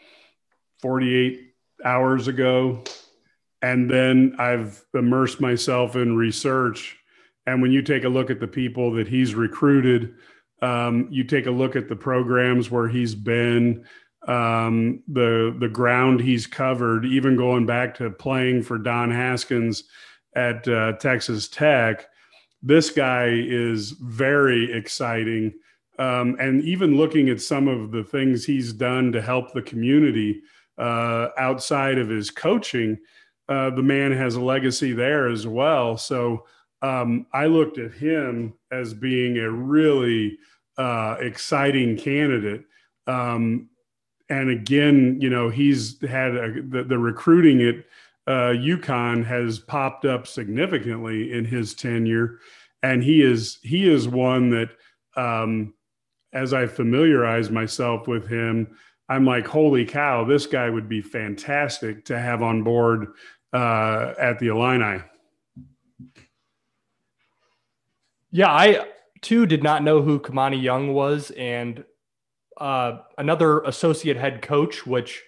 48 0.82 1.40
hours 1.82 2.28
ago. 2.28 2.84
And 3.62 3.90
then 3.90 4.36
I've 4.38 4.84
immersed 4.92 5.40
myself 5.40 5.96
in 5.96 6.16
research. 6.16 6.98
And 7.46 7.62
when 7.62 7.72
you 7.72 7.80
take 7.80 8.04
a 8.04 8.10
look 8.10 8.30
at 8.30 8.40
the 8.40 8.46
people 8.46 8.92
that 8.92 9.08
he's 9.08 9.34
recruited, 9.34 10.16
um, 10.60 11.08
you 11.10 11.24
take 11.24 11.46
a 11.46 11.50
look 11.50 11.76
at 11.76 11.88
the 11.88 11.96
programs 11.96 12.70
where 12.70 12.88
he's 12.88 13.14
been, 13.14 13.86
um, 14.28 15.02
the 15.08 15.54
the 15.58 15.68
ground 15.68 16.20
he's 16.20 16.46
covered, 16.46 17.04
even 17.04 17.36
going 17.36 17.66
back 17.66 17.94
to 17.96 18.10
playing 18.10 18.62
for 18.62 18.78
Don 18.78 19.10
Haskins 19.10 19.84
at 20.36 20.66
uh, 20.68 20.92
Texas 20.92 21.48
Tech. 21.48 22.06
This 22.62 22.90
guy 22.90 23.28
is 23.32 23.92
very 23.92 24.72
exciting, 24.72 25.52
um, 25.98 26.36
and 26.40 26.62
even 26.64 26.96
looking 26.96 27.28
at 27.28 27.40
some 27.40 27.68
of 27.68 27.90
the 27.90 28.04
things 28.04 28.44
he's 28.44 28.72
done 28.72 29.12
to 29.12 29.22
help 29.22 29.52
the 29.52 29.62
community 29.62 30.42
uh, 30.78 31.28
outside 31.38 31.98
of 31.98 32.08
his 32.08 32.30
coaching, 32.30 32.98
uh, 33.48 33.70
the 33.70 33.82
man 33.82 34.12
has 34.12 34.34
a 34.34 34.40
legacy 34.40 34.92
there 34.92 35.28
as 35.28 35.46
well. 35.46 35.96
So 35.96 36.44
um, 36.82 37.26
I 37.32 37.46
looked 37.46 37.78
at 37.78 37.92
him 37.92 38.54
as 38.70 38.92
being 38.92 39.38
a 39.38 39.50
really 39.50 40.38
uh, 40.76 41.16
exciting 41.20 41.96
candidate. 41.96 42.64
Um, 43.06 43.68
and 44.28 44.50
again, 44.50 45.18
you 45.20 45.30
know, 45.30 45.50
he's 45.50 46.00
had 46.02 46.34
a, 46.34 46.62
the, 46.62 46.84
the, 46.84 46.98
recruiting 46.98 47.62
at 47.62 47.76
uh, 48.26 48.54
UConn 48.54 49.24
has 49.24 49.58
popped 49.58 50.04
up 50.04 50.26
significantly 50.26 51.32
in 51.32 51.44
his 51.44 51.74
tenure, 51.74 52.38
and 52.82 53.02
he 53.04 53.22
is 53.22 53.58
he 53.62 53.86
is 53.86 54.08
one 54.08 54.50
that, 54.50 54.70
um, 55.16 55.74
as 56.34 56.52
I 56.52 56.66
familiarize 56.66 57.50
myself 57.50 58.06
with 58.06 58.28
him, 58.28 58.76
I'm 59.08 59.24
like, 59.24 59.46
holy 59.46 59.84
cow, 59.84 60.24
this 60.24 60.46
guy 60.46 60.68
would 60.68 60.88
be 60.88 61.00
fantastic 61.00 62.04
to 62.06 62.18
have 62.18 62.42
on 62.42 62.62
board 62.62 63.08
uh, 63.52 64.14
at 64.18 64.38
the 64.38 64.48
Illini. 64.48 65.00
Yeah, 68.30 68.50
I 68.50 68.86
too 69.20 69.46
did 69.46 69.62
not 69.62 69.84
know 69.84 70.02
who 70.02 70.18
Kimani 70.18 70.60
Young 70.60 70.92
was, 70.92 71.30
and 71.32 71.84
uh, 72.56 72.98
another 73.16 73.60
associate 73.60 74.16
head 74.16 74.42
coach, 74.42 74.86
which 74.86 75.22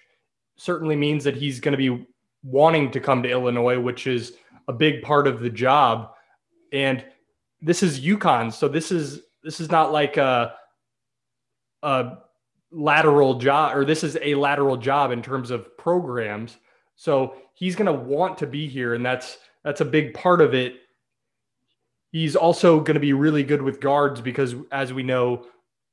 certainly 0.57 0.95
means 0.95 1.23
that 1.23 1.37
he's 1.37 1.59
going 1.59 1.71
to 1.71 1.77
be 1.77 2.05
wanting 2.43 2.91
to 2.91 2.99
come 2.99 3.23
to 3.23 3.29
Illinois, 3.29 3.79
which 3.79 4.07
is 4.07 4.33
a 4.67 4.73
big 4.73 5.01
part 5.03 5.27
of 5.27 5.39
the 5.39 5.49
job. 5.49 6.11
And 6.73 7.05
this 7.61 7.81
is 7.81 8.01
UConn, 8.01 8.51
so 8.51 8.67
this 8.67 8.91
is 8.91 9.21
this 9.43 9.61
is 9.61 9.71
not 9.71 9.93
like 9.93 10.17
a 10.17 10.55
a 11.83 12.17
lateral 12.71 13.35
job, 13.35 13.75
or 13.75 13.85
this 13.85 14.03
is 14.03 14.17
a 14.21 14.35
lateral 14.35 14.77
job 14.77 15.11
in 15.11 15.21
terms 15.21 15.51
of 15.51 15.77
programs. 15.77 16.57
So 16.95 17.35
he's 17.53 17.75
going 17.75 17.85
to 17.85 17.93
want 17.93 18.37
to 18.39 18.47
be 18.47 18.67
here, 18.67 18.93
and 18.93 19.05
that's 19.05 19.37
that's 19.63 19.81
a 19.81 19.85
big 19.85 20.13
part 20.13 20.41
of 20.41 20.53
it. 20.53 20.75
He's 22.11 22.35
also 22.35 22.79
going 22.79 22.95
to 22.95 23.01
be 23.01 23.13
really 23.13 23.43
good 23.43 23.61
with 23.61 23.79
guards 23.79 24.21
because, 24.21 24.55
as 24.71 24.93
we 24.93 25.03
know, 25.03 25.45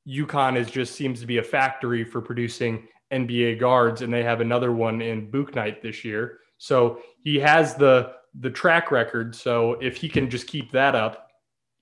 UConn 0.07 0.57
is 0.57 0.71
just 0.71 0.95
seems 0.95 1.19
to 1.19 1.27
be 1.27 1.37
a 1.37 1.43
factory 1.43 2.03
for 2.03 2.21
producing 2.21 2.87
NBA 3.11 3.59
guards, 3.59 4.01
and 4.01 4.13
they 4.13 4.23
have 4.23 4.41
another 4.41 4.71
one 4.71 5.01
in 5.01 5.31
Bouknight 5.31 5.81
this 5.81 6.03
year. 6.03 6.39
So 6.57 6.99
he 7.23 7.39
has 7.39 7.75
the 7.75 8.13
the 8.39 8.49
track 8.49 8.91
record. 8.91 9.35
So 9.35 9.73
if 9.81 9.95
he 9.95 10.09
can 10.09 10.29
just 10.29 10.47
keep 10.47 10.71
that 10.71 10.95
up, 10.95 11.24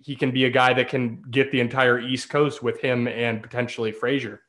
he 0.04 0.16
can 0.18 0.32
be 0.32 0.44
a 0.44 0.50
guy 0.50 0.74
that 0.74 0.90
can 0.90 1.22
get 1.32 1.52
the 1.52 1.62
entire 1.62 1.98
East 1.98 2.30
Coast 2.30 2.62
with 2.62 2.82
him 2.82 3.08
and 3.08 3.42
potentially 3.42 3.92
Frazier. 3.92 4.42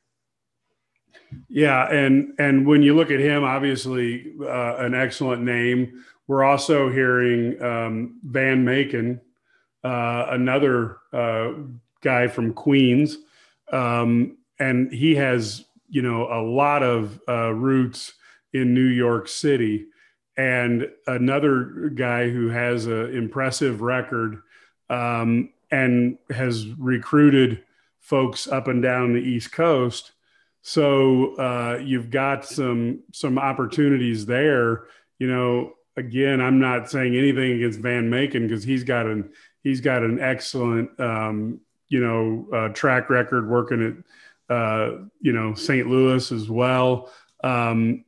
Yeah, 1.48 1.88
and 1.90 2.34
and 2.38 2.66
when 2.66 2.82
you 2.82 2.94
look 2.94 3.10
at 3.10 3.20
him, 3.20 3.44
obviously 3.44 4.32
uh, 4.40 4.76
an 4.76 4.94
excellent 4.94 5.42
name. 5.42 6.04
We're 6.26 6.44
also 6.44 6.90
hearing 6.90 7.62
um, 7.62 8.18
Van 8.24 8.64
Macon, 8.64 9.20
uh, 9.84 10.26
another 10.30 10.98
uh, 11.12 11.52
guy 12.02 12.28
from 12.28 12.54
Queens, 12.54 13.18
um, 13.72 14.38
and 14.58 14.92
he 14.92 15.14
has 15.16 15.64
you 15.88 16.02
know 16.02 16.26
a 16.32 16.42
lot 16.42 16.82
of 16.82 17.20
uh, 17.28 17.52
roots 17.52 18.14
in 18.52 18.74
New 18.74 18.86
York 18.86 19.28
City, 19.28 19.86
and 20.36 20.88
another 21.06 21.90
guy 21.94 22.28
who 22.30 22.48
has 22.48 22.86
an 22.86 23.14
impressive 23.14 23.82
record 23.82 24.42
um, 24.90 25.50
and 25.70 26.18
has 26.30 26.68
recruited 26.78 27.62
folks 28.00 28.46
up 28.46 28.68
and 28.68 28.82
down 28.82 29.12
the 29.12 29.20
East 29.20 29.52
Coast. 29.52 30.12
So 30.62 31.34
uh, 31.36 31.78
you've 31.82 32.10
got 32.10 32.44
some 32.44 33.00
some 33.12 33.38
opportunities 33.38 34.26
there. 34.26 34.84
You 35.18 35.28
know, 35.28 35.72
again, 35.96 36.40
I'm 36.40 36.58
not 36.58 36.90
saying 36.90 37.16
anything 37.16 37.52
against 37.52 37.80
Van 37.80 38.08
Macon 38.08 38.46
because 38.46 38.64
he's 38.64 38.84
got 38.84 39.06
an 39.06 39.30
he's 39.62 39.80
got 39.80 40.02
an 40.02 40.20
excellent 40.20 40.98
um, 40.98 41.60
you 41.88 42.00
know, 42.00 42.48
uh, 42.52 42.68
track 42.70 43.10
record 43.10 43.48
working 43.48 44.04
at, 44.50 44.54
uh, 44.54 44.98
you 45.20 45.32
know, 45.32 45.54
St. 45.54 45.86
Louis 45.86 46.32
as 46.32 46.50
well. 46.50 47.10
Um, 47.42 48.04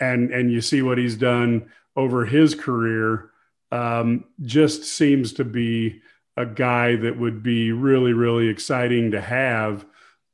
and, 0.00 0.32
and 0.32 0.50
you 0.50 0.60
see 0.60 0.82
what 0.82 0.98
he's 0.98 1.16
done 1.16 1.70
over 1.96 2.24
his 2.24 2.54
career. 2.56 3.30
Um, 3.70 4.24
just 4.42 4.84
seems 4.84 5.34
to 5.34 5.44
be 5.44 6.00
a 6.36 6.46
guy 6.46 6.96
that 6.96 7.18
would 7.18 7.42
be 7.42 7.72
really, 7.72 8.12
really 8.12 8.48
exciting 8.48 9.10
to 9.10 9.20
have. 9.20 9.84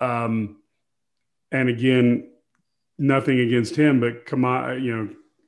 Um, 0.01 0.59
and 1.51 1.69
again, 1.69 2.31
nothing 2.99 3.41
against 3.41 3.75
him, 3.75 4.01
but 4.01 4.33
on, 4.33 4.83
you 4.83 4.97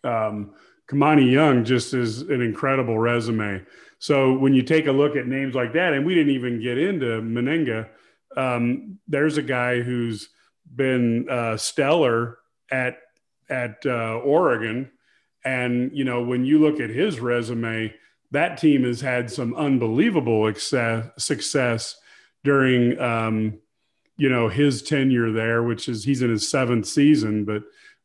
know, 0.02 0.10
um, 0.10 0.54
Kimani 0.88 1.30
Young 1.30 1.64
just 1.64 1.94
is 1.94 2.22
an 2.22 2.40
incredible 2.40 2.98
resume. 2.98 3.64
So 3.98 4.36
when 4.38 4.54
you 4.54 4.62
take 4.62 4.86
a 4.86 4.92
look 4.92 5.16
at 5.16 5.26
names 5.26 5.54
like 5.54 5.72
that, 5.72 5.92
and 5.92 6.06
we 6.06 6.14
didn't 6.14 6.34
even 6.34 6.60
get 6.60 6.78
into 6.78 7.20
Mennenga, 7.22 7.88
um, 8.36 8.98
there's 9.08 9.36
a 9.36 9.42
guy 9.42 9.80
who's 9.80 10.28
been 10.74 11.28
uh, 11.28 11.56
stellar 11.56 12.38
at 12.70 12.98
at 13.48 13.78
uh, 13.86 14.18
Oregon, 14.24 14.90
and 15.46 15.90
you 15.96 16.04
know 16.04 16.22
when 16.22 16.44
you 16.44 16.58
look 16.58 16.80
at 16.80 16.90
his 16.90 17.20
resume, 17.20 17.94
that 18.32 18.58
team 18.58 18.84
has 18.84 19.00
had 19.00 19.30
some 19.30 19.54
unbelievable 19.54 20.46
success, 20.46 21.10
success 21.16 21.96
during 22.44 23.00
um, 23.00 23.58
you 24.16 24.28
know 24.28 24.48
his 24.48 24.82
tenure 24.82 25.32
there, 25.32 25.62
which 25.62 25.88
is 25.88 26.04
he's 26.04 26.22
in 26.22 26.30
his 26.30 26.48
seventh 26.50 26.86
season, 26.86 27.44
but 27.44 27.62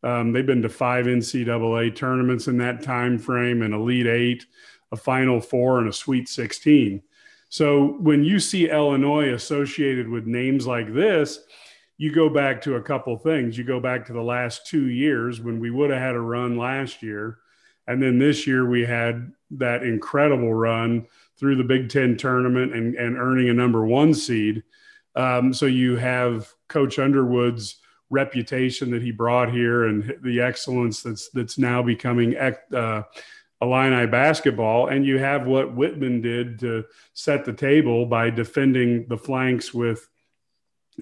um, 0.07 0.31
they've 0.31 0.45
been 0.45 0.61
to 0.61 0.69
five 0.69 1.05
NCAA 1.07 1.95
tournaments 1.95 2.47
in 2.47 2.57
that 2.59 2.83
time 2.83 3.17
frame, 3.17 3.61
an 3.61 3.73
Elite 3.73 4.07
Eight 4.07 4.45
a 4.91 4.97
Final 4.97 5.39
Four, 5.39 5.79
and 5.79 5.89
a 5.89 5.93
Sweet 5.93 6.27
16. 6.27 7.01
So 7.49 7.97
when 7.99 8.23
you 8.23 8.39
see 8.39 8.69
Illinois 8.69 9.33
associated 9.33 10.07
with 10.07 10.25
names 10.25 10.67
like 10.67 10.93
this, 10.93 11.39
you 12.01 12.11
go 12.11 12.27
back 12.27 12.59
to 12.63 12.77
a 12.77 12.81
couple 12.81 13.15
things. 13.15 13.55
You 13.55 13.63
go 13.63 13.79
back 13.79 14.07
to 14.07 14.13
the 14.13 14.23
last 14.23 14.65
two 14.65 14.89
years 14.89 15.39
when 15.39 15.59
we 15.59 15.69
would 15.69 15.91
have 15.91 16.01
had 16.01 16.15
a 16.15 16.19
run 16.19 16.57
last 16.57 17.03
year. 17.03 17.37
And 17.85 18.01
then 18.01 18.17
this 18.17 18.47
year 18.47 18.67
we 18.67 18.83
had 18.83 19.31
that 19.51 19.83
incredible 19.83 20.51
run 20.51 21.05
through 21.37 21.57
the 21.57 21.63
Big 21.63 21.89
Ten 21.89 22.17
tournament 22.17 22.73
and, 22.73 22.95
and 22.95 23.19
earning 23.19 23.49
a 23.49 23.53
number 23.53 23.85
one 23.85 24.15
seed. 24.15 24.63
Um, 25.15 25.53
so 25.53 25.67
you 25.67 25.95
have 25.95 26.51
Coach 26.69 26.97
Underwood's 26.97 27.77
reputation 28.09 28.89
that 28.89 29.03
he 29.03 29.11
brought 29.11 29.51
here 29.51 29.85
and 29.85 30.17
the 30.23 30.41
excellence 30.41 31.03
that's 31.03 31.29
that's 31.29 31.59
now 31.59 31.83
becoming 31.83 32.35
uh, 32.35 33.03
Illini 33.61 34.07
basketball, 34.07 34.87
and 34.87 35.05
you 35.05 35.19
have 35.19 35.45
what 35.45 35.75
Whitman 35.75 36.19
did 36.21 36.57
to 36.61 36.83
set 37.13 37.45
the 37.45 37.53
table 37.53 38.07
by 38.07 38.31
defending 38.31 39.07
the 39.07 39.19
flanks 39.19 39.71
with 39.71 40.09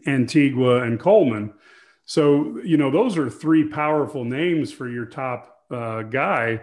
Antigua 0.08 0.84
and 0.84 1.00
Coleman. 1.00 1.54
So, 2.06 2.60
you 2.64 2.78
know, 2.78 2.90
those 2.90 3.18
are 3.18 3.30
three 3.30 3.68
powerful 3.68 4.26
names 4.26 4.72
for 4.72 4.90
your 4.90 5.06
top 5.06 5.64
uh, 5.70 6.04
guy. 6.04 6.62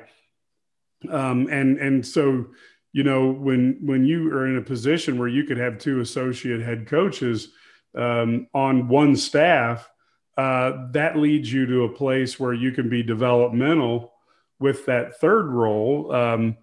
Um, 1.09 1.47
and 1.49 1.78
and 1.78 2.05
so, 2.05 2.47
you 2.93 3.05
know, 3.05 3.30
when 3.30 3.78
when 3.82 4.05
you 4.05 4.32
are 4.32 4.47
in 4.47 4.57
a 4.57 4.62
position 4.62 5.18
where 5.18 5.28
you 5.28 5.45
could 5.45 5.59
have 5.59 5.78
two 5.78 6.01
associate 6.01 6.62
head 6.62 6.87
coaches, 6.87 7.49
um, 7.97 8.47
on 8.53 8.89
one 8.89 9.16
staff, 9.16 9.89
uh, 10.37 10.89
that 10.91 11.16
leads 11.16 11.53
you 11.53 11.66
to 11.66 11.84
a 11.84 11.93
place 11.93 12.39
where 12.39 12.53
you 12.53 12.72
can 12.72 12.89
be 12.89 13.03
developmental 13.03 14.12
with 14.59 14.87
that 14.87 15.18
third 15.18 15.47
role. 15.47 16.12
Um, 16.12 16.57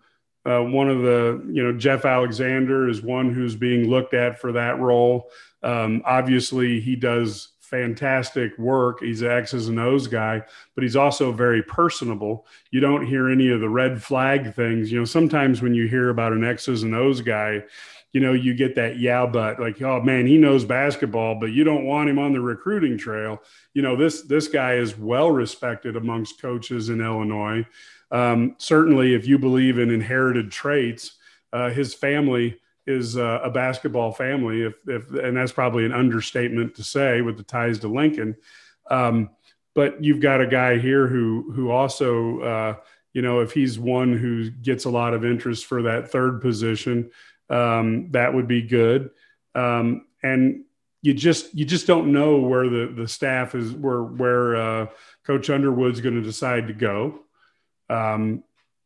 uh, 0.46 0.62
one 0.62 0.90
of 0.90 1.02
the, 1.02 1.44
you 1.52 1.64
know, 1.64 1.72
Geoff 1.78 2.06
Alexander 2.06 2.90
is 2.90 3.02
one 3.02 3.34
who's 3.34 3.56
being 3.56 3.90
looked 3.90 4.14
at 4.14 4.40
for 4.40 4.52
that 4.52 4.80
role. 4.80 5.30
Um, 5.64 6.02
obviously, 6.06 6.80
he 6.80 6.96
does 6.96 7.50
fantastic 7.74 8.56
work. 8.60 9.00
He's 9.00 9.24
an 9.24 9.32
X's 9.32 9.68
and 9.68 9.80
O's 9.80 10.06
guy, 10.06 10.44
but 10.76 10.84
he's 10.84 10.96
also 10.96 11.32
very 11.32 11.64
personable. 11.64 12.46
You 12.70 12.82
don't 12.82 13.06
hear 13.06 13.30
any 13.30 13.50
of 13.50 13.62
the 13.62 13.70
red 13.70 14.04
flag 14.04 14.54
things. 14.54 14.92
You 14.92 15.00
know, 15.00 15.06
sometimes 15.06 15.62
when 15.62 15.74
you 15.74 15.88
hear 15.88 16.10
about 16.10 16.34
an 16.34 16.44
X's 16.44 16.84
and 16.84 16.94
O's 16.94 17.22
guy, 17.22 17.64
you 18.12 18.22
know, 18.22 18.34
you 18.34 18.54
get 18.54 18.76
that 18.76 19.00
yeah, 19.00 19.26
but 19.26 19.60
like, 19.60 19.82
oh 19.82 20.00
man, 20.02 20.28
he 20.28 20.38
knows 20.38 20.66
basketball, 20.66 21.40
but 21.40 21.48
you 21.48 21.64
don't 21.64 21.86
want 21.86 22.10
him 22.10 22.20
on 22.20 22.32
the 22.32 22.40
recruiting 22.40 22.96
trail. 22.96 23.42
You 23.74 23.82
know, 23.82 23.96
this 23.96 24.22
this 24.22 24.48
guy 24.48 24.76
is 24.76 24.96
well 24.96 25.32
respected 25.32 25.96
amongst 25.96 26.40
coaches 26.40 26.90
in 26.90 27.02
Illinois. 27.02 27.66
Um, 28.12 28.56
certainly, 28.60 29.16
if 29.16 29.28
you 29.28 29.40
believe 29.40 29.80
in 29.80 29.90
inherited 29.90 30.52
traits, 30.52 31.14
uh, 31.52 31.72
his 31.72 31.96
family 31.96 32.60
is 32.86 33.18
uh, 33.18 33.40
a 33.44 33.50
basketball 33.50 34.12
family. 34.12 34.64
If, 34.64 34.74
if 34.88 35.10
and 35.12 35.38
that's 35.38 35.52
probably 35.52 35.86
an 35.86 35.94
understatement 35.94 36.76
to 36.76 36.84
say 36.84 37.22
with 37.22 37.38
the 37.38 37.44
ties 37.44 37.80
to 37.80 37.88
Lincoln. 37.88 38.36
Um, 38.90 39.30
but 39.76 40.04
you've 40.04 40.20
got 40.20 40.42
a 40.42 40.48
guy 40.48 40.78
here 40.78 41.08
who 41.08 41.52
who 41.54 41.72
also, 41.72 42.40
uh, 42.42 42.76
you 43.14 43.22
know, 43.22 43.40
if 43.40 43.52
he's 43.54 43.80
one 43.80 44.18
who 44.18 44.50
gets 44.50 44.86
a 44.86 44.90
lot 44.90 45.14
of 45.14 45.26
interest 45.26 45.66
for 45.66 45.84
that 45.84 46.12
third 46.12 46.42
position, 46.42 47.12
um, 47.50 48.12
that 48.12 48.34
would 48.34 48.48
be 48.48 48.62
good. 48.62 49.10
Um, 49.56 50.06
and 50.22 50.66
you 51.02 51.14
just 51.14 51.54
you 51.54 51.66
just 51.66 51.88
don't 51.88 52.12
know 52.12 52.38
where 52.38 52.70
the 52.70 52.94
the 52.96 53.08
staff 53.08 53.56
is 53.56 53.72
where 53.72 54.04
where 54.04 54.56
uh, 54.56 54.86
Coach 55.26 55.50
Underwood's 55.50 56.02
going 56.02 56.16
to 56.16 56.22
decide 56.22 56.68
to 56.68 56.74
go. 56.74 57.20
Um, 57.90 58.44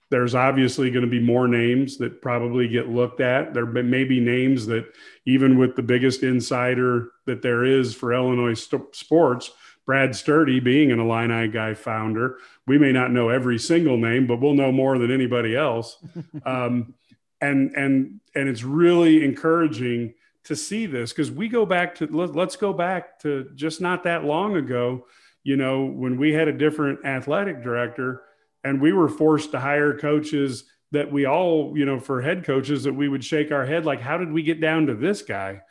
there's 0.09 0.35
obviously 0.35 0.89
going 0.89 1.03
to 1.03 1.11
be 1.11 1.19
more 1.19 1.47
names 1.47 1.97
that 1.97 2.21
probably 2.21 2.67
get 2.67 2.89
looked 2.89 3.19
at. 3.19 3.53
There 3.53 3.65
may 3.65 4.03
be 4.05 4.19
names 4.19 4.65
that, 4.67 4.85
even 5.25 5.57
with 5.57 5.75
the 5.75 5.83
biggest 5.83 6.23
insider 6.23 7.11
that 7.25 7.41
there 7.41 7.65
is 7.65 7.93
for 7.93 8.13
Illinois 8.13 8.53
st- 8.53 8.95
sports, 8.95 9.51
Brad 9.85 10.15
Sturdy 10.15 10.59
being 10.59 10.91
an 10.91 10.99
Illini 10.99 11.47
guy 11.47 11.73
founder, 11.73 12.37
we 12.65 12.77
may 12.77 12.91
not 12.91 13.11
know 13.11 13.29
every 13.29 13.59
single 13.59 13.97
name, 13.97 14.27
but 14.27 14.39
we'll 14.39 14.53
know 14.53 14.71
more 14.71 14.97
than 14.97 15.11
anybody 15.11 15.55
else. 15.55 15.97
Um, 16.45 16.93
and 17.41 17.71
and 17.75 18.19
and 18.35 18.49
it's 18.49 18.63
really 18.63 19.23
encouraging 19.23 20.13
to 20.45 20.55
see 20.55 20.85
this 20.85 21.11
because 21.11 21.31
we 21.31 21.47
go 21.47 21.65
back 21.65 21.95
to 21.95 22.07
let, 22.07 22.35
let's 22.35 22.55
go 22.55 22.73
back 22.73 23.19
to 23.19 23.49
just 23.55 23.81
not 23.81 24.03
that 24.03 24.23
long 24.23 24.55
ago 24.55 25.05
you 25.43 25.55
know 25.55 25.85
when 25.85 26.17
we 26.17 26.33
had 26.33 26.47
a 26.47 26.53
different 26.53 27.05
athletic 27.05 27.61
director 27.61 28.23
and 28.63 28.81
we 28.81 28.93
were 28.93 29.09
forced 29.09 29.51
to 29.51 29.59
hire 29.59 29.97
coaches 29.97 30.65
that 30.91 31.11
we 31.11 31.25
all 31.25 31.77
you 31.77 31.85
know 31.85 31.99
for 31.99 32.21
head 32.21 32.43
coaches 32.43 32.83
that 32.83 32.93
we 32.93 33.09
would 33.09 33.23
shake 33.23 33.51
our 33.51 33.65
head 33.65 33.85
like 33.85 34.01
how 34.01 34.17
did 34.17 34.31
we 34.31 34.43
get 34.43 34.61
down 34.61 34.87
to 34.87 34.95
this 34.95 35.21
guy? 35.21 35.61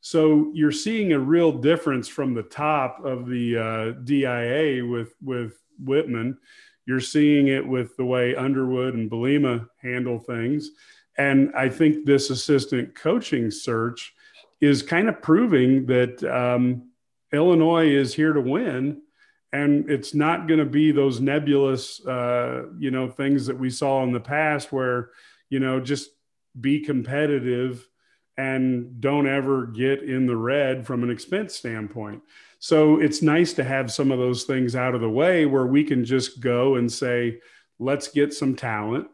So 0.00 0.50
you're 0.52 0.72
seeing 0.72 1.12
a 1.12 1.18
real 1.18 1.52
difference 1.52 2.08
from 2.08 2.34
the 2.34 2.42
top 2.42 3.04
of 3.04 3.26
the 3.28 3.56
uh, 3.56 4.00
dia 4.02 4.84
with 4.84 5.14
with 5.22 5.58
whitman. 5.78 6.38
You're 6.86 7.00
seeing 7.00 7.46
it 7.48 7.66
with 7.66 7.96
the 7.96 8.04
way 8.04 8.34
underwood 8.34 8.94
and 8.94 9.10
Bielema 9.10 9.68
handle 9.80 10.18
things. 10.18 10.70
And 11.16 11.52
I 11.54 11.68
think 11.68 12.04
this 12.04 12.30
assistant 12.30 12.94
coaching 12.94 13.50
search 13.50 14.14
is 14.60 14.82
kind 14.82 15.08
of 15.08 15.22
proving 15.22 15.86
that 15.86 16.22
um, 16.24 16.90
Illinois 17.32 17.88
is 17.88 18.14
here 18.14 18.32
to 18.32 18.40
win. 18.40 19.02
And 19.52 19.90
it's 19.90 20.14
not 20.14 20.48
going 20.48 20.60
to 20.60 20.66
be 20.66 20.92
those 20.92 21.20
nebulous, 21.20 22.04
uh, 22.06 22.64
you 22.78 22.90
know, 22.90 23.08
things 23.08 23.46
that 23.46 23.58
we 23.58 23.68
saw 23.68 24.02
in 24.02 24.12
the 24.12 24.20
past 24.20 24.72
where, 24.72 25.10
you 25.50 25.60
know, 25.60 25.78
just 25.78 26.10
be 26.58 26.80
competitive 26.80 27.86
and 28.38 29.00
don't 29.00 29.28
ever 29.28 29.66
get 29.66 30.02
in 30.02 30.26
the 30.26 30.36
red 30.36 30.86
from 30.86 31.02
an 31.02 31.10
expense 31.10 31.54
standpoint. 31.54 32.22
So 32.60 32.98
it's 32.98 33.20
nice 33.20 33.52
to 33.54 33.64
have 33.64 33.92
some 33.92 34.10
of 34.10 34.18
those 34.18 34.44
things 34.44 34.74
out 34.74 34.94
of 34.94 35.02
the 35.02 35.10
way 35.10 35.44
where 35.44 35.66
we 35.66 35.84
can 35.84 36.04
just 36.04 36.40
go 36.40 36.76
and 36.76 36.90
say, 36.90 37.40
let's 37.78 38.08
get 38.08 38.32
some 38.32 38.56
talent 38.56 39.08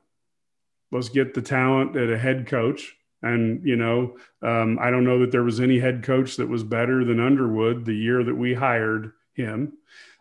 let's 0.91 1.09
get 1.09 1.34
the 1.34 1.43
talent 1.43 1.97
at 1.97 2.11
a 2.11 2.18
head 2.18 2.47
coach. 2.47 2.95
And, 3.22 3.66
you 3.66 3.76
know, 3.76 4.16
um, 4.43 4.78
I 4.80 4.91
don't 4.91 5.05
know 5.05 5.18
that 5.20 5.32
there 5.32 5.43
was 5.43 5.61
any 5.61 5.78
head 5.78 6.05
coach 6.05 6.36
that 6.36 6.49
was 6.49 6.62
better 6.62 7.05
than 7.05 7.20
Underwood 7.20 7.84
the 7.84 7.97
year 7.97 8.22
that 8.22 8.34
we 8.34 8.55
hired 8.55 9.12
him. 9.34 9.72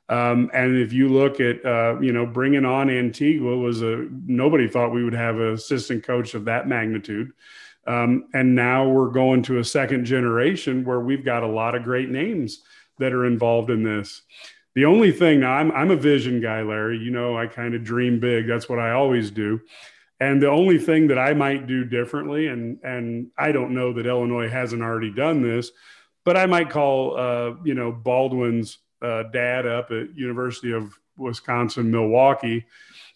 Um, 0.09 0.49
and 0.53 0.77
if 0.77 0.93
you 0.93 1.09
look 1.09 1.39
at, 1.39 1.65
uh, 1.65 1.99
you 1.99 2.13
know, 2.13 2.25
bringing 2.25 2.65
on 2.65 2.89
Antigua 2.89 3.57
was 3.57 3.81
a 3.81 4.07
nobody 4.25 4.67
thought 4.67 4.93
we 4.93 5.03
would 5.03 5.13
have 5.13 5.35
an 5.35 5.53
assistant 5.53 6.03
coach 6.03 6.33
of 6.33 6.45
that 6.45 6.67
magnitude. 6.67 7.31
Um, 7.85 8.27
and 8.33 8.55
now 8.55 8.87
we're 8.87 9.09
going 9.09 9.43
to 9.43 9.59
a 9.59 9.63
second 9.63 10.05
generation 10.05 10.83
where 10.83 10.99
we've 10.99 11.25
got 11.25 11.43
a 11.43 11.47
lot 11.47 11.75
of 11.75 11.83
great 11.83 12.09
names 12.09 12.63
that 12.99 13.13
are 13.13 13.25
involved 13.25 13.69
in 13.69 13.83
this. 13.83 14.21
The 14.75 14.85
only 14.85 15.11
thing 15.11 15.39
now, 15.39 15.53
I'm, 15.53 15.71
I'm 15.71 15.91
a 15.91 15.95
vision 15.95 16.41
guy, 16.41 16.61
Larry. 16.61 16.99
You 16.99 17.11
know, 17.11 17.37
I 17.37 17.47
kind 17.47 17.73
of 17.73 17.83
dream 17.83 18.19
big. 18.19 18.47
That's 18.47 18.69
what 18.69 18.79
I 18.79 18.91
always 18.91 19.31
do. 19.31 19.59
And 20.19 20.41
the 20.41 20.49
only 20.49 20.77
thing 20.77 21.07
that 21.07 21.19
I 21.19 21.33
might 21.33 21.67
do 21.67 21.83
differently, 21.85 22.47
and 22.47 22.79
and 22.83 23.27
I 23.37 23.51
don't 23.51 23.73
know 23.73 23.93
that 23.93 24.07
Illinois 24.07 24.49
hasn't 24.49 24.81
already 24.81 25.11
done 25.11 25.41
this, 25.41 25.71
but 26.25 26.35
I 26.35 26.45
might 26.45 26.69
call 26.69 27.17
uh, 27.17 27.53
you 27.63 27.75
know 27.75 27.91
Baldwin's 27.91 28.79
uh, 29.01 29.23
dad 29.23 29.65
up 29.65 29.91
at 29.91 30.15
University 30.15 30.71
of 30.73 30.97
Wisconsin 31.17 31.91
Milwaukee 31.91 32.65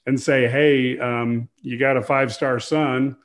and 0.05 0.19
say, 0.19 0.47
hey, 0.47 0.97
um, 0.99 1.47
you 1.61 1.77
got 1.77 1.97
a 1.97 2.01
five 2.01 2.33
star 2.33 2.59
son, 2.59 3.15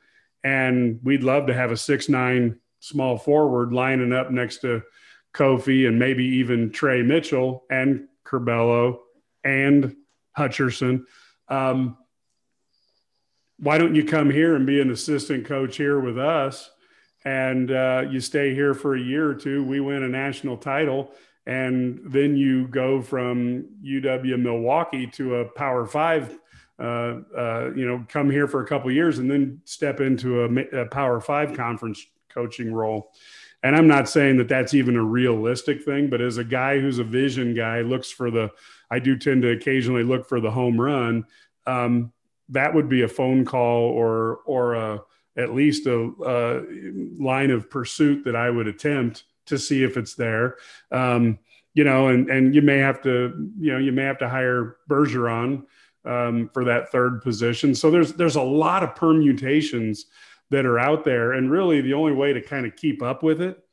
and 0.43 0.99
we'd 1.03 1.23
love 1.23 1.47
to 1.47 1.53
have 1.53 1.71
a 1.71 1.77
six 1.77 2.09
nine 2.09 2.59
small 2.79 3.17
forward 3.17 3.73
lining 3.73 4.13
up 4.13 4.31
next 4.31 4.59
to 4.59 4.83
Kofi 5.33 5.87
and 5.87 5.99
maybe 5.99 6.23
even 6.23 6.71
Trey 6.71 7.01
Mitchell 7.01 7.65
and 7.69 8.07
Curbelo 8.25 8.99
and 9.43 9.95
Hutcherson. 10.37 11.03
Um, 11.47 11.97
why 13.59 13.77
don't 13.77 13.95
you 13.95 14.05
come 14.05 14.29
here 14.29 14.55
and 14.55 14.65
be 14.65 14.81
an 14.81 14.91
assistant 14.91 15.45
coach 15.45 15.77
here 15.77 15.99
with 15.99 16.17
us? 16.17 16.69
And 17.25 17.71
uh, 17.71 18.05
you 18.09 18.19
stay 18.19 18.53
here 18.53 18.73
for 18.73 18.95
a 18.95 19.01
year 19.01 19.29
or 19.29 19.35
two. 19.35 19.63
We 19.63 19.79
win 19.79 20.03
a 20.03 20.07
national 20.07 20.57
title. 20.57 21.11
And 21.47 22.01
then 22.03 22.35
you 22.35 22.67
go 22.67 23.01
from 23.01 23.65
UW 23.81 24.37
Milwaukee 24.37 25.07
to 25.07 25.35
a 25.35 25.45
Power 25.45 25.85
Five, 25.85 26.37
uh, 26.77 27.21
uh, 27.35 27.71
you 27.73 27.87
know, 27.87 28.05
come 28.09 28.29
here 28.29 28.47
for 28.47 28.61
a 28.61 28.67
couple 28.67 28.91
years 28.91 29.17
and 29.17 29.31
then 29.31 29.61
step 29.63 30.01
into 30.01 30.43
a, 30.43 30.81
a 30.81 30.85
Power 30.87 31.21
Five 31.21 31.55
conference 31.55 32.05
coaching 32.29 32.73
role. 32.73 33.13
And 33.63 33.77
I'm 33.77 33.87
not 33.87 34.09
saying 34.09 34.37
that 34.37 34.49
that's 34.49 34.73
even 34.73 34.97
a 34.97 35.03
realistic 35.03 35.83
thing, 35.83 36.09
but 36.09 36.19
as 36.19 36.37
a 36.37 36.43
guy 36.43 36.79
who's 36.79 36.99
a 36.99 37.03
vision 37.03 37.55
guy, 37.55 37.79
looks 37.79 38.11
for 38.11 38.29
the, 38.29 38.51
I 38.91 38.99
do 38.99 39.17
tend 39.17 39.41
to 39.43 39.51
occasionally 39.51 40.03
look 40.03 40.27
for 40.27 40.41
the 40.41 40.51
home 40.51 40.79
run. 40.79 41.25
Um, 41.65 42.11
that 42.49 42.73
would 42.73 42.89
be 42.89 43.03
a 43.03 43.07
phone 43.07 43.45
call 43.45 43.83
or 43.83 44.39
or 44.45 44.75
a, 44.75 45.01
at 45.37 45.53
least 45.53 45.85
a, 45.87 46.11
a, 46.25 46.61
line 47.21 47.51
of 47.51 47.69
pursuit 47.69 48.23
that 48.25 48.35
I 48.35 48.49
would 48.49 48.67
attempt 48.67 49.23
to 49.47 49.57
see 49.57 49.83
if 49.83 49.97
it's 49.97 50.15
there. 50.15 50.57
Um, 50.91 51.39
you 51.73 51.83
know, 51.83 52.07
and 52.07 52.29
and 52.29 52.55
you 52.55 52.61
may 52.61 52.77
have 52.77 53.01
to 53.03 53.51
you 53.59 53.71
know 53.71 53.77
you 53.77 53.91
may 53.91 54.03
have 54.03 54.17
to 54.19 54.29
hire 54.29 54.77
Bergeron 54.89 55.63
um, 56.05 56.49
for 56.53 56.65
that 56.65 56.91
third 56.91 57.21
position. 57.21 57.75
So 57.75 57.91
there's 57.91 58.13
there's 58.13 58.35
a 58.35 58.41
lot 58.41 58.83
of 58.83 58.95
permutations 58.95 60.05
that 60.49 60.65
are 60.65 60.79
out 60.79 61.03
there, 61.03 61.33
and 61.33 61.51
really 61.51 61.81
the 61.81 61.93
only 61.93 62.13
way 62.13 62.33
to 62.33 62.41
kind 62.41 62.65
of 62.65 62.75
keep 62.75 63.01
up 63.01 63.21
with 63.21 63.41
it 63.41 63.63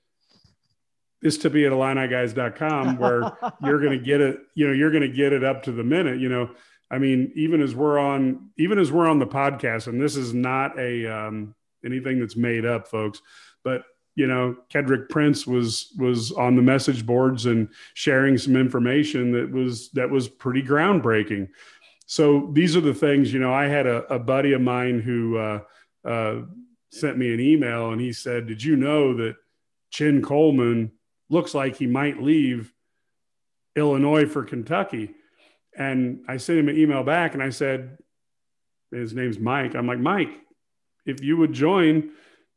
is 1.22 1.38
to 1.38 1.48
be 1.48 1.64
at 1.64 1.72
IlliniGuys.com 1.72 2.96
where 2.98 3.32
you're 3.62 3.80
going 3.80 3.98
to 3.98 4.04
get 4.04 4.20
it. 4.20 4.40
You 4.54 4.66
know, 4.66 4.74
you're 4.74 4.90
going 4.90 5.02
to 5.02 5.08
get 5.08 5.32
it 5.32 5.44
up 5.44 5.62
to 5.62 5.72
the 5.72 5.84
minute. 5.84 6.20
You 6.20 6.28
know 6.28 6.50
I 6.90 6.98
mean, 6.98 7.32
even 7.34 7.60
as 7.60 7.74
we're 7.74 7.98
on, 7.98 8.50
even 8.56 8.78
as 8.78 8.92
we're 8.92 9.08
on 9.08 9.18
the 9.18 9.26
podcast, 9.26 9.86
and 9.86 10.00
this 10.00 10.16
is 10.16 10.34
not 10.34 10.78
a 10.78 11.06
um, 11.06 11.54
anything 11.84 12.20
that's 12.20 12.36
made 12.36 12.64
up, 12.64 12.86
folks, 12.88 13.20
but 13.64 13.84
you 14.14 14.26
know, 14.26 14.56
Kedrick 14.72 15.08
Prince 15.08 15.46
was 15.46 15.92
was 15.98 16.32
on 16.32 16.56
the 16.56 16.62
message 16.62 17.04
boards 17.04 17.46
and 17.46 17.68
sharing 17.94 18.38
some 18.38 18.56
information 18.56 19.32
that 19.32 19.50
was 19.50 19.90
that 19.90 20.10
was 20.10 20.28
pretty 20.28 20.62
groundbreaking. 20.62 21.48
So 22.06 22.50
these 22.52 22.76
are 22.76 22.80
the 22.80 22.94
things, 22.94 23.32
you 23.32 23.40
know. 23.40 23.52
I 23.52 23.66
had 23.66 23.86
a, 23.86 24.04
a 24.12 24.18
buddy 24.18 24.52
of 24.52 24.60
mine 24.60 25.00
who 25.00 25.38
uh, 25.38 25.60
uh, 26.04 26.42
sent 26.90 27.18
me 27.18 27.32
an 27.32 27.40
email, 27.40 27.90
and 27.90 28.00
he 28.00 28.12
said, 28.12 28.46
"Did 28.46 28.62
you 28.62 28.76
know 28.76 29.14
that 29.16 29.36
Chin 29.90 30.22
Coleman 30.22 30.92
looks 31.30 31.54
like 31.54 31.76
he 31.76 31.86
might 31.86 32.22
leave 32.22 32.72
Illinois 33.74 34.26
for 34.26 34.44
Kentucky?" 34.44 35.14
And 35.76 36.20
I 36.28 36.36
sent 36.36 36.60
him 36.60 36.68
an 36.68 36.78
email 36.78 37.02
back 37.02 37.34
and 37.34 37.42
I 37.42 37.50
said, 37.50 37.98
his 38.94 39.14
name's 39.14 39.38
Mike. 39.38 39.74
I'm 39.74 39.86
like, 39.86 39.98
Mike, 39.98 40.30
if 41.06 41.22
you 41.22 41.36
would 41.36 41.52
join, 41.52 42.10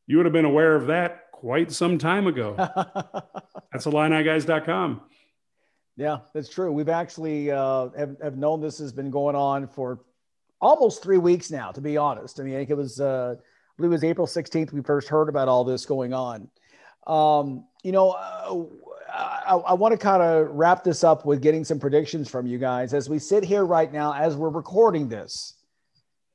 you 0.05 0.17
would 0.17 0.25
have 0.25 0.33
been 0.33 0.45
aware 0.45 0.75
of 0.75 0.87
that 0.87 1.25
quite 1.37 1.71
some 1.71 1.99
time 1.99 2.25
ago. 2.25 2.55
That's 3.71 3.85
IlliniGuys.com. 3.85 5.01
Yeah, 5.95 6.19
that's 6.31 6.47
true. 6.47 6.71
We've 6.71 6.89
actually 6.89 7.49
uh, 7.49 7.89
have, 7.97 8.17
have 8.21 8.37
known 8.37 8.61
this 8.61 8.77
has 8.77 8.93
been 8.93 9.09
going 9.09 9.35
on 9.35 9.67
for 9.67 10.01
almost 10.61 11.01
three 11.01 11.17
weeks 11.17 11.49
now, 11.49 11.71
to 11.71 11.81
be 11.81 11.97
honest. 11.97 12.39
I 12.39 12.43
mean, 12.43 12.53
I 12.53 12.57
think 12.59 12.69
it 12.69 12.77
was, 12.77 12.99
uh, 12.99 13.33
I 13.35 13.41
believe 13.77 13.91
it 13.91 13.95
was 13.95 14.03
April 14.03 14.27
16th 14.27 14.71
we 14.73 14.83
first 14.83 15.09
heard 15.09 15.27
about 15.27 15.47
all 15.47 15.63
this 15.63 15.87
going 15.87 16.13
on. 16.13 16.49
Um, 17.07 17.65
you 17.83 17.91
know, 17.91 18.11
uh, 18.11 18.63
I, 19.11 19.55
I 19.55 19.73
want 19.73 19.91
to 19.93 19.97
kind 19.97 20.21
of 20.21 20.49
wrap 20.51 20.83
this 20.83 21.03
up 21.03 21.25
with 21.25 21.41
getting 21.41 21.63
some 21.63 21.79
predictions 21.79 22.29
from 22.29 22.45
you 22.45 22.59
guys 22.59 22.93
as 22.93 23.09
we 23.09 23.17
sit 23.17 23.43
here 23.43 23.65
right 23.65 23.91
now, 23.91 24.13
as 24.13 24.35
we're 24.35 24.49
recording 24.49 25.09
this. 25.09 25.55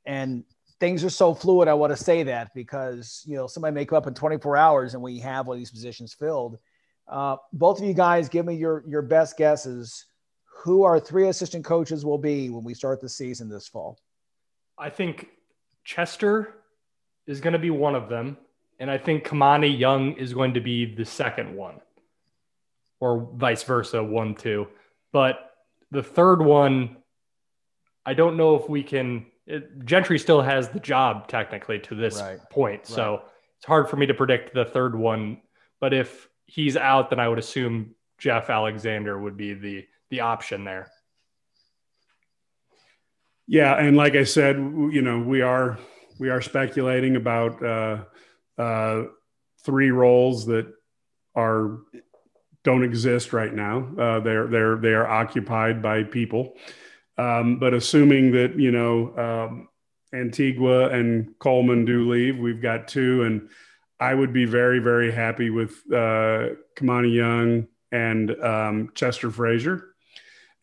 And 0.07 0.43
things 0.83 1.05
are 1.05 1.11
so 1.11 1.33
fluid. 1.33 1.69
I 1.69 1.75
want 1.75 1.97
to 1.97 2.05
say 2.05 2.25
that 2.25 2.53
because, 2.57 3.23
you 3.25 3.37
know, 3.37 3.47
somebody 3.47 3.73
may 3.73 3.85
come 3.85 3.99
up 3.99 4.09
in 4.09 4.15
24 4.15 4.57
hours 4.57 4.95
and 4.95 5.03
we 5.03 5.21
have 5.21 5.47
of 5.47 5.57
these 5.57 5.71
positions 5.71 6.13
filled. 6.13 6.59
Uh, 7.07 7.37
both 7.53 7.79
of 7.79 7.85
you 7.85 7.95
guys, 7.95 8.29
give 8.29 8.45
me 8.45 8.57
your, 8.57 8.83
your 8.89 9.01
best 9.01 9.37
guesses. 9.37 10.07
Who 10.65 10.83
our 10.83 10.99
three 10.99 11.29
assistant 11.29 11.65
coaches 11.65 12.05
will 12.05 12.19
be 12.19 12.51
when 12.51 12.65
we 12.65 12.75
start 12.75 13.01
the 13.01 13.09
season 13.09 13.49
this 13.49 13.69
fall? 13.69 13.97
I 14.77 14.91
think 14.91 15.29
Chester 15.85 16.53
is 17.29 17.41
going 17.41 17.53
to 17.53 17.61
be 17.61 17.71
one 17.71 17.95
of 17.95 18.09
them. 18.09 18.37
And 18.81 18.91
I 18.91 18.99
think 18.99 19.25
Kimani 19.25 19.79
Young 19.79 20.15
is 20.15 20.35
going 20.35 20.55
to 20.55 20.61
be 20.61 20.93
the 20.97 21.05
second 21.05 21.55
one, 21.55 21.77
or 22.99 23.31
vice 23.37 23.63
versa, 23.63 24.03
one, 24.03 24.35
two. 24.35 24.67
But 25.13 25.53
the 25.93 26.03
third 26.03 26.43
one, 26.43 26.97
I 28.05 28.15
don't 28.15 28.37
know 28.37 28.57
if 28.57 28.69
we 28.69 28.83
can. 28.83 29.27
It, 29.47 29.85
Gentry 29.85 30.19
still 30.19 30.43
has 30.43 30.69
the 30.69 30.81
job 30.81 31.29
technically 31.29 31.79
to 31.81 31.95
this 31.95 32.21
right. 32.21 32.39
point. 32.51 32.81
Right. 32.81 32.87
So 32.87 33.23
it's 33.59 33.67
hard 33.67 33.89
for 33.89 33.97
me 33.97 34.07
to 34.07 34.15
predict 34.15 34.55
the 34.55 34.65
third 34.65 34.97
one. 34.97 35.41
But 35.81 35.93
if 35.93 36.29
he's 36.47 36.77
out, 36.77 37.11
then 37.11 37.19
I 37.19 37.29
would 37.29 37.39
assume 37.39 37.95
Geoff 38.19 38.51
Alexander 38.51 39.19
would 39.19 39.37
be 39.37 39.55
the 39.55 39.87
the 40.11 40.21
option 40.21 40.65
there. 40.65 40.91
Yeah, 43.47 43.75
and 43.75 43.97
like 43.97 44.15
I 44.15 44.25
said, 44.25 44.57
you 44.57 45.03
know, 45.03 45.19
we 45.19 45.43
are 45.43 45.79
we 46.19 46.31
are 46.31 46.41
speculating 46.41 47.17
about 47.17 47.63
uh, 47.65 48.05
uh, 48.59 49.05
three 49.65 49.91
roles 49.91 50.47
that 50.47 50.73
are 51.35 51.79
don't 52.65 52.85
exist 52.85 53.33
right 53.33 53.53
now. 53.53 53.89
Uh, 53.99 54.21
they're 54.21 54.47
they're 54.47 54.77
they 54.77 54.93
are 54.93 55.07
occupied 55.07 55.83
by 55.83 56.05
people. 56.05 56.55
Um, 57.19 57.59
but 57.59 57.75
assuming 57.75 58.33
that 58.33 58.59
you 58.59 58.71
know 58.71 59.17
um, 59.19 59.69
Antigua 60.15 60.89
and 60.89 61.39
Coleman 61.39 61.85
do 61.85 62.11
leave, 62.11 62.39
we've 62.39 62.63
got 62.63 62.89
two, 62.89 63.23
and 63.23 63.49
I 64.01 64.15
would 64.15 64.33
be 64.33 64.45
very 64.45 64.79
very 64.79 65.13
happy 65.13 65.51
with 65.51 65.73
uh, 65.93 66.57
Kimani 66.77 67.15
Young 67.15 67.69
and 67.91 68.31
um, 68.43 68.93
Chester 68.95 69.31
Frazier. 69.31 69.89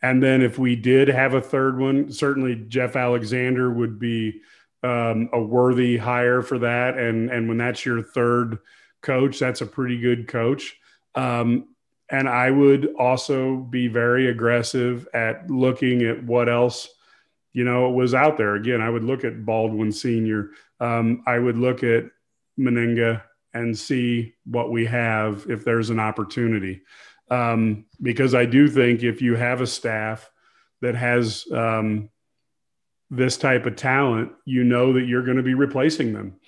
And 0.01 0.23
then 0.23 0.41
if 0.41 0.57
we 0.57 0.75
did 0.75 1.09
have 1.09 1.33
a 1.33 1.41
third 1.41 1.77
one, 1.77 2.11
certainly 2.11 2.55
Geoff 2.55 2.95
Alexander 2.95 3.69
would 3.69 3.99
be 3.99 4.41
um, 4.81 5.29
a 5.33 5.41
worthy 5.41 5.97
hire 5.97 6.41
for 6.41 6.59
that. 6.59 6.97
And 6.97 7.29
and 7.29 7.47
when 7.47 7.57
that's 7.57 7.85
your 7.85 8.01
third 8.01 8.59
coach, 9.01 9.39
that's 9.39 9.61
a 9.61 9.65
pretty 9.65 9.99
good 9.99 10.27
coach. 10.27 10.77
Um, 11.15 11.69
and 12.11 12.27
I 12.27 12.49
would 12.51 12.93
also 12.97 13.57
be 13.57 13.87
very 13.87 14.29
aggressive 14.29 15.07
at 15.13 15.49
looking 15.49 16.01
at 16.03 16.23
what 16.23 16.49
else 16.49 16.89
you 17.53 17.63
know 17.63 17.89
was 17.89 18.13
out 18.13 18.37
there. 18.37 18.55
Again, 18.55 18.81
I 18.81 18.89
would 18.89 19.03
look 19.03 19.23
at 19.23 19.45
Baldwin 19.45 19.91
Senior. 19.91 20.51
Um, 20.79 21.23
I 21.25 21.39
would 21.39 21.57
look 21.57 21.83
at 21.83 22.05
Mennenga 22.59 23.21
and 23.53 23.77
see 23.77 24.35
what 24.45 24.71
we 24.71 24.85
have 24.85 25.45
if 25.49 25.63
there's 25.63 25.89
an 25.89 25.99
opportunity. 25.99 26.81
Um, 27.31 27.85
because 28.01 28.33
I 28.33 28.45
do 28.45 28.67
think 28.67 29.03
if 29.03 29.21
you 29.21 29.35
have 29.35 29.61
a 29.61 29.67
staff 29.67 30.29
that 30.81 30.95
has 30.95 31.45
um, 31.51 32.09
this 33.11 33.37
type 33.37 33.65
of 33.65 33.75
talent, 33.75 34.31
you 34.45 34.63
know 34.63 34.93
that 34.93 35.05
you're 35.05 35.23
going 35.23 35.37
to 35.37 35.43
be 35.43 35.53
replacing 35.53 36.13
them 36.13 36.39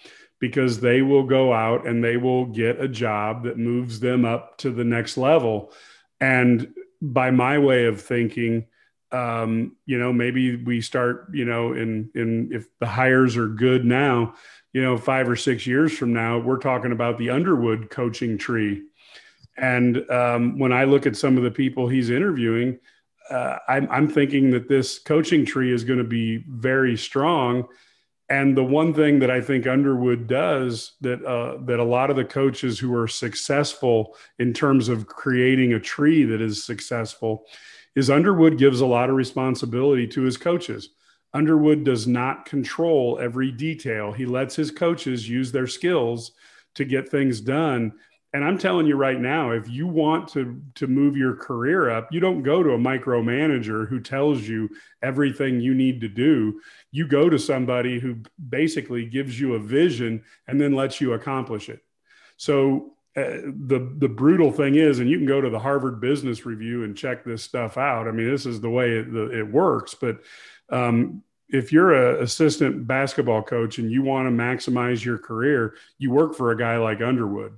because 0.41 0.81
they 0.81 1.01
will 1.01 1.23
go 1.23 1.53
out 1.53 1.87
and 1.87 2.03
they 2.03 2.17
will 2.17 2.47
get 2.47 2.81
a 2.81 2.87
job 2.87 3.43
that 3.43 3.57
moves 3.57 4.01
them 4.01 4.25
up 4.25 4.57
to 4.57 4.71
the 4.71 4.83
next 4.83 5.15
level. 5.15 5.71
And 6.19 6.73
by 7.01 7.31
my 7.31 7.59
way 7.59 7.85
of 7.85 8.01
thinking, 8.01 8.65
um, 9.11 9.75
you 9.85 9.99
know, 9.99 10.11
maybe 10.11 10.55
we 10.55 10.81
start, 10.81 11.27
you 11.33 11.45
know, 11.45 11.73
in 11.73 12.09
in 12.15 12.49
if 12.51 12.67
the 12.79 12.87
hires 12.87 13.37
are 13.37 13.47
good 13.47 13.85
now, 13.85 14.33
you 14.73 14.81
know, 14.81 14.97
five 14.97 15.29
or 15.29 15.35
six 15.35 15.67
years 15.67 15.95
from 15.95 16.11
now, 16.11 16.39
we're 16.39 16.57
talking 16.57 16.91
about 16.91 17.17
the 17.17 17.29
Underwood 17.29 17.89
coaching 17.89 18.37
tree. 18.37 18.83
And 19.57 20.09
um, 20.09 20.57
when 20.57 20.73
I 20.73 20.85
look 20.85 21.05
at 21.05 21.17
some 21.17 21.37
of 21.37 21.43
the 21.43 21.51
people 21.51 21.87
he's 21.87 22.09
interviewing, 22.09 22.79
uh, 23.29 23.57
I'm, 23.67 23.87
I'm 23.91 24.07
thinking 24.07 24.51
that 24.51 24.67
this 24.67 24.97
coaching 24.97 25.45
tree 25.45 25.71
is 25.71 25.83
going 25.83 25.99
to 25.99 26.05
be 26.05 26.37
very 26.47 26.97
strong. 26.97 27.67
And 28.31 28.55
the 28.55 28.63
one 28.63 28.93
thing 28.93 29.19
that 29.19 29.29
I 29.29 29.41
think 29.41 29.67
Underwood 29.67 30.25
does 30.25 30.93
that 31.01 31.21
uh, 31.25 31.57
that 31.65 31.81
a 31.81 31.83
lot 31.83 32.09
of 32.09 32.15
the 32.15 32.23
coaches 32.23 32.79
who 32.79 32.95
are 32.95 33.07
successful 33.07 34.15
in 34.39 34.53
terms 34.53 34.87
of 34.87 35.05
creating 35.05 35.73
a 35.73 35.81
tree 35.81 36.23
that 36.23 36.39
is 36.41 36.63
successful 36.63 37.43
is 37.93 38.09
Underwood 38.09 38.57
gives 38.57 38.79
a 38.79 38.85
lot 38.85 39.09
of 39.09 39.17
responsibility 39.17 40.07
to 40.07 40.21
his 40.21 40.37
coaches. 40.37 40.91
Underwood 41.33 41.83
does 41.83 42.07
not 42.07 42.45
control 42.45 43.19
every 43.21 43.51
detail. 43.51 44.13
He 44.13 44.25
lets 44.25 44.55
his 44.55 44.71
coaches 44.71 45.27
use 45.27 45.51
their 45.51 45.67
skills 45.67 46.31
to 46.75 46.85
get 46.85 47.09
things 47.09 47.41
done 47.41 47.91
and 48.33 48.45
I'm 48.45 48.57
telling 48.57 48.87
you 48.87 48.95
right 48.95 49.19
now, 49.19 49.51
if 49.51 49.69
you 49.69 49.87
want 49.87 50.29
to 50.29 50.61
to 50.75 50.87
move 50.87 51.17
your 51.17 51.35
career 51.35 51.89
up, 51.89 52.13
you 52.13 52.21
don't 52.21 52.43
go 52.43 52.63
to 52.63 52.71
a 52.71 52.77
micromanager 52.77 53.87
who 53.89 53.99
tells 53.99 54.41
you 54.47 54.69
everything 55.01 55.59
you 55.59 55.73
need 55.73 55.99
to 56.01 56.07
do. 56.07 56.61
You 56.91 57.07
go 57.07 57.29
to 57.29 57.37
somebody 57.37 57.99
who 57.99 58.17
basically 58.49 59.05
gives 59.05 59.39
you 59.39 59.55
a 59.55 59.59
vision 59.59 60.23
and 60.47 60.61
then 60.61 60.73
lets 60.73 61.01
you 61.01 61.13
accomplish 61.13 61.67
it. 61.67 61.81
So 62.37 62.93
uh, 63.17 63.51
the 63.67 63.93
the 63.97 64.07
brutal 64.07 64.51
thing 64.53 64.75
is, 64.75 64.99
and 64.99 65.09
you 65.09 65.17
can 65.17 65.27
go 65.27 65.41
to 65.41 65.49
the 65.49 65.59
Harvard 65.59 65.99
Business 65.99 66.45
Review 66.45 66.85
and 66.85 66.95
check 66.95 67.25
this 67.25 67.43
stuff 67.43 67.77
out. 67.77 68.07
I 68.07 68.11
mean, 68.11 68.31
this 68.31 68.45
is 68.45 68.61
the 68.61 68.69
way 68.69 68.91
it, 68.91 69.11
the, 69.11 69.39
it 69.39 69.51
works. 69.51 69.93
But 69.93 70.21
um, 70.69 71.21
if 71.49 71.73
you're 71.73 71.91
an 71.91 72.23
assistant 72.23 72.87
basketball 72.87 73.43
coach 73.43 73.77
and 73.77 73.91
you 73.91 74.03
want 74.03 74.27
to 74.27 74.31
maximize 74.31 75.03
your 75.03 75.17
career, 75.17 75.75
you 75.97 76.11
work 76.11 76.33
for 76.33 76.51
a 76.51 76.57
guy 76.57 76.77
like 76.77 77.01
Underwood 77.01 77.57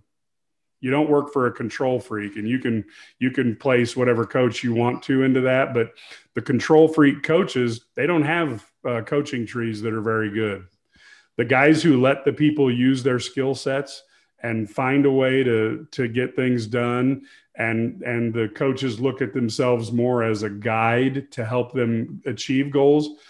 you 0.83 0.91
don't 0.91 1.09
work 1.09 1.31
for 1.31 1.47
a 1.47 1.51
control 1.51 1.99
freak 1.99 2.35
and 2.35 2.47
you 2.47 2.59
can 2.59 2.83
you 3.19 3.31
can 3.31 3.55
place 3.55 3.95
whatever 3.95 4.25
coach 4.25 4.63
you 4.63 4.73
want 4.73 5.01
to 5.01 5.23
into 5.23 5.41
that 5.41 5.73
but 5.73 5.91
the 6.35 6.41
control 6.41 6.87
freak 6.87 7.23
coaches 7.23 7.85
they 7.95 8.05
don't 8.05 8.23
have 8.23 8.63
uh, 8.87 9.01
coaching 9.01 9.45
trees 9.45 9.81
that 9.81 9.93
are 9.93 10.01
very 10.01 10.29
good. 10.29 10.65
The 11.37 11.45
guys 11.45 11.81
who 11.81 12.01
let 12.01 12.25
the 12.25 12.33
people 12.33 12.71
use 12.71 13.01
their 13.01 13.19
skill 13.19 13.55
sets 13.55 14.03
and 14.41 14.69
find 14.69 15.05
a 15.05 15.11
way 15.11 15.43
to 15.43 15.87
to 15.91 16.07
get 16.07 16.35
things 16.35 16.67
done 16.67 17.25
and 17.55 18.01
and 18.01 18.33
the 18.33 18.49
coaches 18.49 18.99
look 18.99 19.21
at 19.21 19.33
themselves 19.33 19.91
more 19.91 20.23
as 20.23 20.43
a 20.43 20.49
guide 20.49 21.31
to 21.31 21.45
help 21.45 21.71
them 21.71 22.21
achieve 22.25 22.69
goals 22.71 23.21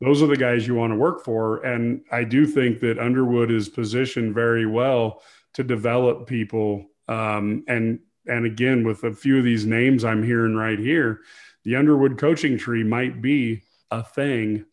those 0.00 0.22
are 0.22 0.26
the 0.26 0.36
guys 0.36 0.66
you 0.66 0.74
want 0.74 0.92
to 0.92 0.98
work 0.98 1.24
for 1.24 1.64
and 1.64 2.00
i 2.10 2.24
do 2.24 2.46
think 2.46 2.80
that 2.80 2.98
underwood 2.98 3.50
is 3.50 3.68
positioned 3.68 4.34
very 4.34 4.66
well 4.66 5.22
to 5.54 5.62
develop 5.62 6.26
people 6.26 6.84
um, 7.08 7.64
and 7.68 8.00
and 8.26 8.44
again, 8.44 8.84
with 8.84 9.04
a 9.04 9.12
few 9.12 9.38
of 9.38 9.44
these 9.44 9.66
names 9.66 10.04
I'm 10.04 10.22
hearing 10.22 10.56
right 10.56 10.78
here, 10.78 11.20
the 11.64 11.76
Underwood 11.76 12.18
coaching 12.18 12.58
tree 12.58 12.82
might 12.82 13.22
be 13.22 13.62
a 13.90 14.02
thing, 14.02 14.64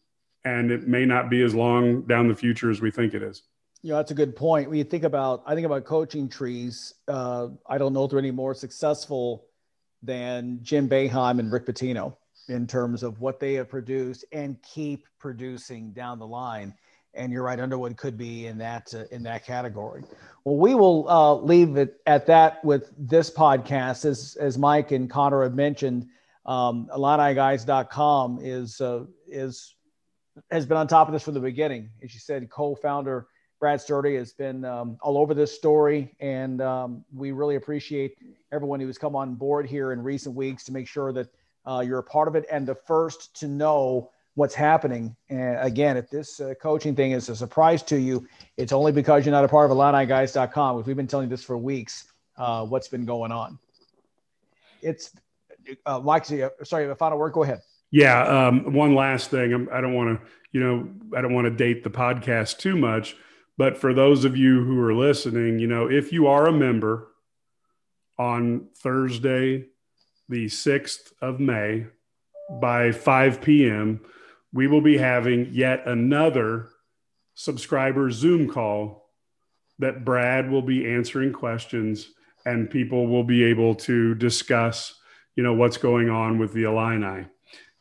and 0.44 0.72
it 0.72 0.88
may 0.88 1.06
not 1.06 1.30
be 1.30 1.44
as 1.44 1.54
long 1.54 2.02
down 2.04 2.28
the 2.28 2.36
future 2.36 2.72
as 2.72 2.82
we 2.82 2.90
think 2.92 3.14
it 3.14 3.22
is. 3.22 3.44
Yeah, 3.84 3.96
that's 3.96 4.12
a 4.12 4.16
good 4.16 4.36
point. 4.36 4.70
When 4.70 4.78
you 4.78 4.86
think 4.86 5.04
about, 5.04 5.44
I 5.46 5.56
think 5.56 5.66
about 5.66 5.84
coaching 5.84 6.30
trees. 6.30 6.94
Uh, 7.08 7.50
I 7.68 7.78
don't 7.78 7.94
know 7.94 8.06
if 8.06 8.12
they're 8.12 8.20
any 8.20 8.32
more 8.32 8.56
successful 8.56 9.46
than 10.02 10.60
Jim 10.62 10.90
Boeheim 10.90 11.40
and 11.40 11.52
Rick 11.52 11.66
Pitino 11.66 12.16
in 12.50 12.66
terms 12.66 13.04
of 13.04 13.20
what 13.20 13.40
they 13.40 13.54
have 13.54 13.70
produced 13.70 14.26
and 14.32 14.62
keep 14.64 15.06
producing 15.20 15.92
down 15.92 16.20
the 16.20 16.28
line 16.28 16.74
and 17.14 17.32
you're 17.32 17.44
right, 17.44 17.60
Underwood 17.60 17.98
could 17.98 18.18
be 18.18 18.48
in 18.48 18.58
that 18.60 18.94
uh, 18.94 19.06
in 19.12 19.24
that 19.24 19.46
category. 19.46 20.04
Well, 20.44 20.58
we 20.58 20.76
will 20.76 21.08
uh, 21.10 21.36
leave 21.36 21.78
it 21.78 22.02
at 22.06 22.26
that 22.28 22.64
with 22.64 22.92
this 22.98 23.30
podcast. 23.30 24.06
As 24.06 24.36
as 24.40 24.58
Mike 24.58 24.92
and 24.92 25.10
Connor 25.10 25.44
have 25.44 25.54
mentioned, 25.54 26.08
um, 26.46 26.90
IlliniGuys.com 26.96 28.40
is 28.42 28.82
uh, 28.82 29.06
is 29.28 29.76
has 30.52 30.66
been 30.66 30.78
on 30.78 30.88
top 30.88 31.08
of 31.08 31.14
this 31.14 31.24
from 31.24 31.34
the 31.34 31.40
beginning. 31.40 31.90
As 32.04 32.14
you 32.14 32.20
said, 32.20 32.50
co-founder 32.50 33.28
Brad 33.60 33.80
Sturdy 33.80 34.16
has 34.16 34.34
been 34.34 34.66
um, 34.66 34.98
all 35.02 35.18
over 35.18 35.34
this 35.34 35.54
story, 35.54 36.14
and 36.20 36.62
um, 36.62 37.06
we 37.14 37.32
really 37.32 37.56
appreciate 37.56 38.18
everyone 38.52 38.80
who 38.80 38.88
has 38.88 38.98
come 38.98 39.16
on 39.16 39.36
board 39.36 39.68
here 39.68 39.94
in 39.94 40.04
recent 40.04 40.36
weeks 40.36 40.66
to 40.66 40.74
make 40.74 40.88
sure 40.88 41.14
that 41.14 41.30
uh, 41.66 41.84
you're 41.86 42.00
a 42.00 42.04
part 42.04 42.28
of 42.28 42.36
it 42.36 42.46
and 42.52 42.68
the 42.68 42.76
first 42.76 43.34
to 43.40 43.48
know 43.48 44.12
what's 44.36 44.56
happening. 44.56 45.16
And 45.30 45.58
again, 45.60 45.98
if 45.98 46.10
this 46.10 46.40
uh, 46.40 46.54
coaching 46.62 46.96
thing 46.96 47.12
is 47.12 47.30
a 47.30 47.36
surprise 47.36 47.84
to 47.84 47.98
you, 47.98 48.28
it's 48.58 48.72
only 48.72 48.92
because 48.92 49.26
you're 49.26 49.32
not 49.34 49.44
a 49.44 49.48
part 49.48 49.70
of 49.70 49.78
IlliniGuys.com. 49.78 50.84
We've 50.84 50.96
been 50.96 51.08
telling 51.08 51.28
you 51.28 51.30
this 51.30 51.44
for 51.44 51.58
weeks. 51.58 52.08
Uh, 52.36 52.66
what's 52.66 52.88
been 52.88 53.06
going 53.06 53.32
on? 53.32 53.60
It's 54.82 55.12
uh, 55.86 56.00
Mike. 56.00 56.26
Sorry, 56.26 56.88
the 56.88 56.96
final 56.96 57.18
word. 57.18 57.34
Go 57.34 57.44
ahead. 57.44 57.62
Yeah. 57.92 58.48
Um, 58.48 58.74
one 58.74 58.96
last 58.96 59.30
thing. 59.30 59.54
I'm, 59.54 59.70
I 59.72 59.80
do 59.80 59.88
not 59.88 59.96
want 59.96 60.20
to, 60.20 60.28
you 60.52 60.60
know, 60.60 60.90
I 61.16 61.22
don't 61.22 61.34
want 61.34 61.46
to 61.46 61.52
date 61.52 61.84
the 61.84 61.92
podcast 61.92 62.58
too 62.58 62.76
much, 62.76 63.16
but 63.58 63.78
for 63.78 63.94
those 63.94 64.26
of 64.26 64.36
you 64.36 64.64
who 64.64 64.80
are 64.82 64.96
listening, 64.96 65.60
you 65.60 65.68
know, 65.68 65.90
if 65.90 66.12
you 66.12 66.28
are 66.28 66.48
a 66.48 66.52
member 66.52 67.10
on 68.18 68.68
Thursday, 68.78 69.66
the 70.28 70.46
6th 70.46 71.14
of 71.22 71.40
May 71.40 71.86
by 72.60 72.92
5 72.92 73.42
p.m., 73.42 74.02
we 74.54 74.68
will 74.68 74.82
be 74.82 74.98
having 74.98 75.50
yet 75.52 75.88
another 75.88 76.70
subscriber 77.34 78.12
Zoom 78.12 78.48
call 78.48 79.10
that 79.80 80.06
Brad 80.06 80.50
will 80.50 80.62
be 80.62 80.88
answering 80.88 81.34
questions 81.34 82.10
and 82.46 82.70
people 82.70 83.08
will 83.08 83.24
be 83.24 83.44
able 83.44 83.74
to 83.74 84.14
discuss, 84.16 84.94
you 85.36 85.44
know, 85.44 85.54
what's 85.54 85.78
going 85.78 86.10
on 86.10 86.38
with 86.38 86.54
the 86.54 86.64
Illini. 86.64 87.26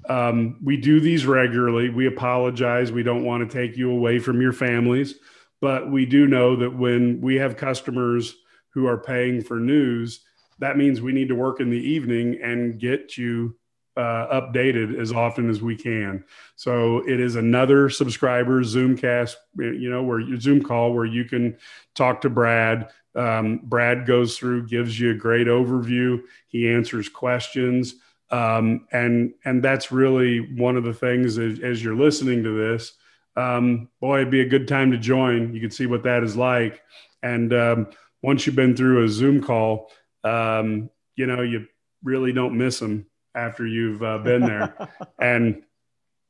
Um, 0.08 0.58
we 0.64 0.76
do 0.78 0.98
these 0.98 1.26
regularly. 1.26 1.90
We 1.90 2.06
apologize. 2.06 2.90
We 2.90 3.02
don't 3.02 3.24
want 3.24 3.48
to 3.48 3.54
take 3.54 3.76
you 3.76 3.90
away 3.90 4.18
from 4.18 4.40
your 4.40 4.52
families, 4.52 5.16
but 5.60 5.90
we 5.90 6.06
do 6.06 6.26
know 6.26 6.56
that 6.56 6.76
when 6.76 7.20
we 7.20 7.36
have 7.36 7.56
customers 7.56 8.34
who 8.70 8.86
are 8.86 8.98
paying 8.98 9.42
for 9.42 9.60
news, 9.60 10.24
that 10.58 10.76
means 10.76 11.00
we 11.00 11.12
need 11.12 11.28
to 11.28 11.34
work 11.34 11.60
in 11.60 11.70
the 11.70 11.76
evening 11.76 12.38
and 12.42 12.80
get 12.80 13.18
you 13.18 13.56
uh, 13.96 14.40
updated 14.40 14.98
as 14.98 15.12
often 15.12 15.50
as 15.50 15.60
we 15.60 15.76
can. 15.76 16.24
So 16.56 16.98
it 17.08 17.20
is 17.20 17.36
another 17.36 17.90
subscriber 17.90 18.62
Zoomcast, 18.62 19.34
you 19.58 19.90
know, 19.90 20.02
where 20.02 20.20
your 20.20 20.40
Zoom 20.40 20.62
call 20.62 20.94
where 20.94 21.04
you 21.04 21.24
can 21.24 21.56
talk 21.94 22.22
to 22.22 22.30
Brad. 22.30 22.88
Um, 23.14 23.60
Brad 23.64 24.06
goes 24.06 24.38
through, 24.38 24.66
gives 24.68 24.98
you 24.98 25.10
a 25.10 25.14
great 25.14 25.46
overview. 25.46 26.22
He 26.48 26.70
answers 26.70 27.08
questions. 27.08 27.96
Um, 28.30 28.86
and 28.92 29.34
and 29.44 29.62
that's 29.62 29.92
really 29.92 30.54
one 30.56 30.78
of 30.78 30.84
the 30.84 30.94
things 30.94 31.36
as, 31.36 31.60
as 31.60 31.84
you're 31.84 31.94
listening 31.94 32.42
to 32.44 32.56
this. 32.56 32.94
Um, 33.36 33.90
boy, 34.00 34.20
it'd 34.20 34.30
be 34.30 34.40
a 34.40 34.48
good 34.48 34.66
time 34.66 34.90
to 34.92 34.98
join. 34.98 35.54
You 35.54 35.60
can 35.60 35.70
see 35.70 35.84
what 35.84 36.02
that 36.04 36.22
is 36.22 36.34
like. 36.34 36.80
And 37.22 37.52
um, 37.52 37.86
once 38.22 38.46
you've 38.46 38.56
been 38.56 38.74
through 38.74 39.04
a 39.04 39.08
Zoom 39.08 39.42
call, 39.42 39.90
um, 40.24 40.88
you 41.14 41.26
know 41.26 41.42
you 41.42 41.66
really 42.02 42.32
don't 42.32 42.56
miss 42.56 42.78
them 42.78 43.06
after 43.34 43.66
you've 43.66 44.02
uh, 44.02 44.18
been 44.18 44.42
there. 44.42 44.88
and 45.18 45.62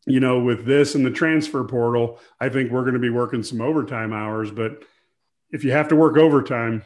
you 0.06 0.20
know, 0.20 0.40
with 0.40 0.64
this 0.64 0.94
and 0.94 1.06
the 1.06 1.10
transfer 1.10 1.62
portal, 1.64 2.18
I 2.40 2.48
think 2.48 2.70
we're 2.72 2.82
going 2.82 2.94
to 2.94 3.00
be 3.00 3.10
working 3.10 3.42
some 3.42 3.60
overtime 3.60 4.12
hours. 4.12 4.50
But 4.50 4.82
if 5.50 5.64
you 5.64 5.72
have 5.72 5.88
to 5.88 5.96
work 5.96 6.16
overtime, 6.16 6.82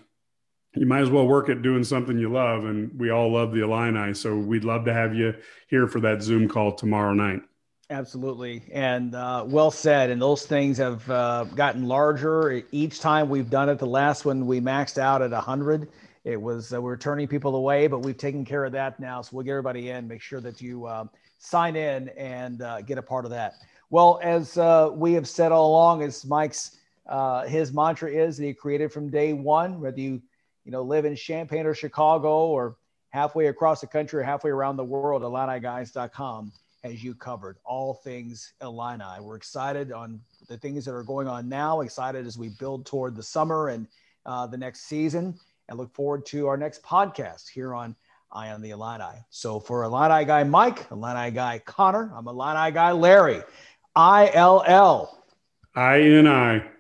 you 0.75 0.85
might 0.85 1.01
as 1.01 1.11
well 1.11 1.27
work 1.27 1.49
at 1.49 1.63
doing 1.63 1.83
something 1.83 2.19
you 2.19 2.31
love. 2.31 2.67
And 2.67 2.99
we 2.99 3.11
all 3.11 3.33
love 3.33 3.53
the 3.53 3.63
Illini. 3.63 4.13
So 4.13 4.37
we'd 4.37 4.65
love 4.65 4.85
to 4.85 4.93
have 4.93 5.15
you 5.15 5.35
here 5.69 5.87
for 5.87 6.01
that 6.01 6.23
Zoom 6.23 6.47
call 6.47 6.73
tomorrow 6.73 7.15
night. 7.15 7.41
Absolutely. 7.89 8.65
And 8.73 9.15
uh, 9.15 9.45
well 9.47 9.71
said. 9.71 10.11
And 10.11 10.21
those 10.21 10.45
things 10.45 10.77
have 10.77 11.09
uh, 11.09 11.45
gotten 11.55 11.87
larger 11.87 12.63
each 12.73 13.01
time 13.01 13.31
we've 13.31 13.49
done 13.49 13.71
it. 13.71 13.79
The 13.79 13.87
last 13.87 14.25
one 14.27 14.47
we 14.47 14.61
maxed 14.61 14.99
out 14.99 15.23
at 15.23 15.31
100 15.31 15.89
it 16.27 16.43
was 16.43 16.75
uh, 16.75 16.83
we 16.83 16.91
are 16.91 16.97
turning 16.97 17.29
people 17.29 17.55
away, 17.55 17.87
but 17.87 18.01
we've 18.01 18.19
taken 18.19 18.45
care 18.45 18.65
of 18.65 18.73
that 18.73 18.99
now. 18.99 19.23
So 19.23 19.31
we'll 19.37 19.45
get 19.45 19.53
everybody 19.53 19.91
in. 19.91 20.09
Make 20.09 20.21
sure 20.21 20.41
that 20.41 20.61
you 20.61 20.85
uh, 20.85 21.05
sign 21.39 21.77
in 21.77 22.09
and 22.11 22.63
uh, 22.63 22.83
get 22.83 22.99
a 22.99 23.03
part 23.03 23.25
of 23.25 23.31
that. 23.31 23.55
Well, 23.91 24.19
as 24.21 24.59
uh, 24.59 24.91
we 24.93 25.13
have 25.13 25.29
said 25.29 25.53
all 25.53 25.71
along, 25.71 26.03
as 26.03 26.25
Mike's 26.27 26.79
uh, 27.09 27.47
his 27.47 27.73
mantra 27.73 28.11
is 28.11 28.37
that 28.39 28.45
he 28.45 28.53
created 28.53 28.93
from 28.93 29.09
day 29.09 29.35
one. 29.35 29.81
Whether 29.81 30.01
you 30.01 30.21
you 30.65 30.73
know 30.73 30.83
live 30.83 31.05
in 31.05 31.15
Champaign 31.15 31.65
or 31.65 31.75
Chicago 31.75 32.47
or 32.47 32.77
halfway 33.11 33.47
across 33.47 33.81
the 33.81 33.87
country 33.87 34.21
or 34.21 34.25
halfway 34.25 34.51
around 34.51 34.79
the 34.79 34.85
world, 34.85 35.23
IlliniGuys.com 35.23 36.53
has 36.83 37.05
you 37.05 37.15
covered. 37.15 37.57
All 37.65 37.95
things 37.95 38.53
Illini. 38.61 39.21
We're 39.21 39.37
excited 39.37 39.93
on 39.93 40.21
the 40.49 40.59
things 40.59 40.85
that 40.87 40.93
are 40.93 41.05
going 41.05 41.29
on 41.29 41.49
now. 41.49 41.83
Excited 41.83 42.27
as 42.27 42.37
we 42.37 42.49
build 42.49 42.85
toward 42.85 43.15
the 43.15 43.23
summer 43.23 43.69
and 43.69 43.87
uh, 44.27 44.49
the 44.49 44.57
next 44.57 44.89
season 44.89 45.39
and 45.69 45.79
look 45.79 45.93
forward 45.95 46.27
to 46.27 46.47
our 46.47 46.57
next 46.57 46.83
podcast 46.83 47.49
here 47.49 47.75
on 47.75 47.97
Eye 48.33 48.51
on 48.51 48.61
the 48.61 48.71
Illini. 48.71 49.25
So 49.31 49.61
for 49.61 49.85
Illini 49.85 50.25
guy 50.25 50.45
Mike, 50.45 50.91
Illini 50.91 51.31
guy 51.31 51.61
Connor, 51.65 52.13
I'm 52.15 52.27
Illini 52.27 52.73
guy 52.73 52.93
Larry. 52.93 53.43
I 53.95 54.31
L 54.35 54.63
L. 54.67 55.25
I 55.75 56.01
N 56.01 56.27
I. 56.27 56.76